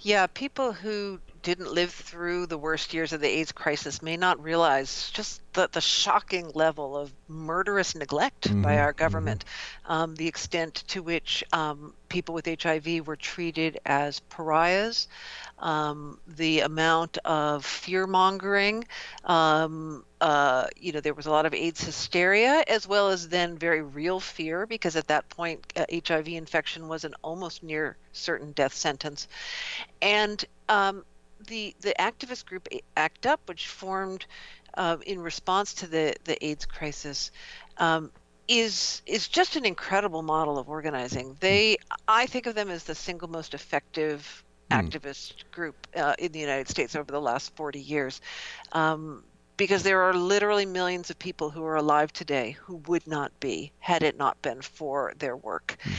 Yeah 0.00 0.26
people 0.26 0.72
who 0.72 1.20
didn't 1.42 1.72
live 1.72 1.92
through 1.92 2.46
the 2.46 2.58
worst 2.58 2.94
years 2.94 3.12
of 3.12 3.20
the 3.20 3.28
AIDS 3.28 3.52
crisis 3.52 4.02
may 4.02 4.16
not 4.16 4.42
realize 4.42 5.10
just 5.12 5.40
the, 5.52 5.68
the 5.72 5.80
shocking 5.80 6.50
level 6.54 6.96
of 6.96 7.12
murderous 7.28 7.94
neglect 7.94 8.48
mm-hmm. 8.48 8.62
by 8.62 8.78
our 8.78 8.92
government, 8.92 9.44
mm-hmm. 9.44 9.92
um, 9.92 10.14
the 10.14 10.28
extent 10.28 10.74
to 10.88 11.02
which 11.02 11.44
um, 11.52 11.92
people 12.08 12.34
with 12.34 12.46
HIV 12.46 13.06
were 13.06 13.16
treated 13.16 13.78
as 13.84 14.20
pariahs, 14.20 15.08
um, 15.58 16.18
the 16.26 16.60
amount 16.60 17.18
of 17.18 17.64
fear 17.64 18.06
mongering. 18.06 18.84
Um, 19.24 20.04
uh, 20.20 20.66
you 20.76 20.92
know, 20.92 21.00
there 21.00 21.14
was 21.14 21.26
a 21.26 21.30
lot 21.30 21.46
of 21.46 21.54
AIDS 21.54 21.82
hysteria 21.82 22.62
as 22.68 22.86
well 22.86 23.08
as 23.08 23.28
then 23.28 23.58
very 23.58 23.82
real 23.82 24.20
fear 24.20 24.66
because 24.66 24.94
at 24.94 25.08
that 25.08 25.28
point, 25.28 25.60
uh, 25.76 25.84
HIV 26.06 26.28
infection 26.28 26.86
was 26.86 27.04
an 27.04 27.14
almost 27.22 27.62
near 27.62 27.96
certain 28.12 28.52
death 28.52 28.74
sentence. 28.74 29.26
And 30.00 30.44
um, 30.68 31.04
the 31.46 31.74
the 31.80 31.94
activist 31.98 32.46
group 32.46 32.68
ACT 32.96 33.26
UP, 33.26 33.40
which 33.46 33.68
formed 33.68 34.26
uh, 34.74 34.96
in 35.06 35.20
response 35.20 35.74
to 35.74 35.86
the 35.86 36.14
the 36.24 36.42
AIDS 36.44 36.66
crisis, 36.66 37.30
um, 37.78 38.10
is 38.48 39.02
is 39.06 39.28
just 39.28 39.56
an 39.56 39.64
incredible 39.64 40.22
model 40.22 40.58
of 40.58 40.68
organizing. 40.68 41.36
They, 41.40 41.78
I 42.08 42.26
think 42.26 42.46
of 42.46 42.54
them 42.54 42.70
as 42.70 42.84
the 42.84 42.94
single 42.94 43.28
most 43.28 43.54
effective 43.54 44.44
mm. 44.70 44.80
activist 44.80 45.50
group 45.50 45.86
uh, 45.96 46.14
in 46.18 46.32
the 46.32 46.40
United 46.40 46.68
States 46.68 46.96
over 46.96 47.10
the 47.10 47.20
last 47.20 47.54
40 47.56 47.80
years. 47.80 48.20
Um, 48.72 49.24
because 49.58 49.82
there 49.82 50.02
are 50.02 50.14
literally 50.14 50.66
millions 50.66 51.10
of 51.10 51.18
people 51.18 51.50
who 51.50 51.62
are 51.64 51.76
alive 51.76 52.12
today 52.12 52.56
who 52.62 52.76
would 52.88 53.06
not 53.06 53.38
be 53.38 53.70
had 53.78 54.02
it 54.02 54.18
not 54.18 54.40
been 54.42 54.60
for 54.60 55.12
their 55.18 55.36
work. 55.36 55.76
Mm. 55.84 55.92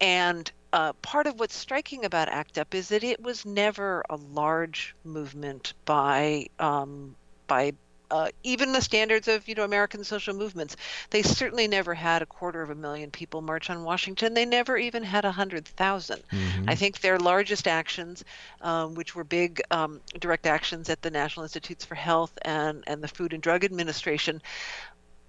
And 0.00 0.52
uh, 0.72 0.92
part 0.94 1.26
of 1.26 1.38
what's 1.40 1.56
striking 1.56 2.04
about 2.04 2.28
ACT 2.28 2.58
UP 2.58 2.74
is 2.74 2.88
that 2.88 3.04
it 3.04 3.22
was 3.22 3.46
never 3.46 4.04
a 4.10 4.16
large 4.16 4.94
movement 5.04 5.74
by 5.84 6.46
um, 6.58 7.14
by 7.46 7.72
uh, 8.10 8.28
even 8.42 8.72
the 8.72 8.80
standards 8.80 9.28
of 9.28 9.46
you 9.48 9.54
know 9.54 9.64
American 9.64 10.04
social 10.04 10.34
movements. 10.34 10.76
They 11.10 11.22
certainly 11.22 11.68
never 11.68 11.94
had 11.94 12.22
a 12.22 12.26
quarter 12.26 12.62
of 12.62 12.70
a 12.70 12.74
million 12.74 13.10
people 13.10 13.42
march 13.42 13.70
on 13.70 13.84
Washington. 13.84 14.34
They 14.34 14.44
never 14.44 14.76
even 14.76 15.02
had 15.02 15.24
a 15.24 15.32
hundred 15.32 15.66
thousand. 15.66 16.22
Mm-hmm. 16.32 16.68
I 16.68 16.74
think 16.74 17.00
their 17.00 17.18
largest 17.18 17.66
actions, 17.66 18.24
um, 18.60 18.94
which 18.94 19.14
were 19.14 19.24
big 19.24 19.60
um, 19.70 20.00
direct 20.20 20.46
actions 20.46 20.88
at 20.88 21.02
the 21.02 21.10
National 21.10 21.44
Institutes 21.44 21.84
for 21.84 21.94
Health 21.94 22.36
and 22.42 22.84
and 22.86 23.02
the 23.02 23.08
Food 23.08 23.32
and 23.32 23.42
Drug 23.42 23.64
Administration, 23.64 24.42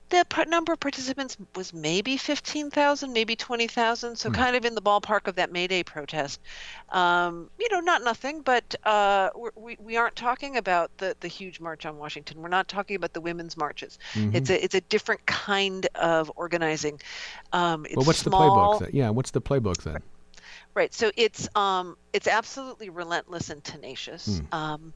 the 0.09 0.25
number 0.47 0.73
of 0.73 0.79
participants 0.79 1.37
was 1.55 1.73
maybe 1.73 2.17
15,000, 2.17 3.13
maybe 3.13 3.35
20,000, 3.35 4.15
so 4.15 4.29
mm. 4.29 4.33
kind 4.33 4.55
of 4.55 4.65
in 4.65 4.75
the 4.75 4.81
ballpark 4.81 5.27
of 5.27 5.35
that 5.35 5.51
May 5.51 5.67
Day 5.67 5.83
protest. 5.83 6.39
Um, 6.89 7.49
you 7.59 7.67
know, 7.71 7.79
not 7.79 8.03
nothing, 8.03 8.41
but 8.41 8.75
uh, 8.83 9.29
we, 9.55 9.77
we 9.79 9.97
aren't 9.97 10.15
talking 10.15 10.57
about 10.57 10.95
the, 10.97 11.15
the 11.19 11.27
huge 11.27 11.59
march 11.59 11.85
on 11.85 11.97
Washington. 11.97 12.41
We're 12.41 12.49
not 12.49 12.67
talking 12.67 12.95
about 12.95 13.13
the 13.13 13.21
women's 13.21 13.55
marches. 13.55 13.99
Mm-hmm. 14.13 14.35
It's 14.35 14.49
a 14.49 14.63
it's 14.63 14.75
a 14.75 14.81
different 14.81 15.25
kind 15.25 15.87
of 15.95 16.31
organizing. 16.35 16.99
Um, 17.53 17.85
well, 17.95 18.05
what's 18.05 18.19
small. 18.19 18.79
the 18.79 18.85
playbook? 18.85 18.87
Then? 18.87 18.89
Yeah, 18.93 19.09
what's 19.09 19.31
the 19.31 19.41
playbook 19.41 19.83
then? 19.83 20.01
Right. 20.75 20.93
So 20.93 21.11
it's 21.17 21.49
um, 21.55 21.97
it's 22.13 22.27
absolutely 22.27 22.89
relentless 22.89 23.49
and 23.49 23.63
tenacious. 23.63 24.39
Mm. 24.39 24.53
Um, 24.53 24.93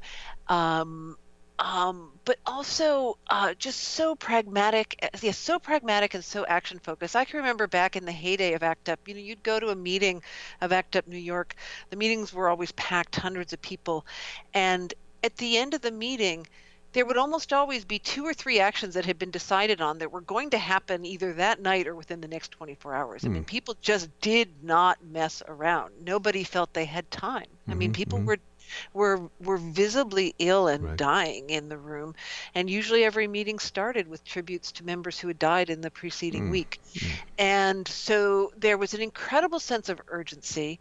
um, 0.47 1.17
um, 1.59 2.11
but 2.25 2.37
also 2.45 3.17
uh, 3.27 3.53
just 3.53 3.79
so 3.79 4.15
pragmatic. 4.15 5.09
Yeah, 5.21 5.31
so 5.31 5.59
pragmatic 5.59 6.13
and 6.13 6.23
so 6.23 6.45
action 6.45 6.79
focused. 6.79 7.15
I 7.15 7.25
can 7.25 7.37
remember 7.37 7.67
back 7.67 7.95
in 7.95 8.05
the 8.05 8.11
heyday 8.11 8.53
of 8.53 8.63
ACT 8.63 8.89
UP, 8.89 9.07
you 9.07 9.13
know, 9.13 9.19
you'd 9.19 9.43
go 9.43 9.59
to 9.59 9.69
a 9.69 9.75
meeting 9.75 10.21
of 10.61 10.71
ACT 10.71 10.95
UP 10.97 11.07
New 11.07 11.17
York. 11.17 11.55
The 11.89 11.95
meetings 11.95 12.33
were 12.33 12.49
always 12.49 12.71
packed, 12.73 13.15
hundreds 13.15 13.53
of 13.53 13.61
people, 13.61 14.05
and 14.53 14.93
at 15.23 15.37
the 15.37 15.57
end 15.57 15.73
of 15.73 15.81
the 15.81 15.91
meeting, 15.91 16.45
there 16.93 17.05
would 17.05 17.17
almost 17.17 17.51
always 17.51 17.85
be 17.85 17.97
two 17.97 18.25
or 18.25 18.33
three 18.33 18.59
actions 18.59 18.93
that 18.93 19.05
had 19.05 19.17
been 19.17 19.31
decided 19.31 19.81
on 19.81 19.97
that 19.97 20.11
were 20.11 20.21
going 20.21 20.51
to 20.51 20.57
happen 20.57 21.05
either 21.05 21.33
that 21.33 21.59
night 21.59 21.87
or 21.87 21.95
within 21.95 22.21
the 22.21 22.27
next 22.27 22.51
24 22.51 22.93
hours. 22.93 23.21
Mm. 23.23 23.25
I 23.25 23.29
mean, 23.29 23.41
hmm. 23.41 23.47
people 23.47 23.75
just 23.81 24.09
did 24.21 24.49
not 24.63 25.03
mess 25.03 25.41
around. 25.47 25.93
Nobody 26.03 26.43
felt 26.43 26.73
they 26.73 26.85
had 26.85 27.09
time. 27.09 27.41
Mm-hmm, 27.43 27.71
I 27.71 27.73
mean, 27.73 27.89
mm-hmm, 27.89 27.95
people 27.95 28.19
mm-hmm. 28.19 28.27
were 28.27 28.37
were 28.93 29.29
were 29.39 29.57
visibly 29.57 30.35
ill 30.39 30.67
and 30.67 30.83
right. 30.83 30.97
dying 30.97 31.49
in 31.49 31.69
the 31.69 31.77
room, 31.77 32.15
and 32.55 32.69
usually 32.69 33.03
every 33.03 33.27
meeting 33.27 33.59
started 33.59 34.07
with 34.07 34.23
tributes 34.23 34.71
to 34.73 34.85
members 34.85 35.19
who 35.19 35.27
had 35.27 35.39
died 35.39 35.69
in 35.69 35.81
the 35.81 35.91
preceding 35.91 36.47
mm. 36.47 36.51
week, 36.51 36.79
mm. 36.93 37.11
and 37.37 37.87
so 37.87 38.51
there 38.57 38.77
was 38.77 38.93
an 38.93 39.01
incredible 39.01 39.59
sense 39.59 39.89
of 39.89 40.01
urgency, 40.07 40.79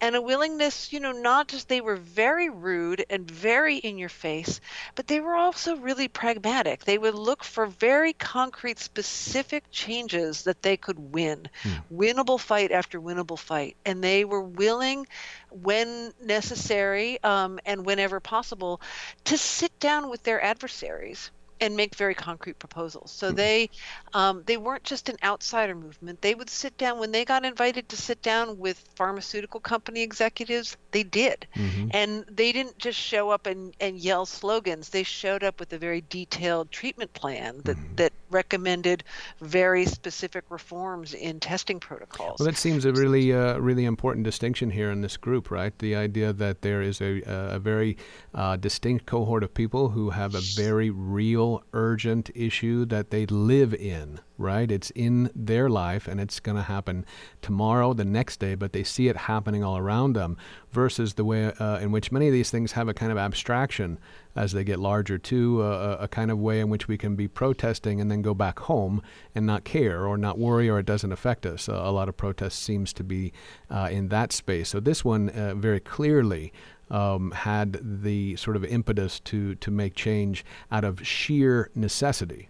and 0.00 0.16
a 0.16 0.22
willingness, 0.22 0.92
you 0.92 1.00
know, 1.00 1.12
not 1.12 1.48
just 1.48 1.68
they 1.68 1.80
were 1.80 1.96
very 1.96 2.48
rude 2.48 3.04
and 3.10 3.30
very 3.30 3.76
in 3.76 3.98
your 3.98 4.08
face, 4.08 4.60
but 4.94 5.06
they 5.06 5.20
were 5.20 5.34
also 5.34 5.76
really 5.76 6.08
pragmatic. 6.08 6.84
They 6.84 6.98
would 6.98 7.14
look 7.14 7.44
for 7.44 7.66
very 7.66 8.12
concrete, 8.12 8.78
specific 8.78 9.64
changes 9.70 10.42
that 10.44 10.62
they 10.62 10.76
could 10.76 10.98
win, 10.98 11.48
mm. 11.62 11.82
winnable 11.92 12.40
fight 12.40 12.72
after 12.72 13.00
winnable 13.00 13.38
fight, 13.38 13.76
and 13.84 14.02
they 14.02 14.24
were 14.24 14.42
willing 14.42 15.06
when 15.50 16.12
necessary 16.22 17.22
um, 17.22 17.58
and 17.66 17.84
whenever 17.84 18.20
possible 18.20 18.80
to 19.24 19.38
sit 19.38 19.78
down 19.80 20.10
with 20.10 20.22
their 20.22 20.42
adversaries 20.42 21.30
and 21.60 21.76
make 21.76 21.94
very 21.94 22.14
concrete 22.14 22.58
proposals. 22.58 23.10
So 23.10 23.28
mm-hmm. 23.28 23.36
they 23.36 23.70
um, 24.14 24.42
they 24.46 24.56
weren't 24.56 24.84
just 24.84 25.08
an 25.08 25.16
outsider 25.22 25.74
movement. 25.74 26.20
They 26.22 26.34
would 26.34 26.50
sit 26.50 26.76
down 26.78 26.98
when 26.98 27.12
they 27.12 27.24
got 27.24 27.44
invited 27.44 27.88
to 27.90 27.96
sit 27.96 28.22
down 28.22 28.58
with 28.58 28.82
pharmaceutical 28.94 29.60
company 29.60 30.02
executives. 30.02 30.76
They 30.90 31.02
did, 31.02 31.46
mm-hmm. 31.54 31.88
and 31.92 32.24
they 32.30 32.52
didn't 32.52 32.78
just 32.78 32.98
show 32.98 33.30
up 33.30 33.46
and, 33.46 33.74
and 33.80 33.98
yell 33.98 34.26
slogans. 34.26 34.88
They 34.88 35.02
showed 35.02 35.44
up 35.44 35.60
with 35.60 35.72
a 35.72 35.78
very 35.78 36.02
detailed 36.08 36.70
treatment 36.70 37.12
plan 37.14 37.60
that 37.64 37.76
mm-hmm. 37.76 37.96
that 37.96 38.12
recommended 38.30 39.04
very 39.40 39.86
specific 39.86 40.44
reforms 40.50 41.14
in 41.14 41.40
testing 41.40 41.80
protocols. 41.80 42.38
Well, 42.38 42.46
that 42.46 42.56
seems 42.56 42.84
a 42.84 42.92
really 42.92 43.32
uh, 43.32 43.58
really 43.58 43.84
important 43.84 44.24
distinction 44.24 44.70
here 44.70 44.90
in 44.90 45.00
this 45.00 45.16
group, 45.16 45.50
right? 45.50 45.78
The 45.78 45.94
idea 45.96 46.32
that 46.32 46.62
there 46.62 46.82
is 46.82 47.00
a 47.00 47.22
a 47.26 47.58
very 47.58 47.96
uh, 48.34 48.56
distinct 48.56 49.06
cohort 49.06 49.42
of 49.42 49.52
people 49.54 49.90
who 49.90 50.10
have 50.10 50.34
a 50.34 50.40
very 50.56 50.90
real 50.90 51.47
urgent 51.72 52.30
issue 52.34 52.84
that 52.86 53.10
they 53.10 53.26
live 53.26 53.74
in, 53.74 54.20
right? 54.36 54.70
It's 54.70 54.90
in 54.90 55.30
their 55.34 55.68
life 55.68 56.06
and 56.08 56.20
it's 56.20 56.40
going 56.40 56.56
to 56.56 56.62
happen 56.62 57.04
tomorrow, 57.42 57.92
the 57.92 58.04
next 58.04 58.38
day, 58.40 58.54
but 58.54 58.72
they 58.72 58.84
see 58.84 59.08
it 59.08 59.16
happening 59.16 59.62
all 59.64 59.76
around 59.76 60.14
them 60.14 60.36
versus 60.70 61.14
the 61.14 61.24
way 61.24 61.52
uh, 61.52 61.78
in 61.78 61.92
which 61.92 62.12
many 62.12 62.26
of 62.26 62.32
these 62.32 62.50
things 62.50 62.72
have 62.72 62.88
a 62.88 62.94
kind 62.94 63.12
of 63.12 63.18
abstraction 63.18 63.98
as 64.36 64.52
they 64.52 64.62
get 64.62 64.78
larger, 64.78 65.18
too, 65.18 65.62
uh, 65.62 65.96
a 66.00 66.08
kind 66.08 66.30
of 66.30 66.38
way 66.38 66.60
in 66.60 66.68
which 66.68 66.86
we 66.86 66.96
can 66.96 67.16
be 67.16 67.26
protesting 67.26 68.00
and 68.00 68.10
then 68.10 68.22
go 68.22 68.34
back 68.34 68.58
home 68.60 69.02
and 69.34 69.44
not 69.46 69.64
care 69.64 70.06
or 70.06 70.16
not 70.16 70.38
worry 70.38 70.68
or 70.68 70.78
it 70.78 70.86
doesn't 70.86 71.12
affect 71.12 71.44
us. 71.44 71.68
Uh, 71.68 71.72
a 71.72 71.90
lot 71.90 72.08
of 72.08 72.16
protest 72.16 72.62
seems 72.62 72.92
to 72.92 73.02
be 73.02 73.32
uh, 73.70 73.88
in 73.90 74.08
that 74.08 74.32
space. 74.32 74.68
So 74.68 74.80
this 74.80 75.04
one 75.04 75.28
uh, 75.30 75.54
very 75.54 75.80
clearly 75.80 76.52
um, 76.90 77.30
had 77.32 77.78
the 77.82 78.36
sort 78.36 78.56
of 78.56 78.64
impetus 78.64 79.20
to 79.20 79.54
to 79.56 79.70
make 79.70 79.94
change 79.94 80.44
out 80.70 80.84
of 80.84 81.06
sheer 81.06 81.70
necessity. 81.74 82.48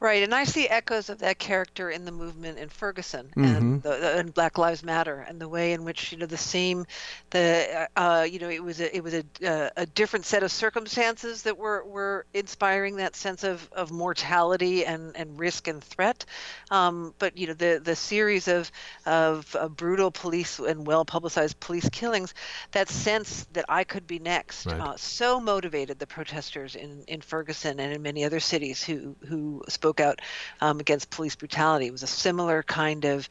Right, 0.00 0.22
and 0.22 0.34
I 0.34 0.44
see 0.44 0.68
echoes 0.68 1.08
of 1.10 1.18
that 1.18 1.38
character 1.38 1.90
in 1.90 2.04
the 2.04 2.12
movement 2.12 2.58
in 2.58 2.68
Ferguson 2.68 3.34
Mhm. 3.36 3.42
and 3.42 3.82
the, 3.82 3.90
the- 3.90 4.18
and 4.18 4.32
Black 4.34 4.58
Lives 4.58 4.82
Matter, 4.82 5.20
and 5.20 5.40
the 5.40 5.48
way 5.48 5.72
in 5.72 5.84
which 5.84 6.12
you 6.12 6.18
know 6.18 6.26
the 6.26 6.36
same, 6.36 6.86
the 7.30 7.88
uh, 7.96 8.26
you 8.30 8.38
know 8.38 8.48
it 8.48 8.62
was 8.62 8.80
a 8.80 8.94
it 8.96 9.02
was 9.02 9.14
a 9.14 9.24
uh, 9.46 9.70
a 9.76 9.86
different 9.86 10.24
set 10.26 10.42
of 10.42 10.50
circumstances 10.50 11.42
that 11.42 11.56
were 11.58 11.84
were 11.84 12.26
inspiring 12.32 12.96
that 12.96 13.14
sense 13.16 13.42
of 13.44 13.68
of 13.72 13.90
mortality 13.90 14.84
and 14.86 15.16
and 15.16 15.38
risk 15.38 15.68
and 15.68 15.82
threat, 15.82 16.24
um, 16.70 17.14
but 17.18 17.36
you 17.36 17.46
know 17.46 17.54
the 17.54 17.80
the 17.82 17.94
series 17.96 18.48
of 18.48 18.70
of 19.04 19.54
uh, 19.58 19.68
brutal 19.68 20.10
police 20.10 20.58
and 20.58 20.86
well 20.86 21.04
publicized 21.04 21.58
police 21.60 21.88
killings, 21.90 22.34
that 22.72 22.88
sense 22.88 23.46
that 23.52 23.64
I 23.68 23.84
could 23.84 24.06
be 24.06 24.18
next, 24.18 24.72
Right. 24.72 24.78
uh, 24.78 24.96
so 24.96 25.40
motivated 25.40 25.98
the 25.98 26.06
protesters 26.06 26.74
in 26.76 27.04
in 27.06 27.20
Ferguson 27.20 27.78
and 27.80 27.92
in 27.92 28.02
many 28.02 28.24
other 28.24 28.40
cities 28.40 28.82
who 28.82 29.16
who 29.26 29.49
spoke 29.68 30.00
out 30.00 30.20
um, 30.60 30.80
against 30.80 31.10
police 31.10 31.36
brutality. 31.36 31.86
It 31.86 31.92
was 31.92 32.02
a 32.02 32.08
similar 32.08 32.62
kind 32.62 33.04
of 33.04 33.28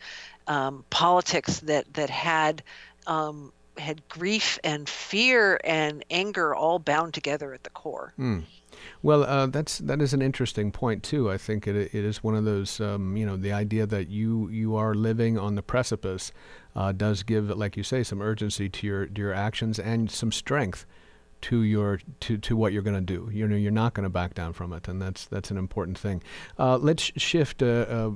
um, 0.48 0.84
politics 0.90 1.60
that 1.62 1.94
that 1.94 2.10
had 2.10 2.64
um, 3.08 3.52
had 3.78 4.08
grief 4.10 4.60
and 4.64 4.88
fear 4.88 5.60
and 5.64 6.04
anger 6.10 6.54
all 6.54 6.80
bound 6.80 7.14
together 7.14 7.54
at 7.54 7.64
the 7.64 7.70
core. 7.70 8.14
Hmm. 8.18 8.40
Well, 9.02 9.24
uh, 9.24 9.48
that's 9.48 9.78
that 9.80 10.02
is 10.02 10.14
an 10.14 10.22
interesting 10.22 10.72
point 10.72 11.04
too. 11.04 11.30
I 11.30 11.38
think 11.38 11.68
it, 11.68 11.76
it 11.76 12.06
is 12.06 12.24
one 12.24 12.36
of 12.36 12.46
those, 12.46 12.80
um, 12.80 13.16
you 13.18 13.26
know, 13.26 13.38
the 13.38 13.52
idea 13.52 13.86
that 13.86 14.10
you 14.10 14.50
you 14.50 14.76
are 14.76 14.94
living 14.94 15.38
on 15.38 15.56
the 15.56 15.62
precipice 15.62 16.32
uh, 16.76 16.92
does 16.92 17.24
give, 17.24 17.50
like 17.50 17.78
you 17.78 17.84
say, 17.84 18.04
some 18.04 18.22
urgency 18.22 18.70
to 18.70 18.88
your 18.88 19.06
to 19.06 19.22
your 19.22 19.34
actions 19.34 19.80
and 19.80 20.12
some 20.12 20.32
strength 20.32 20.86
to 21.42 21.64
your 21.64 22.00
to, 22.22 22.38
to 22.38 22.56
what 22.56 22.74
you're 22.74 22.82
going 22.82 22.96
to 22.96 23.02
do. 23.02 23.30
You 23.32 23.48
know, 23.48 23.56
you're 23.56 23.72
not 23.72 23.94
going 23.94 24.04
to 24.04 24.10
back 24.10 24.34
down 24.34 24.54
from 24.54 24.74
it, 24.74 24.88
and 24.88 25.02
that's 25.02 25.26
that's 25.26 25.52
an 25.52 25.58
important 25.58 25.98
thing. 25.98 26.22
Uh, 26.58 26.78
let's 26.78 27.04
sh- 27.04 27.12
shift, 27.18 27.62
uh, 27.64 27.66
uh, 27.66 28.12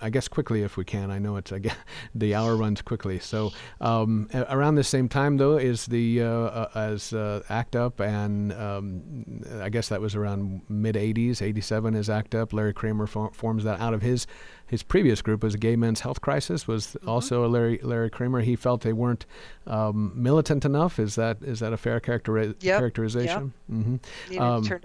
I 0.00 0.10
guess, 0.10 0.28
quickly 0.28 0.62
if 0.62 0.76
we 0.76 0.84
can. 0.84 1.10
I 1.10 1.18
know 1.18 1.36
it's 1.36 1.52
I 1.52 1.60
the 2.14 2.34
hour 2.34 2.56
runs 2.56 2.82
quickly. 2.82 3.18
So 3.18 3.52
um, 3.80 4.28
around 4.34 4.74
the 4.74 4.84
same 4.84 5.08
time, 5.08 5.36
though, 5.36 5.56
is 5.56 5.86
the 5.86 6.22
uh, 6.22 6.28
uh, 6.28 6.70
as 6.74 7.12
uh, 7.12 7.42
ACT 7.48 7.76
UP, 7.76 8.00
and 8.00 8.52
um, 8.52 9.42
I 9.60 9.68
guess 9.68 9.88
that 9.88 10.00
was 10.00 10.14
around 10.14 10.62
mid 10.68 10.96
'80s. 10.96 11.42
'87 11.42 11.94
is 11.94 12.10
ACT 12.10 12.34
UP. 12.34 12.52
Larry 12.52 12.72
Kramer 12.74 13.06
for- 13.06 13.32
forms 13.32 13.64
that 13.64 13.80
out 13.80 13.94
of 13.94 14.02
his 14.02 14.26
his 14.70 14.84
previous 14.84 15.20
group 15.20 15.42
was 15.42 15.56
Gay 15.56 15.74
Men's 15.74 16.00
Health 16.00 16.20
Crisis. 16.20 16.68
Was 16.68 16.96
also 17.04 17.44
a 17.44 17.48
Larry 17.48 17.80
Larry 17.82 18.08
Kramer. 18.08 18.40
He 18.40 18.54
felt 18.54 18.82
they 18.82 18.92
weren't 18.92 19.26
um, 19.66 20.12
militant 20.14 20.64
enough. 20.64 21.00
Is 21.00 21.16
that 21.16 21.38
is 21.42 21.58
that 21.58 21.72
a 21.72 21.76
fair 21.76 21.98
characteri- 21.98 22.54
Yep, 22.60 22.78
characterization? 22.78 23.52
hmm 23.68 23.96
Needed 24.28 24.42
Um, 24.42 24.80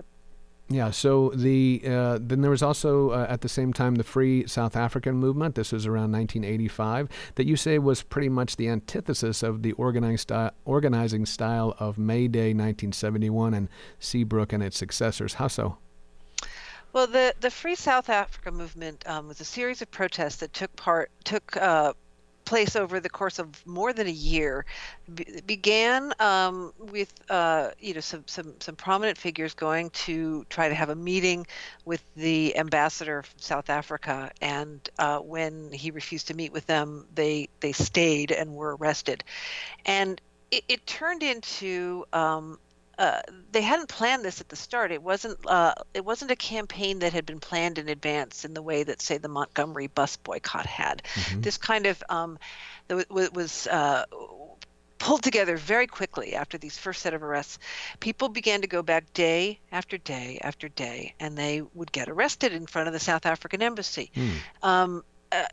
yeah. 0.69 0.89
So 0.89 1.29
the 1.35 1.83
uh, 1.85 2.17
then 2.19 2.41
there 2.41 2.49
was 2.49 2.63
also 2.63 3.11
uh, 3.11 3.27
at 3.29 3.41
the 3.41 3.47
same 3.49 3.73
time 3.73 3.93
the 3.95 4.03
Free 4.03 4.47
South 4.47 4.75
African 4.75 5.17
movement. 5.17 5.53
This 5.53 5.71
was 5.71 5.85
around 5.85 6.11
1985 6.13 7.07
that 7.35 7.45
you 7.45 7.55
say 7.55 7.77
was 7.77 8.01
pretty 8.01 8.29
much 8.29 8.55
the 8.55 8.67
antithesis 8.67 9.43
of 9.43 9.61
the 9.61 9.73
organizing 9.73 10.17
style, 10.17 10.51
organizing 10.65 11.27
style 11.27 11.75
of 11.77 11.99
May 11.99 12.27
Day 12.27 12.55
1971 12.55 13.53
and 13.53 13.69
Seabrook 13.99 14.51
and 14.51 14.63
its 14.63 14.79
successors. 14.79 15.35
How 15.35 15.47
so? 15.47 15.77
Well, 16.95 17.07
the 17.07 17.35
the 17.41 17.51
Free 17.51 17.75
South 17.75 18.09
Africa 18.09 18.51
movement 18.51 19.03
um, 19.05 19.27
was 19.27 19.41
a 19.41 19.43
series 19.43 19.81
of 19.81 19.91
protests 19.91 20.37
that 20.37 20.53
took 20.53 20.73
part 20.77 21.11
took 21.25 21.57
uh, 21.57 21.91
place 22.45 22.77
over 22.77 23.01
the 23.01 23.09
course 23.09 23.37
of 23.37 23.67
more 23.67 23.91
than 23.91 24.07
a 24.07 24.11
year. 24.11 24.65
Be- 25.13 25.41
began 25.45 26.13
um, 26.21 26.71
with 26.79 27.13
uh, 27.29 27.71
you 27.79 27.95
know 27.95 27.99
some, 27.99 28.23
some 28.27 28.53
some 28.61 28.77
prominent 28.77 29.17
figures 29.17 29.53
going 29.53 29.89
to 30.05 30.45
try 30.49 30.69
to 30.69 30.73
have 30.73 30.87
a 30.87 30.95
meeting 30.95 31.45
with 31.83 32.01
the 32.15 32.55
ambassador 32.55 33.23
from 33.23 33.39
South 33.41 33.69
Africa, 33.69 34.31
and 34.39 34.89
uh, 34.97 35.19
when 35.19 35.73
he 35.73 35.91
refused 35.91 36.29
to 36.29 36.33
meet 36.33 36.53
with 36.53 36.65
them, 36.65 37.07
they 37.13 37.49
they 37.59 37.73
stayed 37.73 38.31
and 38.31 38.55
were 38.55 38.77
arrested, 38.77 39.21
and 39.85 40.21
it, 40.49 40.63
it 40.69 40.87
turned 40.87 41.23
into 41.23 42.05
um, 42.13 42.57
uh, 42.97 43.21
they 43.51 43.61
hadn't 43.61 43.89
planned 43.89 44.23
this 44.23 44.41
at 44.41 44.49
the 44.49 44.55
start. 44.55 44.91
It 44.91 45.01
wasn't 45.01 45.37
uh, 45.45 45.73
it 45.93 46.05
wasn't 46.05 46.31
a 46.31 46.35
campaign 46.35 46.99
that 46.99 47.13
had 47.13 47.25
been 47.25 47.39
planned 47.39 47.77
in 47.77 47.89
advance 47.89 48.45
in 48.45 48.53
the 48.53 48.61
way 48.61 48.83
that 48.83 49.01
say 49.01 49.17
the 49.17 49.27
Montgomery 49.27 49.87
bus 49.87 50.17
boycott 50.17 50.65
had. 50.65 51.01
This 51.37 51.57
kind 51.57 51.85
of 51.85 52.03
um, 52.09 52.39
was. 52.89 53.67
Uh, 53.67 54.05
pulled 54.97 55.21
together 55.21 55.57
very 55.57 55.85
quickly 55.85 56.35
after 56.35 56.57
these 56.57 56.77
first 56.77 57.01
set 57.01 57.13
of 57.13 57.21
arrests 57.21 57.59
people 57.99 58.29
began 58.29 58.61
to 58.61 58.67
go 58.67 58.81
back 58.81 59.11
day 59.13 59.59
after 59.71 59.97
day 59.97 60.39
after 60.41 60.69
day 60.69 61.13
and 61.19 61.37
they 61.37 61.61
would 61.73 61.91
get 61.91 62.09
arrested 62.09 62.53
in 62.53 62.65
front 62.65 62.87
of 62.87 62.93
the 62.93 62.99
south 62.99 63.25
african 63.25 63.61
embassy 63.61 64.09
um, 64.63 65.03
uh, 65.33 65.43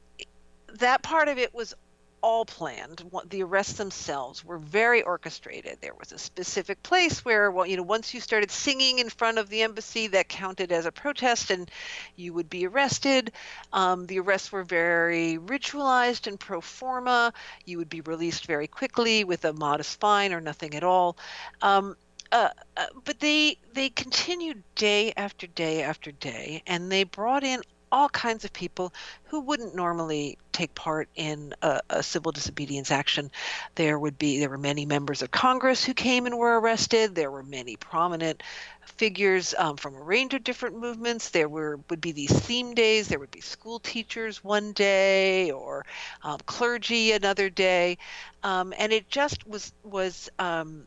that 0.79 1.03
part 1.03 1.29
of 1.29 1.39
it 1.39 1.53
was 1.53 1.75
all 2.23 2.45
planned. 2.45 3.03
The 3.27 3.43
arrests 3.43 3.75
themselves 3.75 4.45
were 4.45 4.59
very 4.59 5.03
orchestrated. 5.03 5.79
There 5.81 5.95
was 5.95 6.13
a 6.13 6.19
specific 6.19 6.83
place 6.83 7.25
where, 7.25 7.51
well, 7.51 7.67
you 7.67 7.77
know, 7.77 7.83
once 7.83 8.15
you 8.15 8.21
started 8.21 8.51
singing 8.51 8.99
in 8.99 9.09
front 9.09 9.39
of 9.39 9.49
the 9.49 9.63
embassy, 9.63 10.07
that 10.09 10.29
counted 10.29 10.73
as 10.73 10.87
a 10.87 10.93
protest, 10.93 11.51
and 11.51 11.71
you 12.17 12.33
would 12.33 12.49
be 12.49 12.67
arrested. 12.67 13.33
Um, 13.73 14.07
the 14.07 14.21
arrests 14.21 14.53
were 14.53 14.65
very 14.65 15.39
ritualized 15.39 16.27
and 16.27 16.39
pro 16.39 16.61
forma. 16.61 17.33
You 17.65 17.79
would 17.79 17.89
be 17.89 18.01
released 18.03 18.47
very 18.47 18.69
quickly 18.69 19.25
with 19.25 19.45
a 19.45 19.53
modest 19.53 20.01
fine 20.01 20.33
or 20.33 20.41
nothing 20.41 20.75
at 20.75 20.85
all. 20.85 21.17
Um, 21.61 21.97
uh, 22.31 22.49
uh, 22.79 22.87
but 23.05 23.21
they 23.21 23.59
they 23.75 23.91
continued 23.91 24.63
day 24.75 25.13
after 25.17 25.47
day 25.47 25.83
after 25.83 26.11
day, 26.13 26.63
and 26.67 26.91
they 26.91 27.05
brought 27.05 27.45
in 27.45 27.61
all 27.93 28.09
kinds 28.09 28.45
of 28.45 28.53
people 28.55 28.93
who 29.25 29.41
wouldn't 29.41 29.75
normally 29.77 30.39
take 30.63 30.75
part 30.75 31.09
in 31.17 31.55
a, 31.63 31.81
a 31.91 32.03
civil 32.03 32.31
disobedience 32.31 32.91
action. 32.91 33.31
There 33.75 33.99
would 33.99 34.17
be 34.17 34.39
there 34.39 34.49
were 34.49 34.59
many 34.59 34.87
members 34.87 35.23
of 35.23 35.31
Congress 35.31 35.85
who 35.85 35.95
came 35.95 36.27
and 36.27 36.39
were 36.39 36.61
arrested. 36.61 37.15
There 37.15 37.31
were 37.31 37.43
many 37.43 37.77
prominent 37.77 38.43
figures 38.85 39.55
um, 39.59 39.77
from 39.77 39.95
a 39.97 40.03
range 40.03 40.35
of 40.35 40.45
different 40.45 40.79
movements. 40.79 41.31
There 41.31 41.49
were 41.49 41.81
would 41.91 42.01
be 42.01 42.13
these 42.13 42.33
theme 42.33 42.75
days. 42.75 43.09
There 43.09 43.19
would 43.19 43.33
be 43.33 43.41
school 43.41 43.81
teachers 43.81 44.45
one 44.45 44.73
day, 44.73 45.51
or 45.51 45.85
um, 46.23 46.39
clergy 46.47 47.13
another 47.13 47.51
day, 47.51 47.99
um, 48.45 48.73
and 48.79 48.93
it 48.93 49.09
just 49.09 49.47
was 49.47 49.73
was 49.83 50.31
um, 50.39 50.87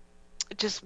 just 0.57 0.83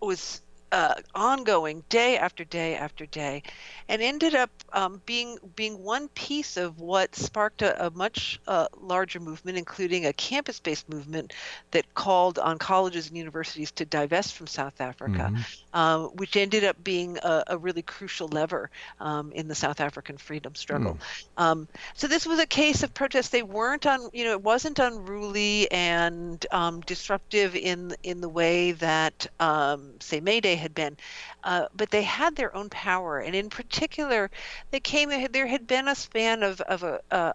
was 0.00 0.40
uh, 0.72 0.94
ongoing 1.14 1.82
day 1.88 2.16
after 2.18 2.44
day 2.44 2.74
after 2.76 3.06
day, 3.06 3.42
and 3.88 4.02
ended 4.02 4.34
up 4.34 4.50
um, 4.72 5.00
being 5.06 5.38
being 5.54 5.82
one 5.82 6.08
piece 6.08 6.56
of 6.56 6.78
what 6.78 7.14
sparked 7.14 7.62
a, 7.62 7.86
a 7.86 7.90
much 7.90 8.40
uh, 8.46 8.66
larger 8.80 9.20
movement, 9.20 9.58
including 9.58 10.06
a 10.06 10.12
campus-based 10.12 10.88
movement 10.88 11.32
that 11.70 11.92
called 11.94 12.38
on 12.38 12.58
colleges 12.58 13.08
and 13.08 13.16
universities 13.16 13.70
to 13.72 13.84
divest 13.84 14.34
from 14.34 14.46
South 14.46 14.80
Africa, 14.80 15.32
um, 15.72 16.04
which 16.14 16.36
ended 16.36 16.64
up 16.64 16.82
being 16.82 17.18
a, 17.22 17.44
a 17.48 17.58
really 17.58 17.82
crucial 17.82 18.28
lever 18.28 18.70
um, 19.00 19.32
in 19.32 19.48
the 19.48 19.54
South 19.54 19.80
African 19.80 20.16
freedom 20.16 20.54
struggle. 20.54 20.98
Um, 21.36 21.68
so 21.94 22.06
this 22.06 22.26
was 22.26 22.38
a 22.38 22.46
case 22.46 22.82
of 22.82 22.92
protest. 22.94 23.32
They 23.32 23.42
weren't 23.42 23.86
on, 23.86 24.08
you 24.12 24.24
know, 24.24 24.32
it 24.32 24.42
wasn't 24.42 24.78
unruly 24.78 25.70
and 25.70 26.44
um, 26.50 26.80
disruptive 26.80 27.54
in 27.56 27.94
in 28.02 28.20
the 28.20 28.28
way 28.28 28.72
that, 28.72 29.26
um, 29.38 29.94
say, 30.00 30.20
May 30.20 30.40
Day 30.40 30.56
had 30.60 30.74
been, 30.74 30.96
uh, 31.44 31.66
but 31.74 31.90
they 31.90 32.02
had 32.02 32.36
their 32.36 32.54
own 32.54 32.70
power, 32.70 33.18
and 33.20 33.34
in 33.34 33.50
particular, 33.50 34.30
they 34.70 34.80
came. 34.80 35.10
There 35.32 35.46
had 35.48 35.66
been 35.66 35.88
a 35.88 35.94
span 35.96 36.42
of 36.44 36.60
of 36.62 36.82
a. 36.84 37.00
a, 37.10 37.34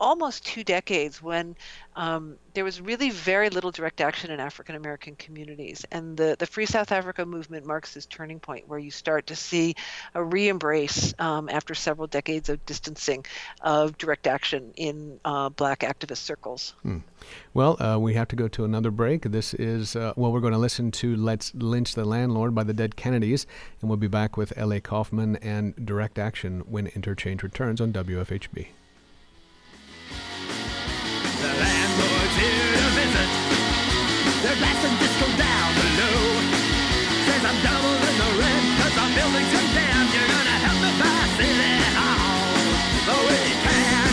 almost 0.00 0.44
two 0.44 0.64
decades 0.64 1.22
when 1.22 1.56
um, 1.94 2.36
there 2.54 2.64
was 2.64 2.80
really 2.80 3.10
very 3.10 3.48
little 3.50 3.70
direct 3.70 4.00
action 4.00 4.30
in 4.30 4.40
African 4.40 4.74
American 4.74 5.16
communities. 5.16 5.84
And 5.90 6.16
the, 6.16 6.36
the 6.38 6.46
Free 6.46 6.66
South 6.66 6.92
Africa 6.92 7.24
movement 7.24 7.66
marks 7.66 7.94
this 7.94 8.06
turning 8.06 8.40
point 8.40 8.68
where 8.68 8.78
you 8.78 8.90
start 8.90 9.26
to 9.28 9.36
see 9.36 9.74
a 10.14 10.22
re 10.22 10.48
embrace 10.48 11.14
um, 11.18 11.48
after 11.48 11.74
several 11.74 12.06
decades 12.06 12.48
of 12.48 12.64
distancing 12.66 13.24
of 13.62 13.96
direct 13.98 14.26
action 14.26 14.72
in 14.76 15.18
uh, 15.24 15.48
black 15.50 15.80
activist 15.80 16.18
circles. 16.18 16.74
Well, 17.54 17.82
uh, 17.82 17.98
we 17.98 18.14
have 18.14 18.28
to 18.28 18.36
go 18.36 18.48
to 18.48 18.64
another 18.64 18.90
break. 18.90 19.22
This 19.22 19.54
is, 19.54 19.96
uh, 19.96 20.12
well, 20.16 20.32
we're 20.32 20.40
going 20.40 20.52
to 20.52 20.58
listen 20.58 20.90
to 20.92 21.16
Let's 21.16 21.54
Lynch 21.54 21.94
the 21.94 22.04
Landlord 22.04 22.54
by 22.54 22.64
the 22.64 22.74
Dead 22.74 22.96
Kennedys, 22.96 23.46
and 23.80 23.88
we'll 23.88 23.96
be 23.96 24.06
back 24.06 24.36
with 24.36 24.52
L.A. 24.56 24.80
Kaufman 24.80 25.36
and 25.36 25.74
Direct 25.84 26.18
Action 26.18 26.60
when 26.60 26.88
Interchange 26.88 27.42
returns 27.42 27.80
on 27.80 27.92
WFHB 27.92 28.68
the 31.46 31.54
landlord's 31.62 32.36
here 32.42 32.72
to 32.82 32.88
visit. 32.98 33.30
Disco 34.98 35.26
down 35.38 35.68
below. 35.78 36.18
Says 37.26 37.42
I'm 37.50 37.58
doubling 37.62 38.18
the 38.22 38.30
rent 38.40 38.66
cause. 38.78 38.96
You're 40.14 40.30
gonna 40.34 40.58
help 40.66 40.78
me 40.82 40.90
oh, 43.14 43.24
can. 43.66 44.12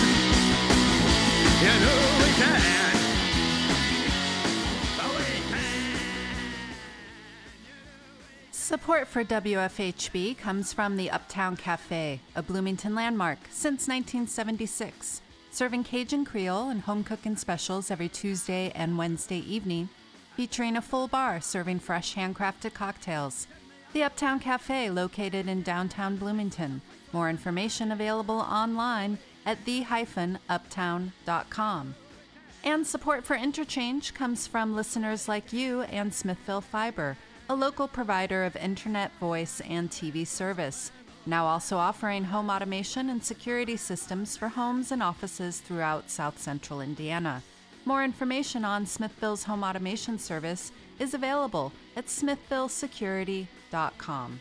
You 1.64 1.74
know 1.84 2.02
we 2.22 2.30
can. 2.42 2.94
Oh, 5.02 5.18
Support 8.52 9.08
for 9.08 9.24
WFHB 9.24 10.38
comes 10.38 10.74
from 10.74 10.98
the 10.98 11.10
Uptown 11.10 11.58
Cafe, 11.58 12.20
a 12.36 12.44
Bloomington 12.44 12.94
landmark 12.94 13.40
since 13.50 13.88
1976 13.88 15.22
serving 15.54 15.84
Cajun 15.84 16.26
Creole 16.26 16.70
and 16.70 16.82
home 16.82 17.04
cooking 17.04 17.36
specials 17.36 17.92
every 17.92 18.10
Tuesday 18.10 18.72
and 18.74 18.98
Wednesday 18.98 19.38
evening, 19.38 19.88
featuring 20.36 20.76
a 20.76 20.82
full 20.82 21.08
bar 21.08 21.40
serving 21.40 21.80
fresh 21.80 22.16
handcrafted 22.16 22.74
cocktails. 22.74 23.46
The 23.94 24.02
Uptown 24.02 24.40
Cafe, 24.40 24.90
located 24.90 25.48
in 25.48 25.62
downtown 25.62 26.16
Bloomington. 26.16 26.82
More 27.12 27.30
information 27.30 27.92
available 27.92 28.40
online 28.40 29.20
at 29.46 29.64
the-uptown.com. 29.66 31.96
And 32.64 32.88
support 32.88 33.24
for 33.24 33.36
Interchange 33.36 34.16
comes 34.16 34.48
from 34.48 34.76
listeners 34.76 35.28
like 35.28 35.54
you 35.54 35.82
and 35.82 36.12
Smithville 36.12 36.62
Fiber, 36.62 37.16
a 37.48 37.56
local 37.56 37.88
provider 37.88 38.44
of 38.44 38.56
internet, 38.56 39.12
voice, 39.20 39.62
and 39.70 39.92
TV 39.92 40.26
service. 40.26 40.92
Now 41.26 41.46
also 41.46 41.78
offering 41.78 42.26
home 42.26 42.50
automation 42.50 43.10
and 43.10 43.24
security 43.24 43.78
systems 43.78 44.36
for 44.36 44.50
homes 44.50 44.92
and 44.92 45.02
offices 45.02 45.62
throughout 45.62 46.10
south 46.10 46.38
central 46.40 46.82
Indiana. 46.82 47.42
More 47.86 48.04
information 48.04 48.66
on 48.66 48.86
Smithville's 48.86 49.44
home 49.44 49.64
automation 49.64 50.20
service 50.20 50.74
is 51.00 51.14
available 51.14 51.72
at 51.96 52.08
smithvillesecurity.com. 52.08 54.40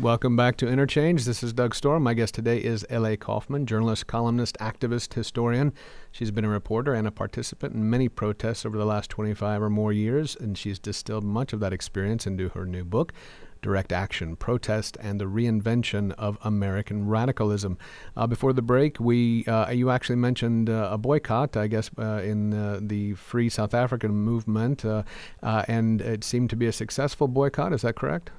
Welcome 0.00 0.34
back 0.34 0.56
to 0.56 0.66
Interchange. 0.66 1.26
This 1.26 1.42
is 1.42 1.52
Doug 1.52 1.74
Storm. 1.74 2.04
My 2.04 2.14
guest 2.14 2.32
today 2.32 2.56
is 2.56 2.86
L.A. 2.88 3.18
Kaufman, 3.18 3.66
journalist, 3.66 4.06
columnist, 4.06 4.56
activist, 4.58 5.12
historian. 5.12 5.74
She's 6.10 6.30
been 6.30 6.46
a 6.46 6.48
reporter 6.48 6.94
and 6.94 7.06
a 7.06 7.10
participant 7.10 7.74
in 7.74 7.90
many 7.90 8.08
protests 8.08 8.64
over 8.64 8.78
the 8.78 8.86
last 8.86 9.10
25 9.10 9.60
or 9.60 9.68
more 9.68 9.92
years, 9.92 10.34
and 10.34 10.56
she's 10.56 10.78
distilled 10.78 11.24
much 11.24 11.52
of 11.52 11.60
that 11.60 11.74
experience 11.74 12.26
into 12.26 12.48
her 12.48 12.64
new 12.64 12.82
book, 12.82 13.12
Direct 13.60 13.92
Action 13.92 14.36
Protest 14.36 14.96
and 15.02 15.20
the 15.20 15.26
Reinvention 15.26 16.12
of 16.12 16.38
American 16.40 17.06
Radicalism. 17.06 17.76
Uh, 18.16 18.26
before 18.26 18.54
the 18.54 18.62
break, 18.62 18.98
we 19.00 19.44
uh, 19.44 19.68
you 19.70 19.90
actually 19.90 20.16
mentioned 20.16 20.70
uh, 20.70 20.88
a 20.90 20.96
boycott, 20.96 21.58
I 21.58 21.66
guess, 21.66 21.90
uh, 21.98 22.22
in 22.24 22.54
uh, 22.54 22.78
the 22.80 23.12
Free 23.16 23.50
South 23.50 23.74
African 23.74 24.12
movement, 24.12 24.82
uh, 24.82 25.02
and 25.42 26.00
it 26.00 26.24
seemed 26.24 26.48
to 26.48 26.56
be 26.56 26.66
a 26.66 26.72
successful 26.72 27.28
boycott. 27.28 27.74
Is 27.74 27.82
that 27.82 27.96
correct? 27.96 28.30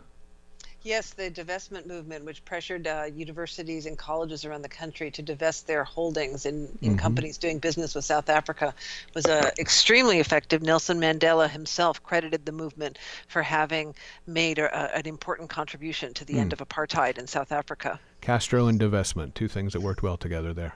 Yes, 0.84 1.12
the 1.14 1.30
divestment 1.30 1.86
movement, 1.86 2.26
which 2.26 2.44
pressured 2.44 2.88
uh, 2.88 3.04
universities 3.14 3.86
and 3.86 3.96
colleges 3.98 4.46
around 4.46 4.64
the 4.64 4.70
country 4.70 5.12
to 5.12 5.22
divest 5.22 5.68
their 5.68 5.84
holdings 5.84 6.48
in, 6.48 6.68
in 6.82 6.98
companies 6.98 7.38
doing 7.38 7.60
business 7.60 7.94
with 7.94 8.04
South 8.04 8.30
Africa, 8.30 8.74
was 9.14 9.28
uh, 9.28 9.52
extremely 9.60 10.20
effective. 10.20 10.64
Nelson 10.64 11.00
Mandela 11.00 11.48
himself 11.48 12.02
credited 12.02 12.48
the 12.48 12.52
movement 12.52 12.98
for 13.28 13.44
having 13.44 13.94
made 14.26 14.58
a, 14.58 14.66
a- 14.76 14.98
an 14.98 15.06
important 15.06 15.50
contribution 15.52 16.16
to 16.16 16.26
the 16.26 16.40
end 16.40 16.52
of 16.52 16.60
apartheid 16.60 17.20
in 17.20 17.28
South 17.28 17.52
Africa. 17.52 18.00
Castro 18.22 18.66
and 18.68 18.80
divestment, 18.80 19.36
two 19.36 19.48
things 19.48 19.74
that 19.74 19.82
worked 19.82 20.02
well 20.02 20.18
together 20.18 20.52
there. 20.52 20.76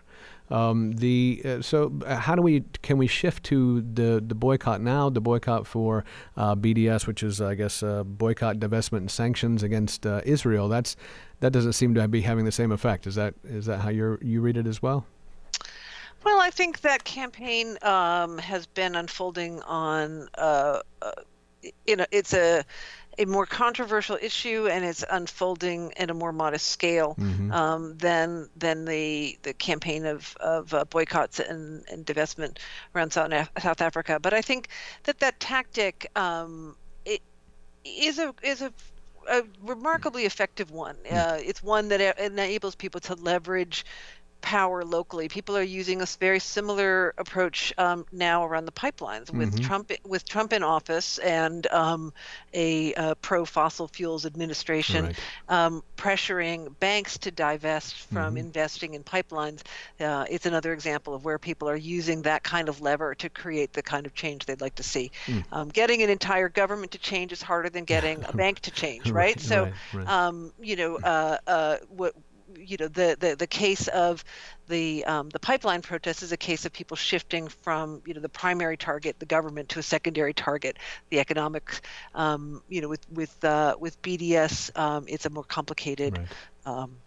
Um, 0.50 0.94
the 0.94 1.42
uh, 1.44 1.62
so 1.62 1.92
uh, 2.06 2.18
how 2.18 2.36
do 2.36 2.42
we 2.42 2.64
can 2.82 2.98
we 2.98 3.08
shift 3.08 3.44
to 3.46 3.82
the 3.82 4.24
the 4.26 4.36
boycott 4.36 4.82
now? 4.82 5.10
The 5.10 5.22
boycott 5.22 5.66
for 5.66 6.06
uh, 6.38 6.56
BDS, 6.56 7.08
which 7.08 7.24
is 7.24 7.42
I 7.42 7.56
guess 7.56 7.82
uh, 7.82 8.04
boycott, 8.04 8.58
divestment, 8.58 8.98
and 8.98 9.12
sanctions 9.12 9.64
against 9.64 10.06
uh, 10.06 10.22
Israel. 10.24 10.68
That's 10.68 10.96
that 11.40 11.52
doesn't 11.52 11.74
seem 11.74 11.96
to 11.96 12.08
be 12.08 12.22
having 12.22 12.46
the 12.46 12.52
same 12.52 12.72
effect. 12.72 13.08
Is 13.08 13.16
that 13.16 13.34
is 13.44 13.66
that 13.66 13.80
how 13.80 13.90
you 13.90 14.18
you 14.22 14.42
read 14.42 14.58
it 14.58 14.68
as 14.68 14.82
well? 14.82 15.06
Well, 16.26 16.42
I 16.42 16.50
think 16.50 16.82
that 16.82 17.04
campaign 17.04 17.78
um, 17.84 18.40
has 18.40 18.66
been 18.66 18.96
unfolding 18.96 19.62
on, 19.62 20.28
uh, 20.36 20.80
uh, 21.00 21.12
you 21.86 21.96
know, 21.96 22.06
it's 22.12 22.34
a 22.34 22.66
a 23.18 23.26
more 23.26 23.46
controversial 23.46 24.18
issue, 24.22 24.68
and 24.68 24.84
it's 24.86 25.04
unfolding 25.10 25.94
at 25.98 26.10
a 26.10 26.14
more 26.14 26.32
modest 26.32 26.68
scale 26.68 27.16
um, 27.52 27.98
than 27.98 28.50
than 28.56 28.86
the 28.86 29.38
the 29.44 29.54
campaign 29.54 30.06
of 30.06 30.36
of 30.40 30.74
uh, 30.74 30.86
boycotts 30.86 31.40
and, 31.40 31.84
and 31.92 32.06
divestment 32.06 32.58
around 32.96 33.14
South, 33.14 33.32
South 33.62 33.82
Africa. 33.82 34.20
But 34.20 34.34
I 34.34 34.42
think 34.42 34.70
that 35.04 35.20
that 35.20 35.40
tactic 35.40 36.10
um, 36.16 36.76
it 37.06 37.22
is 37.84 38.20
a 38.20 38.34
is 38.44 38.62
a 38.62 38.72
a 39.30 39.44
remarkably 39.64 40.26
effective 40.26 40.72
one. 40.72 40.96
Uh, 41.10 41.38
it's 41.42 41.64
one 41.64 41.88
that 41.90 42.20
enables 42.20 42.76
people 42.76 43.02
to 43.02 43.16
leverage 43.16 43.86
power 44.46 44.86
locally. 44.86 45.28
People 45.28 45.58
are 45.58 45.64
using 45.64 46.02
a 46.02 46.06
very 46.20 46.40
similar 46.40 47.14
approach 47.18 47.74
um, 47.78 48.06
now 48.12 48.46
around 48.46 48.66
the 48.66 48.72
pipelines 48.72 49.32
with 49.32 49.60
Trump 49.60 49.92
with 50.06 50.26
Trump 50.28 50.54
in 50.54 50.64
office 50.64 51.18
and 51.20 51.66
um, 51.72 52.14
a 52.54 52.94
uh, 52.94 53.16
pro 53.22 53.46
fossil 53.46 53.88
fuels 53.88 54.26
administration 54.26 55.10
Right. 55.10 55.18
um, 55.50 55.84
pressuring 55.98 56.78
banks 56.80 57.18
to 57.20 57.32
divest 57.32 57.96
from 57.96 58.38
investing 58.38 58.94
in 58.94 59.04
pipelines. 59.04 59.62
Uh, 60.00 60.26
it's 60.30 60.46
another 60.46 60.74
example 60.74 61.14
of 61.14 61.26
where 61.26 61.40
people 61.40 61.70
are 61.70 61.76
using 61.76 62.24
that 62.24 62.44
kind 62.44 62.70
of 62.70 62.82
lever 62.82 63.16
to 63.16 63.30
create 63.30 63.74
the 63.74 63.84
kind 63.84 64.06
of 64.06 64.14
change 64.14 64.46
they'd 64.46 64.62
like 64.62 64.76
to 64.76 64.84
see. 64.84 65.12
Um, 65.52 65.70
getting 65.70 66.02
an 66.04 66.10
entire 66.10 66.50
government 66.50 66.92
to 66.92 67.00
change 67.00 67.32
is 67.34 67.42
harder 67.42 67.70
than 67.70 67.86
getting 67.86 68.24
a 68.28 68.34
bank 68.34 68.60
to 68.62 68.72
change, 68.72 69.12
right? 69.12 69.26
Right, 69.26 69.40
so, 69.40 69.68
right. 69.92 70.08
Um, 70.08 70.52
you 70.60 70.76
know, 70.76 70.98
uh, 71.04 71.38
uh, 71.48 71.78
what 71.90 72.14
you 72.58 72.78
know 72.80 72.88
the, 72.88 73.16
the 73.20 73.36
the 73.36 73.48
case 73.48 73.88
of 73.90 74.24
the 74.68 75.04
um, 75.06 75.30
the 75.30 75.40
pipeline 75.40 75.82
protest 75.82 76.24
is 76.24 76.32
a 76.32 76.38
case 76.38 76.66
of 76.66 76.74
people 76.74 76.98
shifting 76.98 77.48
from 77.48 78.02
you 78.06 78.14
know 78.14 78.22
the 78.22 78.30
primary 78.30 78.78
target 78.78 79.18
the 79.20 79.26
government 79.26 79.70
to 79.70 79.80
a 79.80 79.84
secondary 79.84 80.34
target 80.34 80.78
the 81.10 81.20
economic 81.20 81.82
um, 82.14 82.62
you 82.70 82.82
know 82.82 82.90
with 82.90 83.06
with 83.12 83.44
uh, 83.44 83.76
with 83.80 84.02
BDS 84.02 84.78
um, 84.78 85.06
it's 85.08 85.26
a 85.26 85.30
more 85.30 85.44
complicated 85.44 86.18
Right. 86.18 86.28
um, 86.66 86.98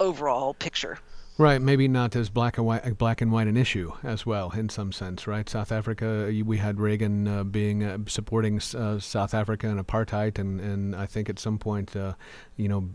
overall 0.00 0.54
picture 0.54 0.98
Right, 1.38 1.62
maybe 1.62 1.86
not 1.86 2.16
as 2.16 2.30
black 2.30 2.58
and 2.58 2.66
white, 2.66 2.98
black 2.98 3.20
and 3.20 3.30
white 3.30 3.46
an 3.46 3.56
issue 3.56 3.92
as 4.02 4.26
well, 4.26 4.50
in 4.50 4.68
some 4.68 4.90
sense, 4.90 5.28
right? 5.28 5.48
South 5.48 5.70
Africa, 5.70 6.32
we 6.44 6.56
had 6.56 6.80
Reagan 6.80 7.28
uh, 7.28 7.44
being 7.44 7.84
uh, 7.84 7.98
supporting 8.08 8.60
uh, 8.74 8.98
South 8.98 9.34
Africa 9.34 9.68
and 9.68 9.78
apartheid, 9.78 10.40
and, 10.40 10.60
and 10.60 10.96
I 10.96 11.06
think 11.06 11.30
at 11.30 11.38
some 11.38 11.56
point, 11.56 11.94
uh, 11.94 12.14
you 12.56 12.66
know, 12.66 12.88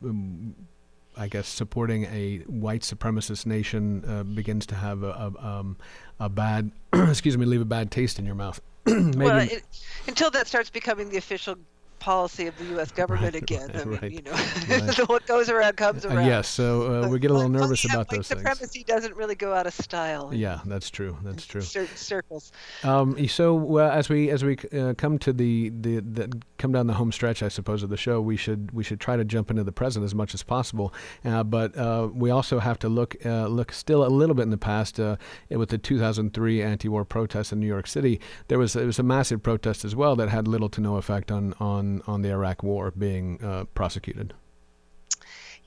I 1.18 1.28
guess 1.28 1.48
supporting 1.48 2.06
a 2.06 2.40
white 2.48 2.82
supremacist 2.82 3.46
nation 3.46 4.04
uh, 4.08 4.24
begins 4.24 4.66
to 4.68 4.76
have 4.76 5.04
a, 5.04 5.10
a, 5.10 5.46
um, 5.46 5.78
a 6.20 6.30
bad, 6.30 6.72
excuse 6.94 7.38
me, 7.38 7.46
leave 7.46 7.62
a 7.62 7.66
bad 7.66 7.92
taste 7.92 8.20
in 8.20 8.26
your 8.26 8.36
mouth. 8.36 8.60
well 8.86 9.40
it, 9.40 9.64
until 10.08 10.30
that 10.32 10.48
starts 10.48 10.70
becoming 10.70 11.10
the 11.10 11.18
official 11.18 11.56
policy 12.04 12.48
of 12.48 12.58
the 12.58 12.66
U.S. 12.76 12.92
government 13.02 13.34
again 13.34 13.72
I 13.74 13.86
mean, 13.86 14.00
right, 14.02 14.12
you 14.12 14.22
know 14.24 14.32
right. 14.70 15.10
what 15.10 15.26
goes 15.26 15.50
around 15.50 15.78
comes 15.78 16.06
uh, 16.06 16.10
around 16.10 16.26
yes, 16.26 16.50
so 16.50 17.04
uh, 17.04 17.08
we 17.08 17.18
get 17.18 17.32
a 17.32 17.34
little 17.34 17.50
nervous 17.50 17.86
enough, 17.86 17.96
about 17.96 18.10
those 18.10 18.28
things. 18.28 18.42
supremacy 18.42 18.84
doesn't 18.84 19.16
really 19.16 19.36
go 19.36 19.54
out 19.54 19.68
of 19.68 19.74
style 19.74 20.30
Yeah, 20.34 20.60
that's 20.66 20.90
true. 20.90 21.18
That's 21.24 21.46
true. 21.46 21.62
certain 21.62 21.96
circles 21.96 22.52
Um, 22.84 23.28
so 23.28 23.80
uh, 23.80 23.90
as 23.90 24.10
we 24.10 24.30
as 24.30 24.44
we 24.44 24.58
uh, 24.78 24.94
come 24.98 25.18
to 25.20 25.32
the, 25.32 25.70
the 25.70 26.02
the 26.02 26.42
come 26.58 26.72
down 26.72 26.88
the 26.88 26.94
home 26.94 27.12
stretch, 27.12 27.42
I 27.44 27.48
suppose 27.48 27.84
of 27.84 27.90
the 27.90 27.98
show, 27.98 28.22
we 28.22 28.38
should 28.38 28.72
we 28.72 28.84
should 28.84 29.00
try 29.00 29.16
to 29.18 29.26
jump 29.26 29.50
into 29.50 29.64
the 29.64 29.72
present 29.72 30.04
as 30.06 30.14
much 30.16 30.34
as 30.34 30.44
possible. 30.44 30.94
Uh, 31.24 31.44
but 31.44 31.78
uh, 31.78 32.10
we 32.14 32.30
also 32.32 32.60
have 32.60 32.80
to 32.80 32.90
look 32.90 33.16
uh, 33.26 33.48
look 33.48 33.72
still 33.72 34.06
a 34.06 34.08
little 34.08 34.36
bit 34.36 34.44
in 34.44 34.50
the 34.50 34.58
past. 34.58 35.00
Uh, 35.00 35.16
with 35.50 35.70
the 35.70 35.78
2003 35.78 36.62
anti-war 36.62 37.06
protests 37.06 37.52
in 37.52 37.60
New 37.60 37.68
York 37.68 37.88
City, 37.88 38.20
there 38.48 38.60
was 38.60 38.76
it 38.76 38.86
was 38.86 39.00
a 39.00 39.04
massive 39.04 39.44
protest 39.44 39.86
as 39.86 39.96
well 39.96 40.16
that 40.16 40.30
had 40.30 40.48
little 40.48 40.70
to 40.70 40.82
no 40.82 40.98
effect 40.98 41.32
on 41.32 41.54
on 41.60 41.93
on 42.08 42.22
the 42.22 42.30
Iraq 42.30 42.64
War 42.64 42.92
being 42.92 43.44
uh, 43.44 43.66
prosecuted. 43.74 44.34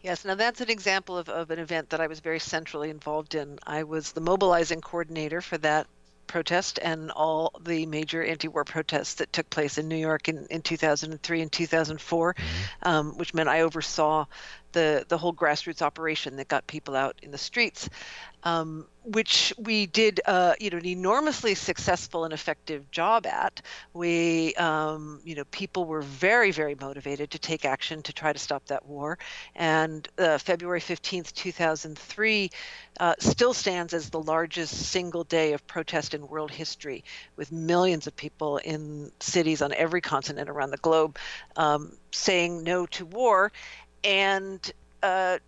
Yes, 0.02 0.24
now 0.24 0.34
that's 0.34 0.60
an 0.60 0.70
example 0.70 1.18
of, 1.18 1.28
of 1.28 1.50
an 1.50 1.58
event 1.58 1.90
that 1.90 2.00
I 2.00 2.06
was 2.06 2.20
very 2.20 2.38
centrally 2.38 2.90
involved 2.90 3.34
in. 3.34 3.58
I 3.66 3.82
was 3.82 4.12
the 4.12 4.20
mobilizing 4.20 4.80
coordinator 4.80 5.40
for 5.40 5.58
that 5.58 5.86
protest 6.26 6.78
and 6.82 7.10
all 7.10 7.52
the 7.60 7.86
major 7.86 8.22
anti-war 8.22 8.64
protests 8.64 9.14
that 9.14 9.32
took 9.32 9.48
place 9.50 9.78
in 9.78 9.88
New 9.88 9.96
York 9.96 10.28
in, 10.28 10.46
in 10.50 10.62
2003 10.62 11.42
and 11.42 11.52
2004, 11.52 12.36
um, 12.82 13.16
which 13.16 13.34
meant 13.34 13.48
I 13.48 13.62
oversaw 13.62 14.26
the 14.76 15.06
the 15.08 15.16
whole 15.16 15.32
grassroots 15.32 15.80
operation 15.80 16.36
that 16.36 16.48
got 16.48 16.66
people 16.66 16.94
out 16.94 17.18
in 17.22 17.30
the 17.30 17.38
streets, 17.38 17.88
um, 18.42 18.86
which 19.04 19.54
we 19.56 19.86
did, 19.86 20.20
uh, 20.26 20.54
you 20.60 20.68
know, 20.68 20.76
an 20.76 20.86
enormously 20.86 21.54
successful 21.54 22.24
and 22.24 22.34
effective 22.34 22.90
job 22.90 23.26
at. 23.26 23.62
We, 23.94 24.54
um, 24.56 25.20
you 25.24 25.34
know, 25.34 25.44
people 25.50 25.86
were 25.86 26.02
very, 26.02 26.50
very 26.50 26.74
motivated 26.74 27.30
to 27.30 27.38
take 27.38 27.64
action 27.64 28.02
to 28.02 28.12
try 28.12 28.32
to 28.34 28.38
stop 28.38 28.66
that 28.66 28.84
war. 28.84 29.18
And 29.54 30.06
uh, 30.18 30.36
February 30.38 30.80
15th, 30.80 31.32
2003, 31.32 32.50
uh, 33.00 33.14
still 33.18 33.54
stands 33.54 33.94
as 33.94 34.10
the 34.10 34.20
largest 34.20 34.74
single 34.74 35.24
day 35.24 35.54
of 35.54 35.66
protest 35.66 36.12
in 36.12 36.28
world 36.28 36.50
history, 36.50 37.02
with 37.36 37.50
millions 37.50 38.06
of 38.06 38.14
people 38.14 38.58
in 38.58 39.10
cities 39.20 39.62
on 39.62 39.72
every 39.72 40.00
continent 40.02 40.50
around 40.50 40.70
the 40.70 40.76
globe 40.78 41.18
um, 41.56 41.92
saying 42.12 42.62
no 42.62 42.86
to 42.86 43.06
war. 43.06 43.52
And 44.04 44.72
uh, 45.02 45.38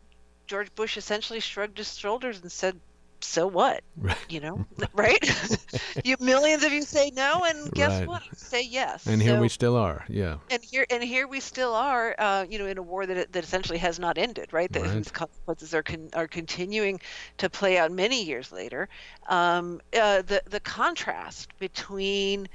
George 0.46 0.74
Bush 0.74 0.96
essentially 0.96 1.40
shrugged 1.40 1.78
his 1.78 1.96
shoulders 1.96 2.40
and 2.40 2.50
said, 2.50 2.78
"So 3.20 3.46
what? 3.46 3.82
Right. 3.96 4.16
You 4.28 4.40
know, 4.40 4.66
right? 4.94 5.58
you 6.04 6.16
millions 6.20 6.64
of 6.64 6.72
you 6.72 6.82
say 6.82 7.10
no, 7.14 7.44
and 7.44 7.70
guess 7.72 8.00
Right. 8.00 8.08
what? 8.08 8.22
Say 8.36 8.62
yes. 8.64 9.06
And 9.06 9.20
here 9.22 9.36
So- 9.36 9.40
we 9.40 9.48
still 9.48 9.76
are. 9.76 10.04
Yeah. 10.08 10.38
and 10.50 10.62
here 10.62 10.86
and 10.90 11.02
here 11.02 11.26
we 11.28 11.40
still 11.40 11.74
are, 11.74 12.14
uh, 12.18 12.46
you 12.48 12.58
know, 12.58 12.66
in 12.66 12.78
a 12.78 12.82
war 12.82 13.06
that 13.06 13.32
that 13.32 13.44
essentially 13.44 13.78
has 13.78 13.98
not 13.98 14.18
ended, 14.18 14.52
right? 14.52 14.72
That 14.72 14.82
Right. 14.82 14.90
whose 14.90 15.10
consequences 15.10 15.74
are 15.74 15.82
con- 15.82 16.10
are 16.14 16.26
continuing 16.28 17.00
to 17.38 17.48
play 17.50 17.78
out 17.78 17.92
many 17.92 18.24
years 18.24 18.50
later. 18.52 18.88
Um, 19.28 19.80
uh, 19.92 20.22
the 20.22 20.42
the 20.46 20.60
contrast 20.60 21.56
between 21.58 22.48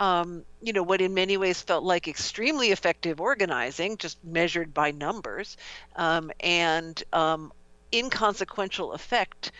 um, 0.00 0.44
you 0.62 0.72
know, 0.72 0.82
what 0.82 1.00
in 1.00 1.14
many 1.14 1.36
ways 1.36 1.60
felt 1.60 1.84
like 1.84 2.08
extremely 2.08 2.70
effective 2.70 3.20
organizing, 3.20 3.96
just 3.96 4.22
measured 4.24 4.72
by 4.74 4.90
numbers, 4.92 5.56
um, 5.96 6.30
and 6.40 7.02
um, 7.12 7.52
inconsequential 7.92 8.92
effect 8.92 9.52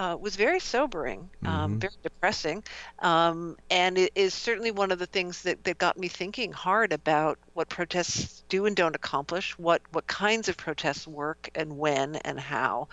uh, 0.00 0.16
was 0.18 0.34
very 0.34 0.58
sobering, 0.58 1.28
um, 1.44 1.78
very 1.78 1.92
depressing, 2.02 2.64
um, 3.00 3.54
and 3.70 3.98
it 3.98 4.10
is 4.14 4.32
certainly 4.32 4.70
one 4.70 4.90
of 4.90 4.98
the 4.98 5.04
things 5.04 5.42
that, 5.42 5.62
that 5.64 5.76
got 5.76 5.98
me 5.98 6.08
thinking 6.08 6.52
hard 6.52 6.94
about 6.94 7.38
what 7.52 7.68
protests 7.68 8.42
do 8.48 8.64
and 8.64 8.74
don't 8.74 8.96
accomplish, 8.96 9.58
what 9.58 9.82
what 9.92 10.06
kinds 10.06 10.48
of 10.48 10.56
protests 10.56 11.06
work 11.06 11.50
and 11.54 11.76
when 11.76 12.16
and 12.16 12.40
how, 12.40 12.88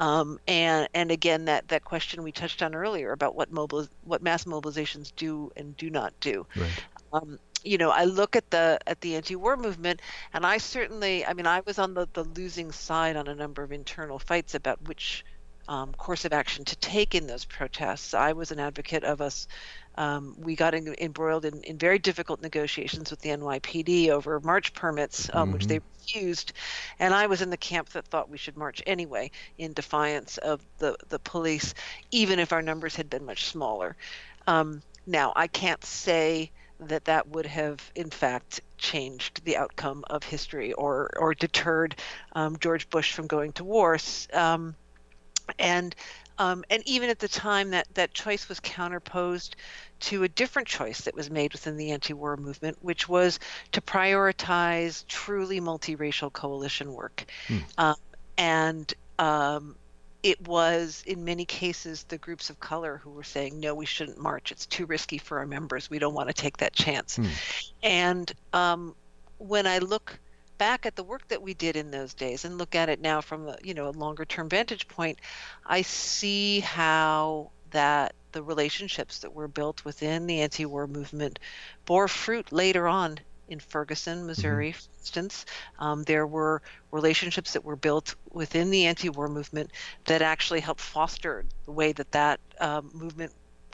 um, 0.00 0.38
and 0.46 0.86
and 0.92 1.10
again 1.10 1.46
that 1.46 1.66
that 1.68 1.82
question 1.82 2.22
we 2.22 2.30
touched 2.30 2.62
on 2.62 2.74
earlier 2.74 3.12
about 3.12 3.34
what 3.34 3.50
mobile 3.50 3.88
what 4.04 4.22
mass 4.22 4.44
mobilizations 4.44 5.10
do 5.16 5.50
and 5.56 5.74
do 5.78 5.88
not 5.88 6.12
do. 6.20 6.46
Right. 6.54 6.84
um, 7.14 7.38
you 7.64 7.78
know, 7.78 7.90
I 7.90 8.04
look 8.04 8.36
at 8.36 8.50
the 8.50 8.78
at 8.86 9.00
the 9.00 9.16
anti-war 9.16 9.56
movement, 9.56 10.02
and 10.34 10.44
I 10.44 10.58
certainly, 10.58 11.24
I 11.24 11.32
mean, 11.32 11.46
I 11.46 11.60
was 11.60 11.78
on 11.78 11.94
the 11.94 12.06
the 12.12 12.24
losing 12.24 12.70
side 12.70 13.16
on 13.16 13.28
a 13.28 13.34
number 13.34 13.62
of 13.62 13.72
internal 13.72 14.18
fights 14.18 14.54
about 14.54 14.86
which 14.86 15.24
um, 15.70 15.94
course 15.94 16.24
of 16.24 16.32
action 16.32 16.64
to 16.64 16.76
take 16.76 17.14
in 17.14 17.28
those 17.28 17.44
protests. 17.44 18.12
I 18.12 18.32
was 18.32 18.50
an 18.50 18.58
advocate 18.58 19.04
of 19.04 19.20
us. 19.20 19.46
Um, 19.94 20.34
we 20.36 20.56
got 20.56 20.74
en- 20.74 20.96
embroiled 20.98 21.44
in, 21.44 21.62
in 21.62 21.78
very 21.78 22.00
difficult 22.00 22.42
negotiations 22.42 23.10
with 23.10 23.20
the 23.20 23.30
NYPD 23.30 24.08
over 24.08 24.40
march 24.40 24.74
permits, 24.74 25.30
um, 25.32 25.52
which 25.52 25.68
they 25.68 25.78
refused, 25.78 26.52
and 26.98 27.14
I 27.14 27.28
was 27.28 27.40
in 27.40 27.50
the 27.50 27.56
camp 27.56 27.90
that 27.90 28.06
thought 28.08 28.28
we 28.28 28.36
should 28.36 28.56
march 28.56 28.82
anyway 28.84 29.30
in 29.58 29.72
defiance 29.72 30.38
of 30.38 30.60
the 30.78 30.96
the 31.08 31.20
police, 31.20 31.72
even 32.10 32.40
if 32.40 32.52
our 32.52 32.62
numbers 32.62 32.96
had 32.96 33.08
been 33.08 33.24
much 33.24 33.44
smaller. 33.44 33.96
Um, 34.48 34.82
now, 35.06 35.32
I 35.36 35.46
can't 35.46 35.84
say 35.84 36.50
that 36.80 37.04
that 37.04 37.28
would 37.28 37.46
have, 37.46 37.92
in 37.94 38.10
fact, 38.10 38.60
changed 38.76 39.44
the 39.44 39.56
outcome 39.56 40.04
of 40.10 40.24
history 40.24 40.72
or 40.72 41.10
or 41.16 41.32
deterred 41.34 41.94
um, 42.32 42.56
George 42.58 42.90
Bush 42.90 43.12
from 43.12 43.28
going 43.28 43.52
to 43.52 43.64
war. 43.64 43.98
Um, 44.32 44.74
and 45.58 45.94
um, 46.38 46.64
and 46.70 46.82
even 46.86 47.10
at 47.10 47.18
the 47.18 47.28
time, 47.28 47.70
that 47.70 47.86
that 47.94 48.14
choice 48.14 48.48
was 48.48 48.60
counterposed 48.60 49.56
to 50.00 50.22
a 50.22 50.28
different 50.28 50.66
choice 50.68 51.02
that 51.02 51.14
was 51.14 51.30
made 51.30 51.52
within 51.52 51.76
the 51.76 51.90
anti-war 51.90 52.36
movement, 52.38 52.78
which 52.80 53.08
was 53.08 53.38
to 53.72 53.80
prioritize 53.82 55.06
truly 55.06 55.60
multiracial 55.60 56.32
coalition 56.32 56.92
work, 56.94 57.26
um, 57.78 57.94
and 58.38 58.94
um, 59.18 59.76
it 60.22 60.40
was 60.48 61.02
in 61.06 61.24
many 61.24 61.44
cases 61.44 62.04
the 62.04 62.18
groups 62.18 62.50
of 62.50 62.58
color 62.60 63.00
who 63.02 63.10
were 63.10 63.22
saying 63.22 63.58
no 63.60 63.74
we 63.74 63.86
shouldn't 63.86 64.18
march. 64.18 64.52
It's 64.52 64.66
too 64.66 64.86
risky 64.86 65.18
for 65.18 65.38
our 65.38 65.46
members. 65.46 65.90
We 65.90 65.98
don't 65.98 66.14
want 66.14 66.28
to 66.28 66.34
take 66.34 66.56
that 66.58 66.72
chance. 66.72 67.18
And 67.82 68.30
um, 68.52 68.94
when 69.38 69.66
i 69.66 69.78
look 69.78 70.18
back 70.60 70.84
at 70.84 70.94
the 70.94 71.02
work 71.02 71.26
that 71.28 71.40
we 71.40 71.54
did 71.54 71.74
in 71.74 71.90
those 71.90 72.12
days 72.12 72.44
and 72.44 72.58
look 72.58 72.74
at 72.74 72.90
it 72.90 73.00
now 73.00 73.22
from 73.22 73.48
a 73.48 73.56
you 73.64 73.72
know 73.72 73.88
a 73.88 73.96
longer 74.04 74.26
term 74.26 74.46
vantage 74.46 74.86
point 74.88 75.18
i 75.64 75.80
see 75.80 76.60
how 76.60 77.50
that 77.70 78.14
the 78.32 78.42
relationships 78.42 79.20
that 79.20 79.32
were 79.32 79.48
built 79.48 79.82
within 79.86 80.26
the 80.26 80.42
anti-war 80.42 80.86
movement 80.86 81.38
bore 81.86 82.08
fruit 82.08 82.52
later 82.52 82.86
on 82.86 83.18
in 83.48 83.58
Ferguson, 83.58 84.26
Missouri, 84.26 84.70
for 84.70 84.88
instance. 85.00 85.44
Um, 85.80 86.04
there 86.04 86.26
were 86.26 86.62
relationships 86.92 87.54
that 87.54 87.64
were 87.64 87.74
built 87.74 88.14
within 88.30 88.70
the 88.70 88.86
anti-war 88.86 89.28
movement 89.28 89.72
that 90.04 90.22
actually 90.22 90.60
helped 90.60 90.80
foster 90.80 91.44
the 91.64 91.72
way 91.72 91.90
that 91.90 92.12
that 92.12 92.38
um, 92.60 92.90
movement 92.94 93.32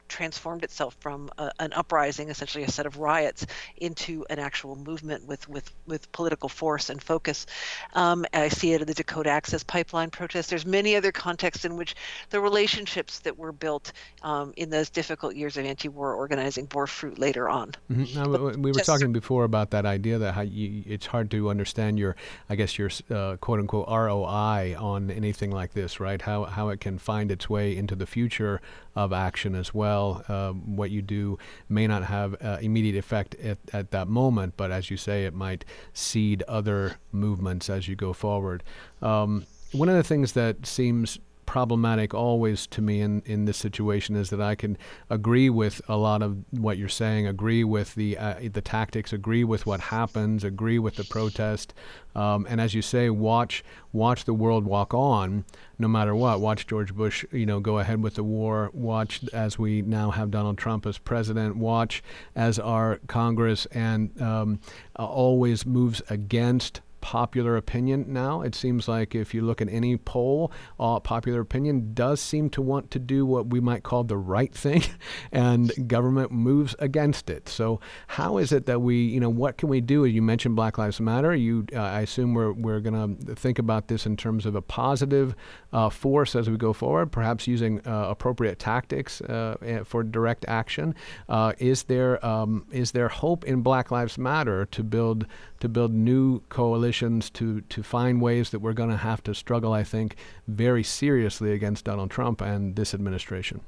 transformed 0.08 0.62
itself 0.64 0.96
from 1.00 1.30
a, 1.38 1.50
an 1.58 1.72
uprising, 1.72 2.28
essentially 2.28 2.64
a 2.64 2.70
set 2.70 2.86
of 2.86 2.98
riots, 2.98 3.46
into 3.76 4.24
an 4.30 4.38
actual 4.38 4.76
movement 4.76 5.26
with 5.26 5.48
with 5.48 5.70
with 5.86 6.10
political 6.12 6.48
force 6.48 6.90
and 6.90 7.02
focus. 7.02 7.46
Um, 7.94 8.24
I 8.32 8.48
see 8.48 8.72
it 8.72 8.80
in 8.80 8.86
the 8.86 8.94
Dakota 8.94 9.30
Access 9.30 9.62
Pipeline 9.62 10.10
protest. 10.10 10.50
There's 10.50 10.66
many 10.66 10.96
other 10.96 11.12
contexts 11.12 11.64
in 11.64 11.76
which 11.76 11.94
the 12.30 12.40
relationships 12.40 13.20
that 13.20 13.38
were 13.38 13.52
built 13.52 13.92
um, 14.22 14.52
in 14.56 14.70
those 14.70 14.90
difficult 14.90 15.34
years 15.36 15.56
of 15.56 15.64
anti-war 15.64 16.14
organizing 16.14 16.66
bore 16.66 16.86
fruit 16.86 17.18
later 17.18 17.48
on. 17.48 17.72
Mhm. 17.90 18.14
Now, 18.14 18.24
we- 18.28 18.56
we 18.56 18.70
were 18.70 18.78
just- 18.78 18.86
talking 18.86 19.12
before 19.12 19.44
about 19.44 19.70
that 19.70 19.86
idea 19.86 20.18
that 20.18 20.32
how 20.34 20.42
you, 20.42 20.82
it's 20.86 21.06
hard 21.06 21.30
to 21.32 21.50
understand 21.50 21.98
your, 21.98 22.16
I 22.48 22.54
guess 22.56 22.78
your 22.78 22.90
uh, 23.10 23.36
quote 23.36 23.60
unquote 23.60 23.86
ROI 23.88 24.76
on 24.78 25.10
anything 25.10 25.50
like 25.50 25.72
this, 25.74 26.00
right? 26.00 26.20
How 26.22 26.44
how 26.44 26.68
it 26.70 26.80
can 26.80 26.98
find 26.98 27.30
its 27.30 27.48
way 27.50 27.76
into 27.76 27.94
the 27.94 28.06
future 28.06 28.60
of 28.94 29.12
action 29.12 29.54
as 29.54 29.74
well. 29.74 29.95
Um, 30.28 30.76
what 30.76 30.90
you 30.90 31.02
do 31.02 31.38
may 31.68 31.86
not 31.86 32.04
have 32.04 32.36
uh, 32.42 32.58
immediate 32.60 32.96
effect 32.96 33.34
at, 33.36 33.58
at 33.72 33.90
that 33.90 34.08
moment, 34.08 34.54
but 34.56 34.70
as 34.70 34.90
you 34.90 34.96
say, 34.96 35.24
it 35.24 35.34
might 35.34 35.64
seed 35.92 36.42
other 36.48 36.96
movements 37.12 37.70
as 37.70 37.88
you 37.88 37.96
go 37.96 38.12
forward. 38.12 38.62
Um, 39.02 39.46
one 39.72 39.88
of 39.88 39.96
the 39.96 40.02
things 40.04 40.32
that 40.32 40.66
seems 40.66 41.18
problematic 41.46 42.12
always 42.12 42.66
to 42.66 42.82
me 42.82 43.00
in, 43.00 43.22
in 43.24 43.44
this 43.44 43.56
situation 43.56 44.16
is 44.16 44.30
that 44.30 44.40
I 44.40 44.54
can 44.54 44.76
agree 45.08 45.48
with 45.48 45.80
a 45.88 45.96
lot 45.96 46.22
of 46.22 46.36
what 46.50 46.76
you're 46.76 46.88
saying, 46.88 47.26
agree 47.26 47.64
with 47.64 47.94
the 47.94 48.18
uh, 48.18 48.34
the 48.52 48.60
tactics, 48.60 49.12
agree 49.12 49.44
with 49.44 49.64
what 49.64 49.80
happens, 49.80 50.44
agree 50.44 50.78
with 50.78 50.96
the 50.96 51.04
protest, 51.04 51.72
um, 52.16 52.46
and 52.48 52.60
as 52.60 52.74
you 52.74 52.82
say, 52.82 53.10
watch 53.10 53.62
watch 53.92 54.24
the 54.24 54.34
world 54.34 54.64
walk 54.64 54.94
on, 54.94 55.44
no 55.78 55.86
matter 55.86 56.14
what. 56.14 56.40
Watch 56.40 56.66
George 56.66 56.94
Bush, 56.94 57.24
you 57.30 57.46
know, 57.46 57.60
go 57.60 57.78
ahead 57.78 58.02
with 58.02 58.14
the 58.14 58.24
war. 58.24 58.70
Watch 58.72 59.22
as 59.32 59.58
we 59.58 59.82
now 59.82 60.10
have 60.10 60.30
Donald 60.30 60.58
Trump 60.58 60.86
as 60.86 60.98
president. 60.98 61.56
Watch 61.56 62.02
as 62.34 62.58
our 62.58 63.00
Congress 63.06 63.66
and 63.66 64.20
um, 64.20 64.60
uh, 64.98 65.04
always 65.04 65.66
moves 65.66 66.02
against 66.08 66.80
popular 67.00 67.56
opinion 67.56 68.06
now. 68.08 68.42
It 68.42 68.54
seems 68.54 68.88
like 68.88 69.14
if 69.14 69.32
you 69.32 69.42
look 69.42 69.60
at 69.60 69.68
any 69.68 69.96
poll, 69.96 70.50
uh, 70.80 70.98
popular 70.98 71.40
opinion 71.40 71.92
does 71.94 72.20
seem 72.20 72.50
to 72.50 72.62
want 72.62 72.90
to 72.90 72.98
do 72.98 73.24
what 73.24 73.48
we 73.48 73.60
might 73.60 73.82
call 73.82 74.02
the 74.02 74.16
right 74.16 74.52
thing, 74.52 74.82
and 75.32 75.70
government 75.88 76.32
moves 76.32 76.74
against 76.78 77.30
it. 77.30 77.48
So, 77.48 77.80
how 78.08 78.38
is 78.38 78.52
it 78.52 78.66
that 78.66 78.80
we, 78.80 78.96
you 78.96 79.20
know, 79.20 79.30
what 79.30 79.56
can 79.56 79.68
we 79.68 79.80
do? 79.80 80.04
You 80.04 80.22
mentioned 80.22 80.56
Black 80.56 80.78
Lives 80.78 81.00
Matter. 81.00 81.34
You, 81.34 81.66
uh, 81.72 81.80
I 81.80 82.00
assume 82.00 82.34
we're 82.34 82.52
we're 82.52 82.80
going 82.80 83.16
to 83.24 83.34
think 83.34 83.58
about 83.58 83.88
this 83.88 84.06
in 84.06 84.16
terms 84.16 84.44
of 84.44 84.56
a 84.56 84.62
positive 84.62 85.36
uh, 85.72 85.90
force 85.90 86.34
as 86.34 86.50
we 86.50 86.56
go 86.56 86.72
forward, 86.72 87.12
perhaps 87.12 87.46
using 87.46 87.86
uh, 87.86 88.06
appropriate 88.08 88.58
tactics 88.58 89.20
uh, 89.20 89.56
eh, 89.62 89.82
for 89.84 90.02
direct 90.02 90.44
action. 90.48 90.94
Uh, 91.28 91.52
is 91.58 91.84
there 91.84 92.24
um, 92.26 92.66
is 92.72 92.92
there 92.92 93.08
hope 93.08 93.44
in 93.44 93.62
Black 93.62 93.92
Lives 93.92 94.18
Matter 94.18 94.66
to 94.66 94.82
build 94.82 95.26
to 95.60 95.68
build 95.68 95.92
new 95.92 96.40
coalitions 96.48 96.85
to 96.92 97.60
to 97.60 97.82
find 97.82 98.20
ways 98.20 98.50
that 98.50 98.60
we're 98.60 98.72
going 98.72 98.90
to 98.90 98.96
have 98.96 99.22
to 99.24 99.34
struggle? 99.34 99.72
I 99.72 99.84
think 99.84 100.16
very 100.46 100.82
seriously 100.82 101.52
against 101.52 101.84
Donald 101.84 102.10
Trump 102.10 102.40
and 102.40 102.76
this 102.76 102.94
administration. 102.94 103.60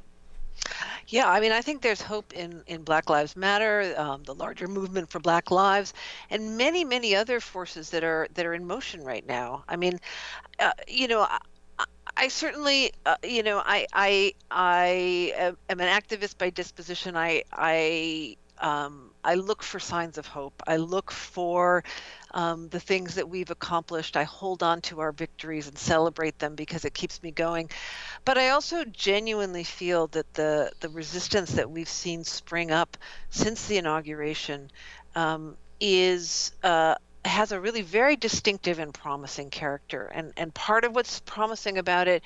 Yeah, 1.06 1.30
I 1.30 1.40
mean, 1.40 1.52
I 1.52 1.62
think 1.62 1.80
there's 1.82 2.02
hope 2.02 2.32
in, 2.34 2.62
in 2.66 2.82
Black 2.82 3.08
Lives 3.08 3.36
Matter, 3.36 3.94
um, 3.96 4.22
the 4.24 4.34
larger 4.34 4.66
movement 4.66 5.08
for 5.08 5.20
Black 5.20 5.50
Lives, 5.50 5.94
and 6.30 6.58
many, 6.58 6.84
many 6.84 7.14
other 7.16 7.40
forces 7.40 7.90
that 7.90 8.04
are 8.04 8.28
that 8.34 8.44
are 8.44 8.52
in 8.54 8.66
motion 8.66 9.02
right 9.02 9.26
now. 9.26 9.64
I 9.68 9.76
mean, 9.76 9.98
uh, 10.58 10.72
you 10.86 11.08
know, 11.08 11.22
I, 11.22 11.38
I- 12.16 12.28
certainly, 12.28 12.92
uh, 13.06 13.16
you 13.22 13.42
know, 13.42 13.62
I 13.64 13.86
I 13.92 14.34
I 14.50 15.54
am 15.70 15.80
an 15.80 15.88
activist 15.88 16.36
by 16.36 16.50
disposition. 16.50 17.16
I 17.16 17.44
I 17.52 18.36
um, 18.58 19.07
I 19.24 19.34
look 19.34 19.62
for 19.62 19.78
signs 19.80 20.18
of 20.18 20.26
hope. 20.26 20.62
I 20.66 20.76
look 20.76 21.10
for 21.10 21.84
um, 22.32 22.68
the 22.68 22.80
things 22.80 23.16
that 23.16 23.28
we've 23.28 23.50
accomplished. 23.50 24.16
I 24.16 24.24
hold 24.24 24.62
on 24.62 24.80
to 24.82 25.00
our 25.00 25.12
victories 25.12 25.68
and 25.68 25.78
celebrate 25.78 26.38
them 26.38 26.54
because 26.54 26.84
it 26.84 26.94
keeps 26.94 27.22
me 27.22 27.30
going. 27.30 27.70
But 28.24 28.38
I 28.38 28.50
also 28.50 28.84
genuinely 28.84 29.64
feel 29.64 30.06
that 30.08 30.32
the 30.34 30.72
the 30.80 30.88
resistance 30.90 31.52
that 31.52 31.70
we've 31.70 31.88
seen 31.88 32.24
spring 32.24 32.70
up 32.70 32.96
since 33.30 33.66
the 33.66 33.78
inauguration 33.78 34.70
um, 35.14 35.56
is 35.80 36.52
uh, 36.62 36.94
has 37.28 37.52
a 37.52 37.60
really 37.60 37.82
very 37.82 38.16
distinctive 38.16 38.78
and 38.78 38.92
promising 38.92 39.50
character. 39.50 40.10
And 40.14 40.32
and 40.36 40.52
part 40.52 40.84
of 40.84 40.94
what's 40.94 41.20
promising 41.20 41.78
about 41.78 42.08
it 42.08 42.22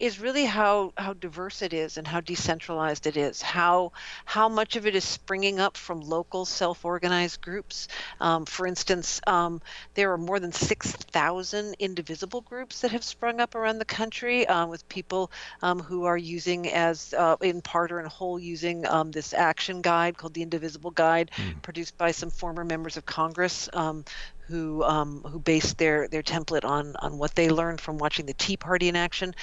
is 0.00 0.20
really 0.20 0.44
how 0.44 0.92
how 0.96 1.12
diverse 1.12 1.62
it 1.62 1.72
is 1.72 1.96
and 1.96 2.06
how 2.06 2.20
decentralized 2.20 3.06
it 3.06 3.16
is 3.16 3.42
how 3.42 3.92
how 4.24 4.48
much 4.48 4.76
of 4.76 4.86
it 4.86 4.94
is 4.94 5.04
springing 5.04 5.60
up 5.60 5.76
from 5.76 6.00
local 6.00 6.44
self-organized 6.44 7.40
groups. 7.40 7.88
Um, 8.20 8.44
for 8.46 8.66
instance 8.66 9.20
um, 9.26 9.60
there 9.94 10.12
are 10.12 10.18
more 10.18 10.40
than 10.40 10.52
6,000 10.52 11.76
indivisible 11.78 12.40
groups 12.40 12.80
that 12.80 12.92
have 12.92 13.04
sprung 13.04 13.40
up 13.40 13.54
around 13.54 13.78
the 13.78 13.84
country 13.84 14.46
uh, 14.46 14.66
with 14.66 14.88
people 14.88 15.30
um, 15.62 15.80
who 15.80 16.04
are 16.04 16.18
using 16.18 16.68
as 16.72 17.14
uh, 17.14 17.36
in 17.40 17.60
part 17.60 17.92
or 17.92 18.00
in 18.00 18.06
whole 18.06 18.38
using 18.38 18.86
um, 18.86 19.10
this 19.10 19.34
action 19.34 19.82
guide 19.82 20.16
called 20.16 20.34
the 20.34 20.42
indivisible 20.42 20.90
guide 20.90 21.30
produced 21.62 21.96
by 21.98 22.10
some 22.10 22.30
former 22.30 22.64
members 22.64 22.96
of 22.96 23.06
congress 23.06 23.68
um, 23.72 24.04
who 24.48 24.82
um, 24.84 25.22
who 25.22 25.38
based 25.38 25.78
their 25.78 26.08
their 26.08 26.22
template 26.22 26.64
on 26.64 26.96
on 26.96 27.18
what 27.18 27.34
they 27.34 27.48
learned 27.50 27.80
from 27.80 27.98
watching 27.98 28.26
the 28.26 28.34
Tea 28.34 28.56
Party 28.56 28.88
in 28.88 28.96
action. 28.96 29.34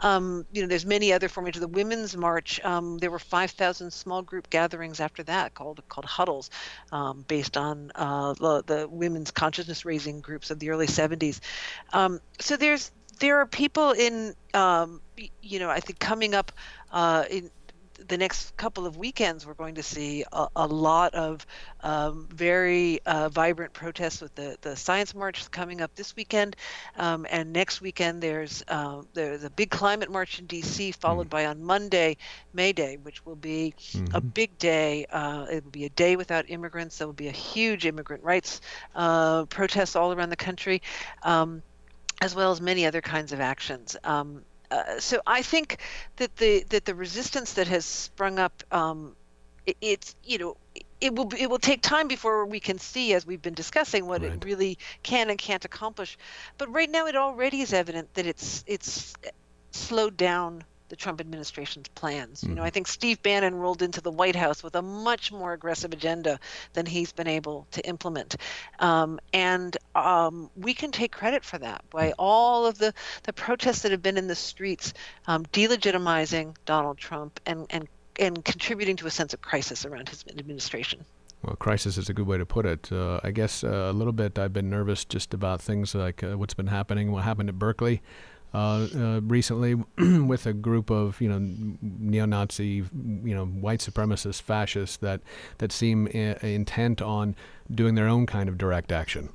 Um, 0.00 0.46
you 0.52 0.62
know, 0.62 0.68
there's 0.68 0.86
many 0.86 1.12
other 1.12 1.28
forms. 1.28 1.58
The 1.58 1.68
Women's 1.68 2.16
March, 2.16 2.60
um, 2.64 2.98
there 2.98 3.10
were 3.10 3.18
5,000 3.18 3.90
small 3.92 4.22
group 4.22 4.50
gatherings 4.50 5.00
after 5.00 5.22
that 5.24 5.54
called 5.54 5.82
called 5.88 6.04
huddles, 6.04 6.50
um, 6.92 7.24
based 7.28 7.56
on 7.56 7.90
uh, 7.94 8.34
the, 8.34 8.62
the 8.64 8.88
women's 8.88 9.30
consciousness 9.30 9.84
raising 9.84 10.20
groups 10.20 10.50
of 10.50 10.58
the 10.58 10.70
early 10.70 10.86
70s. 10.86 11.40
Um, 11.92 12.20
so 12.40 12.56
there's 12.56 12.90
there 13.20 13.38
are 13.40 13.46
people 13.46 13.92
in 13.92 14.34
um, 14.54 15.00
you 15.42 15.58
know 15.58 15.70
I 15.70 15.80
think 15.80 15.98
coming 15.98 16.34
up 16.34 16.52
uh, 16.92 17.24
in 17.30 17.50
the 18.08 18.18
next 18.18 18.56
couple 18.56 18.86
of 18.86 18.96
weekends, 18.96 19.46
we're 19.46 19.54
going 19.54 19.76
to 19.76 19.82
see 19.82 20.24
a, 20.32 20.48
a 20.56 20.66
lot 20.66 21.14
of 21.14 21.46
um, 21.80 22.28
very 22.30 23.00
uh, 23.06 23.28
vibrant 23.28 23.72
protests 23.72 24.20
with 24.20 24.34
the, 24.34 24.56
the 24.60 24.76
Science 24.76 25.14
March 25.14 25.50
coming 25.50 25.80
up 25.80 25.94
this 25.94 26.14
weekend. 26.16 26.56
Um, 26.96 27.26
and 27.30 27.52
next 27.52 27.80
weekend, 27.80 28.22
there's 28.22 28.62
uh, 28.68 29.02
there's 29.14 29.44
a 29.44 29.50
big 29.50 29.70
climate 29.70 30.10
march 30.10 30.38
in 30.38 30.46
D.C., 30.46 30.92
followed 30.92 31.28
by 31.28 31.46
on 31.46 31.62
Monday, 31.62 32.16
May 32.52 32.72
Day, 32.72 32.98
which 33.02 33.24
will 33.24 33.36
be 33.36 33.74
a 34.14 34.20
big 34.20 34.56
day. 34.58 35.06
Uh, 35.10 35.46
it 35.50 35.64
will 35.64 35.70
be 35.70 35.84
a 35.84 35.90
day 35.90 36.16
without 36.16 36.48
immigrants. 36.48 36.98
There 36.98 37.06
will 37.06 37.14
be 37.14 37.28
a 37.28 37.32
huge 37.32 37.86
immigrant 37.86 38.22
rights 38.24 38.60
uh, 38.94 39.44
protests 39.46 39.96
all 39.96 40.12
around 40.12 40.30
the 40.30 40.36
country. 40.36 40.82
Um, 41.22 41.62
as 42.20 42.36
well 42.36 42.52
as 42.52 42.60
many 42.60 42.86
other 42.86 43.00
kinds 43.00 43.32
of 43.32 43.40
actions. 43.40 43.96
Um, 44.04 44.44
uh, 44.72 45.00
so 45.00 45.20
I 45.26 45.42
think 45.42 45.78
that 46.16 46.36
the 46.36 46.64
that 46.70 46.84
the 46.86 46.94
resistance 46.94 47.54
that 47.54 47.68
has 47.68 47.84
sprung 47.86 48.38
up, 48.38 48.62
um, 48.72 49.16
it, 49.66 49.76
it's 49.80 50.16
you 50.24 50.38
know 50.38 50.56
it 51.00 51.14
will 51.14 51.26
be- 51.26 51.40
it 51.42 51.50
will 51.50 51.58
take 51.58 51.82
time 51.82 52.08
before 52.08 52.46
we 52.46 52.60
can 52.60 52.78
see, 52.78 53.14
as 53.14 53.26
we've 53.26 53.42
been 53.42 53.54
discussing, 53.54 54.06
what 54.06 54.22
Right. 54.22 54.32
it 54.34 54.44
really 54.44 54.78
can 55.02 55.30
and 55.30 55.38
can't 55.38 55.64
accomplish. 55.64 56.18
But 56.58 56.70
right 56.72 56.90
now, 56.90 57.06
it 57.06 57.16
already 57.16 57.60
is 57.62 57.72
evident 57.72 58.14
that 58.14 58.26
it's 58.26 58.64
it's 58.66 59.14
slowed 59.72 60.16
down 60.16 60.64
the 60.92 60.96
Trump 60.96 61.22
administration's 61.22 61.88
plans. 61.88 62.44
You 62.44 62.54
know, 62.54 62.62
I 62.62 62.68
think 62.68 62.86
Steve 62.86 63.22
Bannon 63.22 63.54
rolled 63.54 63.80
into 63.80 64.02
the 64.02 64.10
White 64.10 64.36
House 64.36 64.62
with 64.62 64.74
a 64.74 64.82
much 64.82 65.32
more 65.32 65.54
aggressive 65.54 65.90
agenda 65.90 66.38
than 66.74 66.84
he's 66.84 67.12
been 67.12 67.26
able 67.26 67.66
to 67.70 67.80
implement, 67.88 68.36
um, 68.78 69.18
and 69.32 69.74
um, 69.94 70.50
we 70.54 70.74
can 70.74 70.92
take 70.92 71.10
credit 71.10 71.46
for 71.46 71.56
that 71.56 71.82
by 71.88 72.12
all 72.18 72.66
of 72.66 72.76
the 72.76 72.92
the 73.22 73.32
protests 73.32 73.80
that 73.82 73.90
have 73.90 74.02
been 74.02 74.18
in 74.18 74.26
the 74.26 74.34
streets, 74.34 74.92
um, 75.26 75.46
delegitimizing 75.46 76.54
Donald 76.66 76.98
Trump 76.98 77.40
and 77.46 77.64
and 77.70 77.88
and 78.20 78.44
contributing 78.44 78.96
to 78.96 79.06
a 79.06 79.10
sense 79.10 79.32
of 79.32 79.40
crisis 79.40 79.86
around 79.86 80.10
his 80.10 80.26
administration. 80.28 81.06
Well, 81.42 81.56
crisis 81.56 81.96
is 81.96 82.10
a 82.10 82.12
good 82.12 82.26
way 82.26 82.36
to 82.36 82.44
put 82.44 82.66
it. 82.66 82.92
Uh, 82.92 83.18
I 83.24 83.30
guess 83.30 83.64
uh, 83.64 83.88
a 83.88 83.94
little 83.94 84.12
bit. 84.12 84.38
I've 84.38 84.52
been 84.52 84.68
nervous 84.68 85.06
just 85.06 85.32
about 85.32 85.62
things 85.62 85.94
like 85.94 86.22
uh, 86.22 86.36
what's 86.36 86.52
been 86.52 86.66
happening, 86.66 87.12
what 87.12 87.24
happened 87.24 87.48
at 87.48 87.58
Berkeley 87.58 88.02
uh, 88.54 88.86
uh, 88.94 89.20
recently, 89.22 89.74
with 89.98 90.46
a 90.46 90.52
group 90.52 90.90
of 90.90 91.20
you 91.20 91.28
know 91.28 91.38
neo-Nazi, 91.80 92.84
you 93.24 93.34
know 93.34 93.46
white 93.46 93.80
supremacist 93.80 94.42
fascists 94.42 94.96
that 94.98 95.20
that 95.58 95.72
seem 95.72 96.06
I- 96.14 96.36
intent 96.42 97.00
on 97.00 97.34
doing 97.70 97.94
their 97.94 98.08
own 98.08 98.26
kind 98.26 98.48
of 98.48 98.58
direct 98.58 98.92
action. 98.92 99.30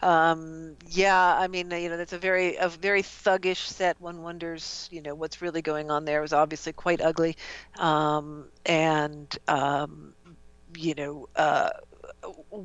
Um, 0.00 0.76
yeah, 0.86 1.36
I 1.36 1.48
mean, 1.48 1.70
you 1.72 1.88
know, 1.88 1.96
that's 1.96 2.12
a 2.12 2.18
very 2.18 2.56
a 2.56 2.68
very 2.68 3.02
thuggish 3.02 3.66
set. 3.66 4.00
One 4.00 4.22
wonders, 4.22 4.88
you 4.92 5.02
know, 5.02 5.14
what's 5.14 5.42
really 5.42 5.62
going 5.62 5.90
on 5.90 6.04
there. 6.04 6.18
It 6.18 6.22
was 6.22 6.32
obviously 6.32 6.72
quite 6.72 7.00
ugly, 7.00 7.36
um, 7.78 8.46
and 8.64 9.36
um, 9.48 10.14
you 10.76 10.94
know, 10.94 11.28
uh, 11.34 11.70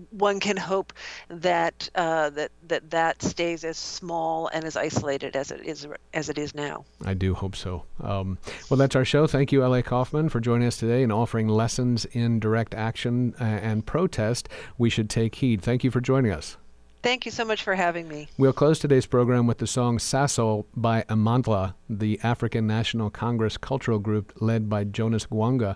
one 0.10 0.39
can 0.39 0.58
hope 0.58 0.93
that 1.30 1.89
uh, 1.95 2.30
that 2.32 2.51
that 2.68 2.89
that 2.89 3.22
stays 3.22 3.64
as 3.64 3.78
small 3.78 4.47
and 4.47 4.66
as 4.66 4.76
isolated 4.76 5.36
as 5.36 5.51
it 5.51 5.62
is 5.66 5.88
as 6.14 6.30
it 6.30 6.38
is 6.38 6.56
now. 6.56 6.86
I 7.06 7.14
do 7.14 7.34
hope 7.34 7.56
so. 7.56 7.84
Um, 8.01 8.38
well, 8.70 8.78
that's 8.78 8.95
our 8.95 9.06
show. 9.06 9.28
Thank 9.28 9.51
you, 9.51 9.64
L.A. 9.64 9.84
Kaufman, 9.84 10.30
for 10.30 10.39
joining 10.39 10.68
us 10.68 10.78
today 10.78 11.04
and 11.04 11.12
offering 11.12 11.47
lessons 11.47 12.06
in 12.06 12.39
direct 12.39 12.74
action 12.74 13.36
uh, 13.39 13.43
and 13.43 13.86
protest. 13.86 14.49
We 14.78 14.89
should 14.89 15.10
take 15.10 15.36
heed. 15.36 15.62
Thank 15.62 15.84
you 15.84 15.91
for 15.91 16.01
joining 16.01 16.32
us. 16.32 16.58
Thank 17.04 17.26
you 17.26 17.32
so 17.32 17.43
much 17.43 17.62
for 17.62 17.76
having 17.76 18.08
me. 18.08 18.30
We'll 18.38 18.54
close 18.54 18.80
today's 18.80 19.06
program 19.06 19.45
with 19.45 19.58
the 19.58 19.68
song 19.68 19.97
Sasol 19.97 20.64
by 20.74 21.04
Amandla, 21.10 21.74
the 21.89 22.18
African 22.24 22.66
National 22.66 23.10
Congress 23.10 23.58
cultural 23.58 23.99
group 23.99 24.32
led 24.39 24.70
by 24.70 24.86
Jonas 24.86 25.26
Gwangwa, 25.26 25.76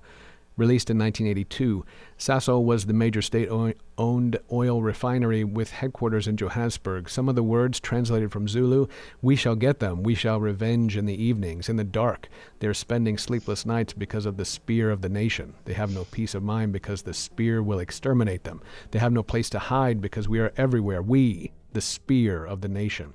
released 0.57 0.89
in 0.89 0.97
1982. 0.97 1.85
Sasol 2.17 2.63
was 2.63 2.85
the 2.85 2.93
major 2.93 3.21
state 3.21 3.49
owned 3.97 4.39
oil 4.51 4.81
refinery 4.81 5.43
with 5.43 5.71
headquarters 5.71 6.27
in 6.27 6.35
Johannesburg. 6.35 7.09
Some 7.09 7.29
of 7.29 7.35
the 7.35 7.43
words 7.43 7.79
translated 7.79 8.31
from 8.31 8.47
Zulu 8.47 8.87
We 9.21 9.35
shall 9.35 9.55
get 9.55 9.79
them, 9.79 10.03
we 10.03 10.15
shall 10.15 10.39
revenge 10.39 10.97
in 10.97 11.05
the 11.05 11.23
evenings, 11.23 11.69
in 11.69 11.75
the 11.75 11.83
dark. 11.83 12.27
They're 12.59 12.73
spending 12.73 13.17
sleepless 13.17 13.65
nights 13.65 13.93
because 13.93 14.25
of 14.25 14.37
the 14.37 14.45
spear 14.45 14.89
of 14.89 15.01
the 15.01 15.09
nation. 15.09 15.53
They 15.65 15.73
have 15.73 15.93
no 15.93 16.05
peace 16.05 16.33
of 16.33 16.43
mind 16.43 16.73
because 16.73 17.03
the 17.03 17.13
spear 17.13 17.61
will 17.61 17.79
exterminate 17.79 18.43
them. 18.43 18.61
They 18.91 18.99
have 18.99 19.13
no 19.13 19.23
place 19.23 19.49
to 19.51 19.59
hide 19.59 20.01
because 20.01 20.27
we 20.27 20.39
are 20.39 20.53
everywhere. 20.57 21.01
We, 21.01 21.51
the 21.73 21.81
spear 21.81 22.43
of 22.43 22.61
the 22.61 22.67
nation. 22.67 23.13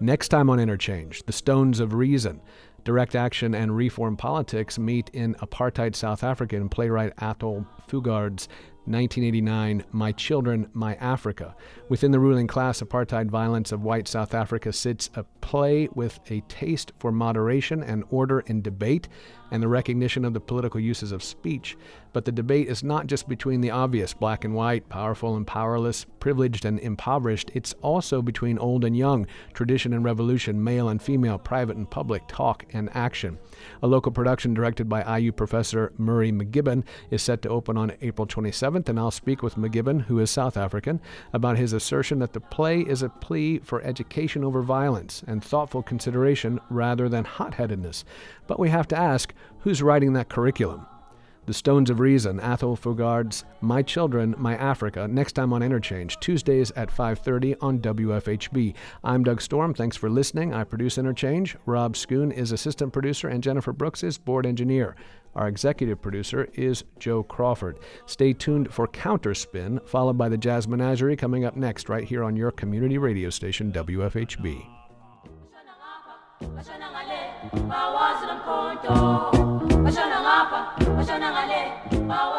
Next 0.00 0.28
time 0.28 0.48
on 0.48 0.60
Interchange, 0.60 1.24
the 1.24 1.32
Stones 1.32 1.80
of 1.80 1.92
Reason. 1.92 2.40
Direct 2.88 3.14
action 3.14 3.54
and 3.54 3.76
reform 3.76 4.16
politics 4.16 4.78
meet 4.78 5.10
in 5.12 5.34
apartheid 5.42 5.94
South 5.94 6.24
African 6.24 6.70
playwright 6.70 7.12
Athol 7.20 7.66
Fugard's 7.86 8.48
1989 8.86 9.84
My 9.92 10.12
Children, 10.12 10.70
My 10.72 10.94
Africa. 10.94 11.54
Within 11.90 12.12
the 12.12 12.18
ruling 12.18 12.46
class, 12.46 12.80
apartheid 12.80 13.30
violence 13.30 13.72
of 13.72 13.82
white 13.82 14.08
South 14.08 14.32
Africa 14.32 14.72
sits 14.72 15.10
a 15.14 15.24
play 15.42 15.90
with 15.94 16.18
a 16.30 16.40
taste 16.48 16.92
for 16.98 17.12
moderation 17.12 17.82
and 17.82 18.04
order 18.08 18.40
in 18.40 18.62
debate 18.62 19.06
and 19.50 19.62
the 19.62 19.68
recognition 19.68 20.24
of 20.24 20.34
the 20.34 20.40
political 20.40 20.80
uses 20.80 21.12
of 21.12 21.22
speech. 21.22 21.76
But 22.12 22.24
the 22.24 22.32
debate 22.32 22.68
is 22.68 22.82
not 22.82 23.06
just 23.06 23.28
between 23.28 23.60
the 23.60 23.70
obvious, 23.70 24.14
black 24.14 24.44
and 24.44 24.54
white, 24.54 24.88
powerful 24.88 25.36
and 25.36 25.46
powerless, 25.46 26.06
privileged 26.20 26.64
and 26.64 26.80
impoverished. 26.80 27.50
It's 27.54 27.74
also 27.82 28.22
between 28.22 28.58
old 28.58 28.84
and 28.84 28.96
young, 28.96 29.26
tradition 29.52 29.92
and 29.92 30.04
revolution, 30.04 30.62
male 30.62 30.88
and 30.88 31.02
female, 31.02 31.38
private 31.38 31.76
and 31.76 31.88
public, 31.88 32.26
talk 32.26 32.64
and 32.72 32.88
action. 32.94 33.38
A 33.82 33.86
local 33.86 34.12
production 34.12 34.54
directed 34.54 34.88
by 34.88 35.18
IU 35.18 35.32
professor 35.32 35.92
Murray 35.98 36.32
McGibbon 36.32 36.84
is 37.10 37.22
set 37.22 37.42
to 37.42 37.48
open 37.48 37.76
on 37.76 37.92
April 38.00 38.26
27th, 38.26 38.88
and 38.88 38.98
I'll 38.98 39.10
speak 39.10 39.42
with 39.42 39.56
McGibbon, 39.56 40.02
who 40.02 40.18
is 40.18 40.30
South 40.30 40.56
African, 40.56 41.00
about 41.32 41.58
his 41.58 41.72
assertion 41.72 42.18
that 42.20 42.32
the 42.32 42.40
play 42.40 42.80
is 42.80 43.02
a 43.02 43.08
plea 43.08 43.58
for 43.58 43.82
education 43.82 44.44
over 44.44 44.62
violence 44.62 45.22
and 45.26 45.44
thoughtful 45.44 45.82
consideration 45.82 46.60
rather 46.70 47.08
than 47.08 47.24
hot 47.24 47.54
headedness. 47.54 48.04
But 48.46 48.58
we 48.58 48.70
have 48.70 48.88
to 48.88 48.98
ask 48.98 49.34
who's 49.60 49.82
writing 49.82 50.12
that 50.12 50.28
curriculum? 50.28 50.86
The 51.48 51.54
Stones 51.54 51.88
of 51.88 51.98
Reason, 51.98 52.38
Athol 52.40 52.76
Fugard's 52.76 53.44
My 53.62 53.80
Children, 53.80 54.34
My 54.36 54.54
Africa, 54.56 55.08
next 55.08 55.32
time 55.32 55.54
on 55.54 55.62
Interchange, 55.62 56.20
Tuesdays 56.20 56.70
at 56.72 56.90
5.30 56.90 57.56
on 57.62 57.78
WFHB. 57.78 58.74
I'm 59.02 59.24
Doug 59.24 59.40
Storm. 59.40 59.72
Thanks 59.72 59.96
for 59.96 60.10
listening. 60.10 60.52
I 60.52 60.64
produce 60.64 60.98
Interchange. 60.98 61.56
Rob 61.64 61.94
Schoon 61.94 62.34
is 62.34 62.52
assistant 62.52 62.92
producer, 62.92 63.28
and 63.28 63.42
Jennifer 63.42 63.72
Brooks 63.72 64.02
is 64.02 64.18
board 64.18 64.44
engineer. 64.44 64.94
Our 65.34 65.48
executive 65.48 66.02
producer 66.02 66.50
is 66.52 66.84
Joe 66.98 67.22
Crawford. 67.22 67.78
Stay 68.04 68.34
tuned 68.34 68.70
for 68.70 68.86
Counterspin, 68.86 69.86
followed 69.88 70.18
by 70.18 70.28
the 70.28 70.36
Jazz 70.36 70.68
Menagerie 70.68 71.16
coming 71.16 71.46
up 71.46 71.56
next, 71.56 71.88
right 71.88 72.04
here 72.04 72.24
on 72.24 72.36
your 72.36 72.50
community 72.50 72.98
radio 72.98 73.30
station, 73.30 73.72
WFHB 73.72 74.77
bashona 76.40 76.86
ngale 76.92 77.20
bawazi 77.68 78.24
lo 78.28 78.34
mkhonto. 78.38 78.94
Bashona 79.84 80.16
ngapha 80.24 80.60
bashona 80.96 81.28
ngale 81.32 81.60
bawazi 82.08 82.37